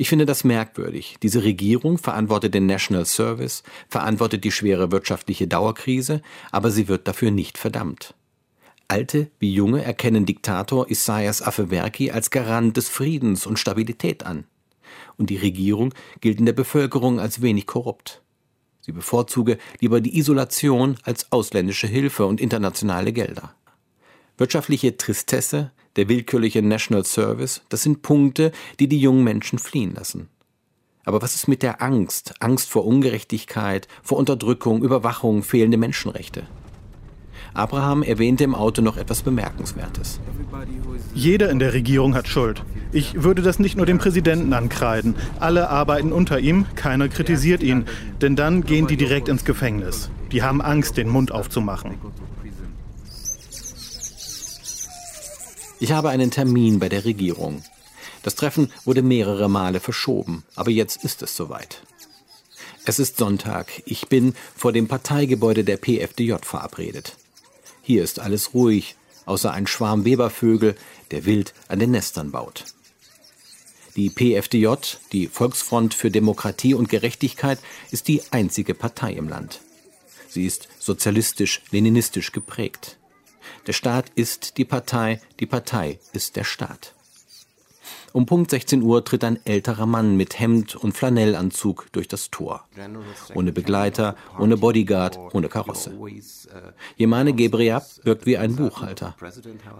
Ich 0.00 0.08
finde 0.08 0.26
das 0.26 0.44
merkwürdig. 0.44 1.16
Diese 1.24 1.42
Regierung 1.42 1.98
verantwortet 1.98 2.54
den 2.54 2.66
National 2.66 3.04
Service, 3.04 3.64
verantwortet 3.88 4.44
die 4.44 4.52
schwere 4.52 4.92
wirtschaftliche 4.92 5.48
Dauerkrise, 5.48 6.22
aber 6.52 6.70
sie 6.70 6.86
wird 6.86 7.08
dafür 7.08 7.32
nicht 7.32 7.58
verdammt. 7.58 8.14
Alte 8.90 9.30
wie 9.38 9.52
Junge 9.52 9.84
erkennen 9.84 10.24
Diktator 10.24 10.90
Isaias 10.90 11.42
Afewerki 11.42 12.10
als 12.10 12.30
Garant 12.30 12.74
des 12.74 12.88
Friedens 12.88 13.46
und 13.46 13.58
Stabilität 13.58 14.24
an. 14.24 14.44
Und 15.18 15.28
die 15.28 15.36
Regierung 15.36 15.92
gilt 16.22 16.38
in 16.38 16.46
der 16.46 16.54
Bevölkerung 16.54 17.20
als 17.20 17.42
wenig 17.42 17.66
korrupt. 17.66 18.22
Sie 18.80 18.92
bevorzuge 18.92 19.58
lieber 19.80 20.00
die 20.00 20.16
Isolation 20.16 20.96
als 21.02 21.30
ausländische 21.30 21.86
Hilfe 21.86 22.24
und 22.24 22.40
internationale 22.40 23.12
Gelder. 23.12 23.54
Wirtschaftliche 24.38 24.96
Tristesse, 24.96 25.70
der 25.96 26.08
willkürliche 26.08 26.62
National 26.62 27.04
Service, 27.04 27.60
das 27.68 27.82
sind 27.82 28.00
Punkte, 28.00 28.52
die 28.80 28.88
die 28.88 29.00
jungen 29.00 29.22
Menschen 29.22 29.58
fliehen 29.58 29.94
lassen. 29.94 30.30
Aber 31.04 31.20
was 31.20 31.34
ist 31.34 31.46
mit 31.46 31.62
der 31.62 31.82
Angst? 31.82 32.34
Angst 32.40 32.70
vor 32.70 32.86
Ungerechtigkeit, 32.86 33.86
vor 34.02 34.16
Unterdrückung, 34.16 34.82
Überwachung, 34.82 35.42
fehlende 35.42 35.76
Menschenrechte. 35.76 36.46
Abraham 37.54 38.02
erwähnte 38.02 38.44
im 38.44 38.54
Auto 38.54 38.82
noch 38.82 38.96
etwas 38.96 39.22
Bemerkenswertes. 39.22 40.20
Jeder 41.14 41.50
in 41.50 41.58
der 41.58 41.72
Regierung 41.72 42.14
hat 42.14 42.28
Schuld. 42.28 42.62
Ich 42.92 43.22
würde 43.22 43.42
das 43.42 43.58
nicht 43.58 43.76
nur 43.76 43.86
dem 43.86 43.98
Präsidenten 43.98 44.52
ankreiden. 44.52 45.14
Alle 45.40 45.68
arbeiten 45.68 46.12
unter 46.12 46.38
ihm, 46.38 46.66
keiner 46.74 47.08
kritisiert 47.08 47.62
ihn. 47.62 47.84
Denn 48.20 48.36
dann 48.36 48.64
gehen 48.64 48.86
die 48.86 48.96
direkt 48.96 49.28
ins 49.28 49.44
Gefängnis. 49.44 50.10
Die 50.32 50.42
haben 50.42 50.62
Angst, 50.62 50.96
den 50.96 51.08
Mund 51.08 51.32
aufzumachen. 51.32 51.94
Ich 55.80 55.92
habe 55.92 56.08
einen 56.08 56.30
Termin 56.30 56.78
bei 56.78 56.88
der 56.88 57.04
Regierung. 57.04 57.62
Das 58.22 58.34
Treffen 58.34 58.72
wurde 58.84 59.02
mehrere 59.02 59.48
Male 59.48 59.80
verschoben, 59.80 60.42
aber 60.56 60.70
jetzt 60.70 61.04
ist 61.04 61.22
es 61.22 61.36
soweit. 61.36 61.82
Es 62.84 62.98
ist 62.98 63.18
Sonntag. 63.18 63.82
Ich 63.84 64.08
bin 64.08 64.34
vor 64.56 64.72
dem 64.72 64.88
Parteigebäude 64.88 65.62
der 65.62 65.76
PFDJ 65.76 66.34
verabredet. 66.42 67.16
Hier 67.88 68.04
ist 68.04 68.18
alles 68.18 68.52
ruhig, 68.52 68.96
außer 69.24 69.50
ein 69.50 69.66
Schwarm 69.66 70.04
Webervögel, 70.04 70.76
der 71.10 71.24
wild 71.24 71.54
an 71.68 71.78
den 71.78 71.92
Nestern 71.92 72.32
baut. 72.32 72.66
Die 73.96 74.10
PFDJ, 74.10 74.74
die 75.12 75.26
Volksfront 75.26 75.94
für 75.94 76.10
Demokratie 76.10 76.74
und 76.74 76.90
Gerechtigkeit, 76.90 77.58
ist 77.90 78.06
die 78.08 78.20
einzige 78.30 78.74
Partei 78.74 79.14
im 79.14 79.26
Land. 79.26 79.62
Sie 80.28 80.44
ist 80.44 80.68
sozialistisch-leninistisch 80.78 82.32
geprägt. 82.32 82.98
Der 83.66 83.72
Staat 83.72 84.10
ist 84.16 84.58
die 84.58 84.66
Partei, 84.66 85.22
die 85.40 85.46
Partei 85.46 85.98
ist 86.12 86.36
der 86.36 86.44
Staat. 86.44 86.92
Um 88.12 88.26
Punkt 88.26 88.50
16 88.50 88.82
Uhr 88.82 89.04
tritt 89.04 89.22
ein 89.24 89.38
älterer 89.44 89.86
Mann 89.86 90.16
mit 90.16 90.40
Hemd 90.40 90.76
und 90.76 90.96
Flanellanzug 90.96 91.86
durch 91.92 92.08
das 92.08 92.30
Tor. 92.30 92.64
Ohne 93.34 93.52
Begleiter, 93.52 94.16
ohne 94.38 94.56
Bodyguard, 94.56 95.18
ohne 95.32 95.48
Karosse. 95.48 95.92
Jemane 96.96 97.34
Gebriab 97.34 97.84
wirkt 98.04 98.26
wie 98.26 98.38
ein 98.38 98.56
Buchhalter. 98.56 99.14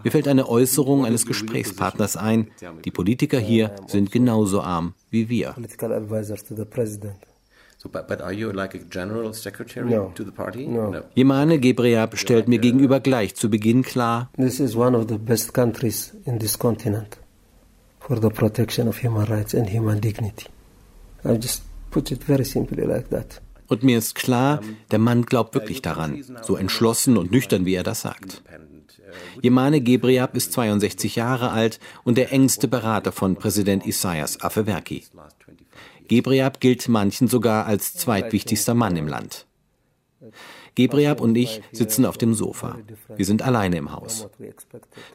Mir 0.04 0.10
fällt 0.10 0.28
eine 0.28 0.48
Äußerung 0.48 1.06
eines 1.06 1.26
Gesprächspartners 1.26 2.16
ein. 2.16 2.48
Die 2.84 2.90
Politiker 2.90 3.38
hier 3.38 3.74
sind 3.86 4.12
genauso 4.12 4.60
arm 4.60 4.94
wie 5.10 5.28
wir. 5.28 5.54
Jemane 11.14 11.58
Gebriab 11.60 12.18
stellt 12.18 12.48
mir 12.48 12.58
gegenüber 12.58 13.00
gleich 13.00 13.34
zu 13.36 13.48
Beginn 13.48 13.82
klar, 13.82 14.30
This 14.36 14.60
is 14.60 14.74
one 14.76 14.98
of 14.98 15.06
the 15.08 15.16
best 15.16 15.54
countries 15.54 16.14
in 16.24 16.38
this 16.38 16.58
continent 16.58 17.18
for 18.08 18.18
the 18.20 18.30
protection 18.30 18.88
of 18.88 19.02
human 19.02 19.26
rights 19.26 19.54
and 19.54 19.68
human 19.68 20.00
dignity. 20.00 20.46
I 21.24 21.34
just 21.34 21.62
put 21.90 22.10
it 22.10 22.24
very 22.24 22.44
simply 22.44 22.84
like 22.84 23.10
that. 23.10 23.40
Und 23.68 23.82
mir 23.82 23.98
ist 23.98 24.14
klar, 24.14 24.60
der 24.90 24.98
Mann 24.98 25.26
glaubt 25.26 25.54
wirklich 25.54 25.82
daran, 25.82 26.24
so 26.42 26.56
entschlossen 26.56 27.18
und 27.18 27.30
nüchtern, 27.30 27.66
wie 27.66 27.74
er 27.74 27.82
das 27.82 28.00
sagt. 28.00 28.42
Jemane 29.42 29.82
Gebriab 29.82 30.34
ist 30.34 30.54
62 30.54 31.16
Jahre 31.16 31.50
alt 31.50 31.78
und 32.02 32.16
der 32.16 32.32
engste 32.32 32.66
Berater 32.66 33.12
von 33.12 33.36
Präsident 33.36 33.84
Isaias 33.86 34.40
Afewerki. 34.40 35.04
Gebriab 36.08 36.60
gilt 36.60 36.88
manchen 36.88 37.28
sogar 37.28 37.66
als 37.66 37.92
zweitwichtigster 37.92 38.72
Mann 38.72 38.96
im 38.96 39.06
Land. 39.06 39.44
Gebriab 40.78 41.20
und 41.20 41.36
ich 41.36 41.60
sitzen 41.72 42.06
auf 42.06 42.18
dem 42.18 42.34
Sofa. 42.34 42.78
Wir 43.16 43.24
sind 43.24 43.42
alleine 43.42 43.78
im 43.78 43.90
Haus. 43.90 44.28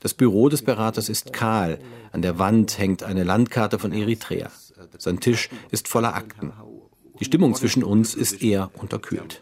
Das 0.01 0.13
Büro 0.13 0.49
des 0.49 0.61
Beraters 0.61 1.07
ist 1.07 1.31
kahl. 1.31 1.79
An 2.11 2.21
der 2.21 2.37
Wand 2.37 2.77
hängt 2.77 3.01
eine 3.03 3.23
Landkarte 3.23 3.79
von 3.79 3.93
Eritrea. 3.93 4.51
Sein 4.97 5.21
Tisch 5.21 5.49
ist 5.71 5.87
voller 5.87 6.15
Akten. 6.15 6.51
Die 7.17 7.23
Stimmung 7.23 7.55
zwischen 7.55 7.81
uns 7.81 8.13
ist 8.13 8.43
eher 8.43 8.71
unterkühlt. 8.77 9.41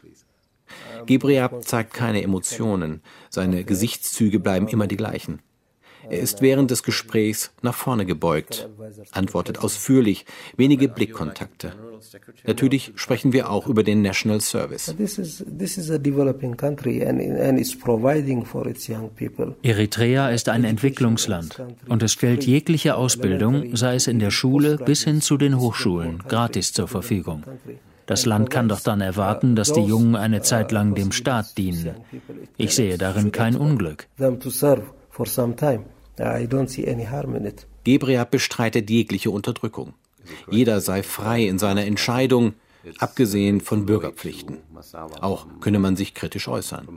Gebriab 1.08 1.64
zeigt 1.64 1.96
keine 1.96 2.22
Emotionen. 2.22 3.02
Seine 3.32 3.64
Gesichtszüge 3.64 4.40
bleiben 4.40 4.68
immer 4.68 4.86
die 4.86 4.98
gleichen. 4.98 5.42
Er 6.10 6.20
ist 6.20 6.42
während 6.42 6.72
des 6.72 6.84
Gesprächs 6.84 7.52
nach 7.62 7.76
vorne 7.76 8.06
gebeugt, 8.06 8.70
antwortet 9.12 9.60
ausführlich, 9.60 10.26
wenige 10.58 10.88
Blickkontakte. 10.88 11.74
Natürlich 12.46 12.94
sprechen 12.96 13.34
wir 13.34 13.50
auch 13.50 13.68
über 13.68 13.84
den 13.84 14.02
National 14.02 14.42
Service. 14.42 14.94
Eritrea 19.64 20.30
ist 20.30 20.50
ein 20.50 20.64
Entwicklungsland 20.64 21.62
und 21.88 22.04
es 22.04 22.14
stellt 22.14 22.46
jegliche 22.46 22.96
Ausbildung, 22.96 23.76
sei 23.76 23.96
es 23.96 24.08
in 24.08 24.20
der 24.20 24.32
Schule 24.32 24.78
bis 24.78 25.04
hin 25.04 25.22
zu 25.22 25.38
den 25.38 25.60
Hochschulen, 25.60 26.24
gratis 26.28 26.74
zur 26.74 26.88
Verfügung. 26.88 27.44
Das 28.08 28.26
Land 28.26 28.50
kann 28.50 28.68
doch 28.68 28.82
dann 28.82 29.00
erwarten, 29.00 29.56
dass 29.56 29.72
die 29.72 29.86
Jungen 29.86 30.16
eine 30.16 30.42
Zeit 30.42 30.72
lang 30.72 30.96
dem 30.96 31.12
Staat 31.12 31.58
dienen. 31.58 31.92
Ich 32.58 32.76
sehe 32.76 32.98
darin 32.98 33.32
kein 33.32 33.56
Unglück. 33.56 34.08
Gebriab 37.84 38.32
bestreitet 38.32 38.90
jegliche 38.90 39.32
Unterdrückung. 39.32 39.94
Jeder 40.50 40.82
sei 40.82 41.04
frei 41.04 41.46
in 41.46 41.60
seiner 41.60 41.86
Entscheidung, 41.86 42.54
abgesehen 43.00 43.62
von 43.62 43.86
Bürgerpflichten. 43.86 44.60
Auch 45.20 45.48
könne 45.60 45.80
man 45.80 45.96
sich 45.96 46.14
kritisch 46.14 46.48
äußern. 46.48 46.88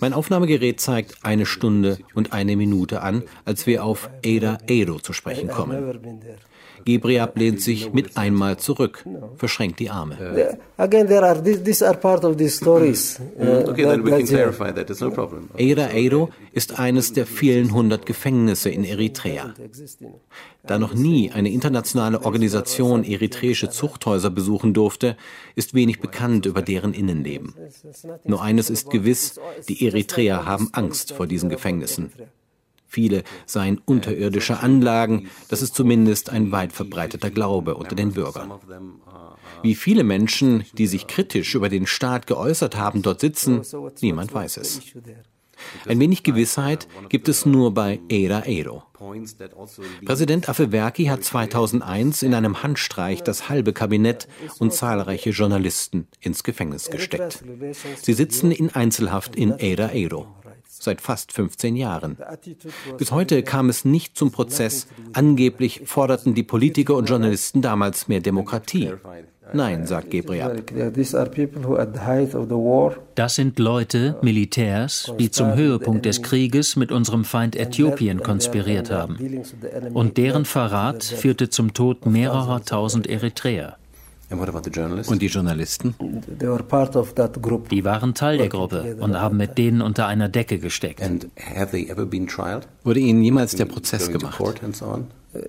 Mein 0.00 0.12
Aufnahmegerät 0.12 0.80
zeigt 0.80 1.24
eine 1.24 1.46
Stunde 1.46 1.98
und 2.14 2.32
eine 2.32 2.56
Minute 2.56 3.02
an, 3.02 3.22
als 3.44 3.66
wir 3.66 3.84
auf 3.84 4.10
Ada 4.24 4.58
Edo 4.66 4.98
zu 4.98 5.12
sprechen 5.12 5.48
kommen. 5.48 6.00
Gebriab 6.84 7.38
lehnt 7.38 7.60
sich 7.60 7.92
mit 7.92 8.16
einmal 8.16 8.58
zurück, 8.58 9.04
verschränkt 9.36 9.78
die 9.80 9.90
Arme. 9.90 10.16
Again, 10.76 11.06
there 11.06 11.24
are 11.24 11.40
these 11.42 11.86
are 11.86 11.96
part 11.96 12.24
of 12.24 12.36
these 12.36 12.56
stories. 12.56 13.20
Uh, 13.38 13.70
okay, 13.70 13.84
then 13.84 14.04
we 14.04 14.10
can 14.10 14.26
clarify 14.26 14.72
that. 14.72 14.90
It's 14.90 15.00
no 15.00 15.10
problem. 15.10 15.48
Ada 15.54 15.92
Edo 15.92 16.30
ist 16.52 16.78
eines 16.78 17.12
der 17.12 17.26
vielen 17.26 17.72
hundert 17.72 18.04
Gefängnisse 18.06 18.70
in 18.70 18.84
Eritrea. 18.84 19.54
Da 20.64 20.78
noch 20.78 20.94
nie 20.94 21.30
eine 21.30 21.50
internationale 21.50 22.24
Organisation 22.24 23.04
eritreische 23.04 23.70
Zuchthäuser 23.70 24.30
besuchen 24.30 24.74
durfte, 24.74 25.16
ist 25.54 25.74
wenig 25.74 26.00
bekannt 26.00 26.46
über 26.46 26.62
deren 26.62 26.94
Innenleben. 26.94 27.54
Nur 28.24 28.42
eines 28.42 28.70
ist 28.70 28.90
gewiss, 28.90 29.40
die 29.68 29.86
Eritreer 29.86 30.46
haben 30.46 30.68
Angst 30.72 31.12
vor 31.12 31.26
diesen 31.26 31.48
Gefängnissen. 31.48 32.12
Viele 32.92 33.24
seien 33.46 33.80
unterirdische 33.86 34.60
Anlagen, 34.60 35.30
das 35.48 35.62
ist 35.62 35.74
zumindest 35.74 36.28
ein 36.28 36.52
weit 36.52 36.74
verbreiteter 36.74 37.30
Glaube 37.30 37.74
unter 37.74 37.94
den 37.94 38.12
Bürgern. 38.12 38.52
Wie 39.62 39.74
viele 39.74 40.04
Menschen, 40.04 40.66
die 40.76 40.86
sich 40.86 41.06
kritisch 41.06 41.54
über 41.54 41.70
den 41.70 41.86
Staat 41.86 42.26
geäußert 42.26 42.76
haben, 42.76 43.00
dort 43.00 43.20
sitzen, 43.20 43.62
niemand 44.02 44.34
weiß 44.34 44.58
es. 44.58 44.82
Ein 45.86 46.00
wenig 46.00 46.22
Gewissheit 46.22 46.86
gibt 47.08 47.30
es 47.30 47.46
nur 47.46 47.72
bei 47.72 47.98
Era 48.10 48.44
Edo. 48.44 48.82
Präsident 50.04 50.50
Afewerki 50.50 51.06
hat 51.06 51.24
2001 51.24 52.22
in 52.22 52.34
einem 52.34 52.62
Handstreich 52.62 53.22
das 53.22 53.48
halbe 53.48 53.72
Kabinett 53.72 54.28
und 54.58 54.74
zahlreiche 54.74 55.30
Journalisten 55.30 56.08
ins 56.20 56.44
Gefängnis 56.44 56.90
gesteckt. 56.90 57.42
Sie 58.02 58.12
sitzen 58.12 58.50
in 58.50 58.68
Einzelhaft 58.70 59.34
in 59.34 59.52
Era 59.52 59.92
Edo 59.94 60.26
seit 60.82 61.00
fast 61.00 61.32
15 61.32 61.76
Jahren. 61.76 62.16
Bis 62.98 63.12
heute 63.12 63.42
kam 63.42 63.68
es 63.68 63.84
nicht 63.84 64.16
zum 64.16 64.32
Prozess. 64.32 64.86
Angeblich 65.12 65.82
forderten 65.84 66.34
die 66.34 66.42
Politiker 66.42 66.94
und 66.96 67.08
Journalisten 67.08 67.62
damals 67.62 68.08
mehr 68.08 68.20
Demokratie. 68.20 68.90
Nein, 69.52 69.86
sagt 69.86 70.10
Gebriab. 70.10 70.62
Das 73.14 73.34
sind 73.34 73.58
Leute, 73.58 74.16
Militärs, 74.22 75.12
die 75.18 75.30
zum 75.30 75.54
Höhepunkt 75.54 76.06
des 76.06 76.22
Krieges 76.22 76.76
mit 76.76 76.92
unserem 76.92 77.24
Feind 77.24 77.56
Äthiopien 77.56 78.22
konspiriert 78.22 78.90
haben. 78.90 79.18
Und 79.92 80.16
deren 80.16 80.44
Verrat 80.44 81.04
führte 81.04 81.50
zum 81.50 81.74
Tod 81.74 82.06
mehrerer 82.06 82.64
tausend 82.64 83.06
Eritreer. 83.06 83.76
Und 84.32 85.22
die 85.22 85.26
Journalisten? 85.26 85.94
Die 87.70 87.84
waren 87.84 88.14
Teil 88.14 88.38
der 88.38 88.48
Gruppe 88.48 88.96
und 89.00 89.20
haben 89.20 89.36
mit 89.36 89.58
denen 89.58 89.82
unter 89.82 90.06
einer 90.06 90.28
Decke 90.28 90.58
gesteckt. 90.58 91.00
Wurde 92.84 93.00
ihnen 93.00 93.22
jemals 93.22 93.54
der 93.54 93.66
Prozess 93.66 94.10
gemacht? 94.10 94.40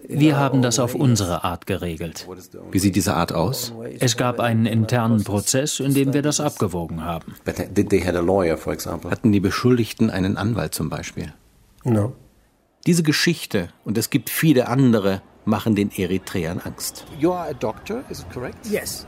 Wir 0.08 0.38
haben 0.38 0.62
das 0.62 0.80
auf 0.80 0.96
unsere 0.96 1.44
Art 1.44 1.66
geregelt. 1.66 2.26
Wie 2.72 2.80
sieht 2.80 2.96
diese 2.96 3.16
Art 3.16 3.34
aus? 3.34 3.74
Es 4.00 4.16
gab 4.16 4.40
einen 4.40 4.66
internen 4.66 5.26
Prozess, 5.26 5.82
in 5.82 5.94
dem 5.94 6.14
wir 6.14 6.22
das 6.22 6.40
abgewogen 6.40 7.04
haben. 7.04 7.34
Hatten 9.10 9.32
die 9.32 9.40
Beschuldigten 9.42 10.10
einen 10.10 10.38
Anwalt 10.38 10.74
zum 10.74 10.90
Beispiel? 10.90 11.34
No. 11.84 12.14
Diese 12.86 13.04
Geschichte, 13.04 13.70
und 13.86 13.98
es 13.98 14.10
gibt 14.10 14.30
viele 14.30 14.68
andere, 14.68 15.22
machen 15.46 15.76
den 15.76 15.92
Eritreern 15.92 16.60
Angst. 16.60 17.06
Yes. 18.70 19.08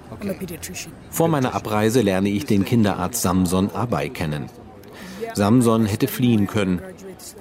Vor 1.10 1.28
meiner 1.28 1.54
Abreise 1.54 2.02
lerne 2.02 2.30
ich 2.30 2.46
den 2.46 2.66
Kinderarzt 2.66 3.22
Samson 3.22 3.72
Abay 3.72 4.10
kennen. 4.10 4.50
Samson 5.34 5.86
hätte 5.86 6.08
fliehen 6.08 6.48
können, 6.48 6.82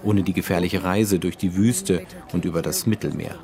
ohne 0.03 0.23
die 0.23 0.33
gefährliche 0.33 0.85
Reise 0.85 1.19
durch 1.19 1.37
die 1.37 1.55
Wüste 1.57 2.07
und 2.33 2.45
über 2.45 2.63
das 2.63 2.87
Mittelmeer. 2.87 3.35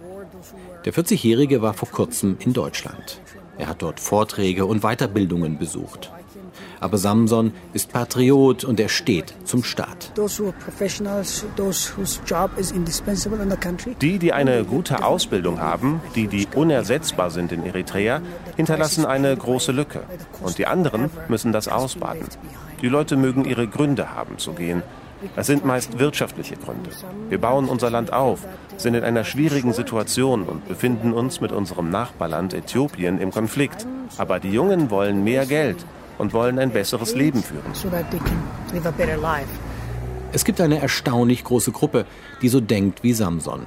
Der 0.84 0.94
40-Jährige 0.94 1.62
war 1.62 1.74
vor 1.74 1.90
kurzem 1.90 2.36
in 2.40 2.52
Deutschland. 2.52 3.20
Er 3.60 3.66
hat 3.66 3.82
dort 3.82 4.00
Vorträge 4.00 4.64
und 4.64 4.80
Weiterbildungen 4.80 5.58
besucht. 5.58 6.10
Aber 6.80 6.96
Samson 6.96 7.52
ist 7.74 7.92
Patriot 7.92 8.64
und 8.64 8.80
er 8.80 8.88
steht 8.88 9.34
zum 9.44 9.62
Staat. 9.64 10.12
Die, 14.00 14.18
die 14.18 14.32
eine 14.32 14.64
gute 14.64 15.04
Ausbildung 15.04 15.60
haben, 15.60 16.00
die, 16.14 16.26
die 16.26 16.48
unersetzbar 16.54 17.30
sind 17.30 17.52
in 17.52 17.66
Eritrea, 17.66 18.22
hinterlassen 18.56 19.04
eine 19.04 19.36
große 19.36 19.72
Lücke. 19.72 20.04
Und 20.42 20.56
die 20.56 20.66
anderen 20.66 21.10
müssen 21.28 21.52
das 21.52 21.68
ausbaden. 21.68 22.24
Die 22.80 22.88
Leute 22.88 23.18
mögen 23.18 23.44
ihre 23.44 23.68
Gründe 23.68 24.14
haben 24.14 24.38
zu 24.38 24.52
gehen. 24.54 24.82
Es 25.36 25.46
sind 25.46 25.64
meist 25.64 25.98
wirtschaftliche 25.98 26.56
Gründe. 26.56 26.90
Wir 27.28 27.38
bauen 27.38 27.68
unser 27.68 27.90
Land 27.90 28.12
auf, 28.12 28.46
sind 28.76 28.94
in 28.94 29.04
einer 29.04 29.24
schwierigen 29.24 29.72
Situation 29.72 30.42
und 30.42 30.66
befinden 30.66 31.12
uns 31.12 31.40
mit 31.40 31.52
unserem 31.52 31.90
Nachbarland 31.90 32.54
Äthiopien 32.54 33.20
im 33.20 33.30
Konflikt. 33.30 33.86
Aber 34.18 34.40
die 34.40 34.50
Jungen 34.50 34.90
wollen 34.90 35.22
mehr 35.24 35.46
Geld 35.46 35.84
und 36.18 36.32
wollen 36.32 36.58
ein 36.58 36.70
besseres 36.70 37.14
Leben 37.14 37.42
führen. 37.42 37.72
Es 40.32 40.44
gibt 40.44 40.60
eine 40.60 40.80
erstaunlich 40.80 41.44
große 41.44 41.72
Gruppe, 41.72 42.06
die 42.42 42.48
so 42.48 42.60
denkt 42.60 43.02
wie 43.02 43.12
Samson. 43.12 43.66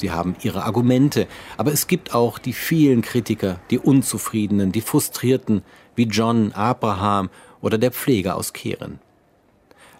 Sie 0.00 0.10
haben 0.10 0.34
ihre 0.42 0.64
Argumente, 0.64 1.26
aber 1.56 1.72
es 1.72 1.86
gibt 1.86 2.14
auch 2.14 2.38
die 2.38 2.52
vielen 2.52 3.02
Kritiker, 3.02 3.60
die 3.70 3.78
Unzufriedenen, 3.78 4.72
die 4.72 4.80
Frustrierten, 4.80 5.62
wie 5.94 6.04
John, 6.04 6.52
Abraham 6.52 7.30
oder 7.60 7.78
der 7.78 7.92
Pfleger 7.92 8.36
aus 8.36 8.52
Kehren. 8.52 8.98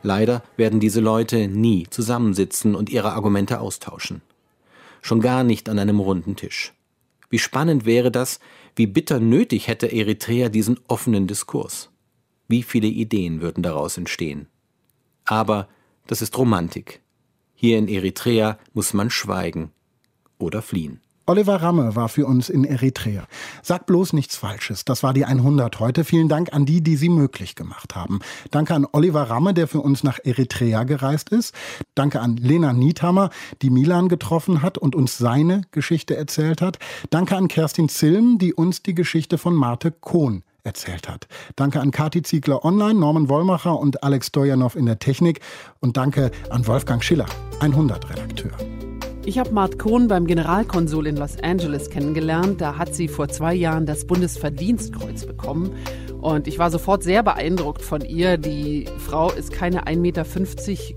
Leider 0.05 0.43
werden 0.59 0.81
diese 0.81 1.01
Leute 1.01 1.49
nie 1.49 1.87
zusammensitzen 1.89 2.75
und 2.75 2.91
ihre 2.91 3.15
Argumente 3.15 3.59
austauschen. 3.59 4.21
Schon 5.01 5.21
gar 5.21 5.45
nicht 5.45 5.71
an 5.71 5.79
einem 5.79 5.99
runden 5.99 6.37
Tisch. 6.37 6.75
Wie 7.31 7.39
spannend 7.39 7.87
wäre 7.87 8.13
das, 8.13 8.39
wie 8.77 8.87
bitter 8.87 9.19
nötig 9.19 9.67
hätte 9.67 9.91
Eritrea 9.91 10.51
diesen 10.51 10.79
offenen 10.89 11.27
Diskurs. 11.27 11.89
Wie 12.49 12.63
viele 12.63 12.87
Ideen 12.87 13.41
würden 13.41 13.63
daraus 13.63 13.97
entstehen. 13.97 14.47
Aber 15.25 15.69
das 16.07 16.21
ist 16.21 16.37
Romantik. 16.37 17.01
Hier 17.55 17.79
in 17.79 17.89
Eritrea 17.89 18.59
muss 18.75 18.93
man 18.93 19.09
schweigen 19.09 19.71
oder 20.39 20.61
fliehen. 20.61 21.01
Oliver 21.27 21.63
Ramme 21.63 21.97
war 21.97 22.11
für 22.11 22.27
uns 22.27 22.51
in 22.51 22.65
Eritrea. 22.65 23.25
Sag 23.63 23.87
bloß 23.87 24.13
nichts 24.13 24.37
Falsches. 24.37 24.85
Das 24.85 25.03
war 25.03 25.15
die 25.15 25.25
100 25.25 25.81
heute. 25.81 26.05
Vielen 26.05 26.29
Dank 26.29 26.53
an 26.53 26.67
die, 26.67 26.83
die 26.83 26.97
sie 26.97 27.09
möglich 27.09 27.55
gemacht 27.55 27.95
haben. 27.95 28.21
Danke 28.51 28.75
an 28.75 28.87
Oliver 28.93 29.23
Ramme, 29.23 29.55
der 29.55 29.67
für 29.67 29.81
uns 29.81 30.05
nach 30.05 30.19
Eritrea 30.23 30.85
gereist 30.85 31.31
ist. 31.31 31.55
Danke 31.95 32.21
an 32.21 32.37
Lena 32.37 32.75
Niethammer, 32.75 33.31
die 33.63 33.71
Milan 33.71 34.09
getroffen 34.09 34.61
hat 34.61 34.77
und 34.77 34.95
uns 34.95 35.17
seine 35.17 35.63
Geschichte 35.71 36.15
erzählt 36.15 36.61
hat. 36.61 36.79
Danke 37.09 37.37
an 37.37 37.49
Kerstin 37.49 37.89
Zilm, 37.89 38.37
die 38.39 38.53
uns 38.53 38.83
die 38.83 38.95
Geschichte 38.95 39.39
von 39.39 39.55
Marte 39.55 39.93
Kohn 39.93 40.43
erzählt 40.63 41.09
hat. 41.09 41.27
Danke 41.57 41.81
an 41.81 41.91
Kati 41.91 42.23
Ziegler 42.23 42.65
online, 42.65 42.99
Norman 42.99 43.31
Wollmacher 43.31 43.79
und 43.79 44.03
Alex 44.03 44.29
Stojanov 44.29 44.77
in 44.77 44.87
der 44.87 44.99
Technik. 44.99 45.41
Und 45.81 45.97
danke 45.97 46.31
an 46.51 46.67
Wolfgang 46.67 47.03
Schiller, 47.03 47.27
100-Redakteur. 47.61 48.53
Ich 49.27 49.39
habe 49.39 49.53
Mart 49.53 49.79
Kohn 49.79 50.07
beim 50.07 50.27
Generalkonsul 50.27 51.07
in 51.07 51.17
Los 51.17 51.39
Angeles 51.43 51.89
kennengelernt. 51.89 52.61
Da 52.61 52.77
hat 52.77 52.95
sie 52.95 53.09
vor 53.09 53.29
zwei 53.29 53.55
Jahren 53.55 53.87
das 53.87 54.07
Bundesverdienstkreuz 54.07 55.25
bekommen. 55.25 55.75
Und 56.21 56.47
ich 56.47 56.59
war 56.59 56.71
sofort 56.71 57.03
sehr 57.03 57.23
beeindruckt 57.23 57.81
von 57.81 58.03
ihr. 58.03 58.37
Die 58.37 58.87
Frau 58.99 59.33
ist 59.33 59.51
keine 59.51 59.87
1,50 59.87 59.97
Meter 59.97 60.25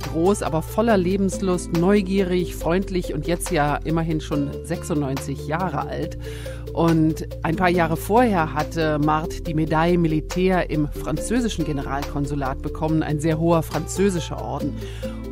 groß, 0.10 0.44
aber 0.44 0.62
voller 0.62 0.98
Lebenslust, 0.98 1.72
neugierig, 1.72 2.56
freundlich 2.56 3.14
und 3.14 3.28
jetzt 3.28 3.50
ja 3.52 3.78
immerhin 3.78 4.20
schon 4.20 4.52
96 4.66 5.48
Jahre 5.48 5.88
alt. 5.88 6.18
Und 6.78 7.28
ein 7.42 7.56
paar 7.56 7.70
Jahre 7.70 7.98
vorher 7.98 8.54
hatte 8.54 9.00
Mart 9.00 9.48
die 9.48 9.56
Medaille 9.56 9.98
Militär 9.98 10.70
im 10.70 10.88
französischen 10.88 11.66
Generalkonsulat 11.66 12.62
bekommen, 12.62 13.02
ein 13.02 13.20
sehr 13.20 13.40
hoher 13.40 13.64
französischer 13.64 14.40
Orden. 14.40 14.76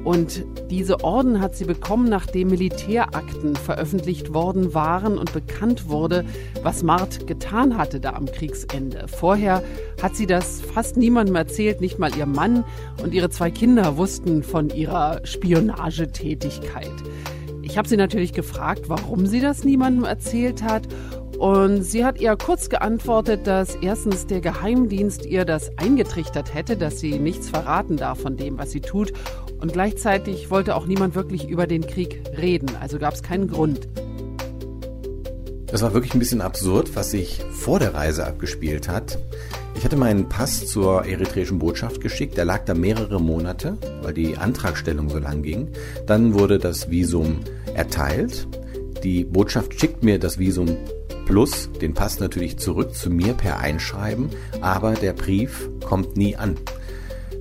Und 0.03 0.43
diese 0.71 1.03
Orden 1.03 1.41
hat 1.41 1.55
sie 1.55 1.65
bekommen, 1.65 2.09
nachdem 2.09 2.47
Militärakten 2.47 3.55
veröffentlicht 3.55 4.33
worden 4.33 4.73
waren 4.73 5.19
und 5.19 5.33
bekannt 5.33 5.87
wurde, 5.87 6.25
was 6.63 6.81
Mart 6.81 7.27
getan 7.27 7.77
hatte 7.77 7.99
da 7.99 8.13
am 8.13 8.25
Kriegsende. 8.25 9.05
Vorher 9.07 9.61
hat 10.01 10.15
sie 10.15 10.25
das 10.25 10.61
fast 10.61 10.97
niemandem 10.97 11.35
erzählt, 11.35 11.79
nicht 11.79 11.99
mal 11.99 12.15
ihr 12.17 12.25
Mann 12.25 12.63
und 13.03 13.13
ihre 13.13 13.29
zwei 13.29 13.51
Kinder 13.51 13.97
wussten 13.97 14.41
von 14.41 14.71
ihrer 14.71 15.21
Spionagetätigkeit. 15.23 16.91
Ich 17.61 17.77
habe 17.77 17.87
sie 17.87 17.97
natürlich 17.97 18.33
gefragt, 18.33 18.89
warum 18.89 19.27
sie 19.27 19.41
das 19.41 19.63
niemandem 19.63 20.05
erzählt 20.05 20.63
hat 20.63 20.87
und 21.37 21.83
sie 21.83 22.05
hat 22.05 22.19
ihr 22.21 22.35
kurz 22.37 22.69
geantwortet, 22.69 23.45
dass 23.45 23.75
erstens 23.75 24.25
der 24.25 24.41
Geheimdienst 24.41 25.25
ihr 25.25 25.45
das 25.45 25.69
eingetrichtert 25.77 26.53
hätte, 26.53 26.77
dass 26.77 26.99
sie 26.99 27.19
nichts 27.19 27.49
verraten 27.49 27.97
darf 27.97 28.21
von 28.21 28.37
dem, 28.37 28.57
was 28.57 28.71
sie 28.71 28.81
tut. 28.81 29.11
Und 29.59 29.73
gleichzeitig 29.73 30.49
wollte 30.49 30.75
auch 30.75 30.85
niemand 30.85 31.15
wirklich 31.15 31.49
über 31.49 31.67
den 31.67 31.85
Krieg 31.85 32.21
reden, 32.37 32.69
also 32.79 32.99
gab 32.99 33.13
es 33.13 33.23
keinen 33.23 33.47
Grund. 33.47 33.87
Das 35.67 35.81
war 35.81 35.93
wirklich 35.93 36.13
ein 36.13 36.19
bisschen 36.19 36.41
absurd, 36.41 36.95
was 36.95 37.11
sich 37.11 37.41
vor 37.51 37.79
der 37.79 37.93
Reise 37.93 38.25
abgespielt 38.25 38.87
hat. 38.87 39.17
Ich 39.75 39.83
hatte 39.83 39.97
meinen 39.97 40.29
Pass 40.29 40.67
zur 40.67 41.05
eritreischen 41.05 41.59
Botschaft 41.59 41.99
geschickt. 41.99 42.37
Der 42.37 42.45
lag 42.45 42.63
da 42.63 42.73
mehrere 42.73 43.19
Monate, 43.19 43.77
weil 44.01 44.13
die 44.13 44.37
Antragstellung 44.37 45.09
so 45.09 45.19
lang 45.19 45.43
ging. 45.43 45.67
Dann 46.07 46.33
wurde 46.33 46.59
das 46.59 46.89
Visum 46.89 47.41
erteilt. 47.73 48.47
Die 49.03 49.25
Botschaft 49.25 49.77
schickt 49.77 50.01
mir 50.01 50.17
das 50.17 50.39
Visum 50.39 50.77
plus 51.25 51.69
den 51.81 51.93
Pass 51.93 52.19
natürlich 52.19 52.57
zurück 52.57 52.93
zu 52.93 53.09
mir 53.09 53.33
per 53.33 53.59
Einschreiben, 53.59 54.29
aber 54.61 54.93
der 54.93 55.13
Brief 55.13 55.69
kommt 55.83 56.15
nie 56.17 56.35
an. 56.35 56.55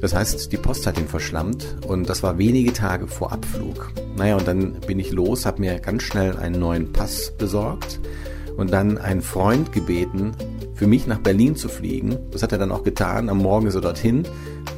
Das 0.00 0.14
heißt, 0.14 0.52
die 0.52 0.56
Post 0.56 0.86
hat 0.86 0.98
ihn 0.98 1.08
verschlammt 1.08 1.76
und 1.86 2.08
das 2.08 2.22
war 2.22 2.36
wenige 2.36 2.72
Tage 2.72 3.06
vor 3.06 3.32
Abflug. 3.32 3.92
Naja, 4.16 4.36
und 4.36 4.46
dann 4.46 4.74
bin 4.86 4.98
ich 4.98 5.12
los, 5.12 5.46
habe 5.46 5.60
mir 5.60 5.78
ganz 5.78 6.02
schnell 6.02 6.36
einen 6.36 6.58
neuen 6.58 6.92
Pass 6.92 7.32
besorgt 7.38 8.00
und 8.56 8.72
dann 8.72 8.98
einen 8.98 9.22
Freund 9.22 9.72
gebeten, 9.72 10.32
für 10.74 10.86
mich 10.86 11.06
nach 11.06 11.18
Berlin 11.18 11.56
zu 11.56 11.68
fliegen. 11.68 12.18
Das 12.30 12.42
hat 12.42 12.52
er 12.52 12.58
dann 12.58 12.72
auch 12.72 12.82
getan. 12.82 13.28
Am 13.28 13.38
Morgen 13.38 13.66
ist 13.66 13.74
er 13.74 13.80
dorthin, 13.80 14.24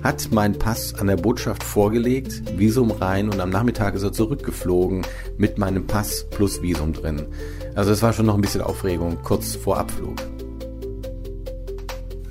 hat 0.03 0.31
meinen 0.33 0.59
Pass 0.59 0.95
an 0.95 1.07
der 1.07 1.17
Botschaft 1.17 1.63
vorgelegt, 1.63 2.59
Visum 2.59 2.91
rein 2.91 3.29
und 3.29 3.41
am 3.41 3.51
Nachmittag 3.51 3.95
ist 3.95 4.03
er 4.03 4.13
zurückgeflogen 4.13 5.03
mit 5.37 5.59
meinem 5.59 5.87
Pass 5.87 6.27
plus 6.31 6.63
Visum 6.63 6.93
drin. 6.93 7.27
Also 7.75 7.93
es 7.93 8.03
war 8.03 8.13
schon 8.13 8.27
noch 8.27 8.35
ein 8.35 8.41
bisschen 8.41 8.61
Aufregung 8.63 9.19
kurz 9.23 9.57
vor 9.57 9.79
Abflug. 9.79 10.17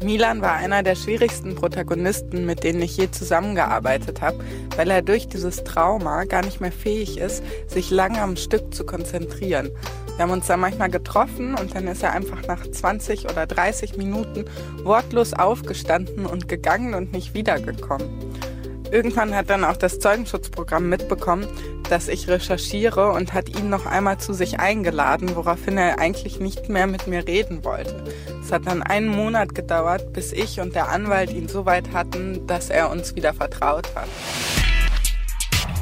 Milan 0.05 0.41
war 0.41 0.53
einer 0.53 0.83
der 0.83 0.93
schwierigsten 0.95 1.55
Protagonisten, 1.55 2.45
mit 2.45 2.63
denen 2.63 2.81
ich 2.83 2.95
je 2.95 3.09
zusammengearbeitet 3.09 4.21
habe, 4.21 4.37
weil 4.75 4.91
er 4.91 5.01
durch 5.01 5.27
dieses 5.27 5.63
Trauma 5.63 6.25
gar 6.25 6.45
nicht 6.45 6.61
mehr 6.61 6.71
fähig 6.71 7.17
ist, 7.17 7.43
sich 7.67 7.89
lange 7.89 8.21
am 8.21 8.35
Stück 8.35 8.73
zu 8.73 8.85
konzentrieren. 8.85 9.71
Wir 10.15 10.23
haben 10.23 10.31
uns 10.31 10.47
da 10.47 10.55
manchmal 10.55 10.89
getroffen 10.89 11.55
und 11.55 11.75
dann 11.75 11.87
ist 11.87 12.01
er 12.01 12.13
einfach 12.13 12.47
nach 12.47 12.65
20 12.65 13.25
oder 13.25 13.45
30 13.45 13.97
Minuten 13.97 14.45
wortlos 14.83 15.33
aufgestanden 15.33 16.25
und 16.25 16.47
gegangen 16.47 16.93
und 16.93 17.11
nicht 17.11 17.33
wiedergekommen. 17.33 18.07
Irgendwann 18.91 19.35
hat 19.35 19.49
dann 19.49 19.65
auch 19.65 19.75
das 19.75 19.99
Zeugenschutzprogramm 19.99 20.87
mitbekommen, 20.87 21.47
dass 21.89 22.07
ich 22.07 22.29
recherchiere 22.29 23.11
und 23.11 23.33
hat 23.33 23.49
ihn 23.49 23.69
noch 23.69 23.85
einmal 23.85 24.17
zu 24.17 24.31
sich 24.33 24.59
eingeladen, 24.59 25.35
woraufhin 25.35 25.77
er 25.77 25.99
eigentlich 25.99 26.39
nicht 26.39 26.69
mehr 26.69 26.87
mit 26.87 27.07
mir 27.07 27.27
reden 27.27 27.65
wollte. 27.65 28.05
Es 28.41 28.53
hat 28.53 28.67
dann 28.67 28.83
einen 28.83 29.07
Monat 29.07 29.53
gedauert, 29.53 30.13
bis 30.13 30.31
ich 30.31 30.61
und 30.61 30.75
der 30.75 30.89
Anwalt 30.89 31.31
ihn 31.31 31.49
so 31.49 31.65
weit 31.65 31.91
hatten, 31.93 32.47
dass 32.47 32.69
er 32.69 32.89
uns 32.89 33.15
wieder 33.15 33.33
vertraut 33.33 33.89
hat. 33.95 34.07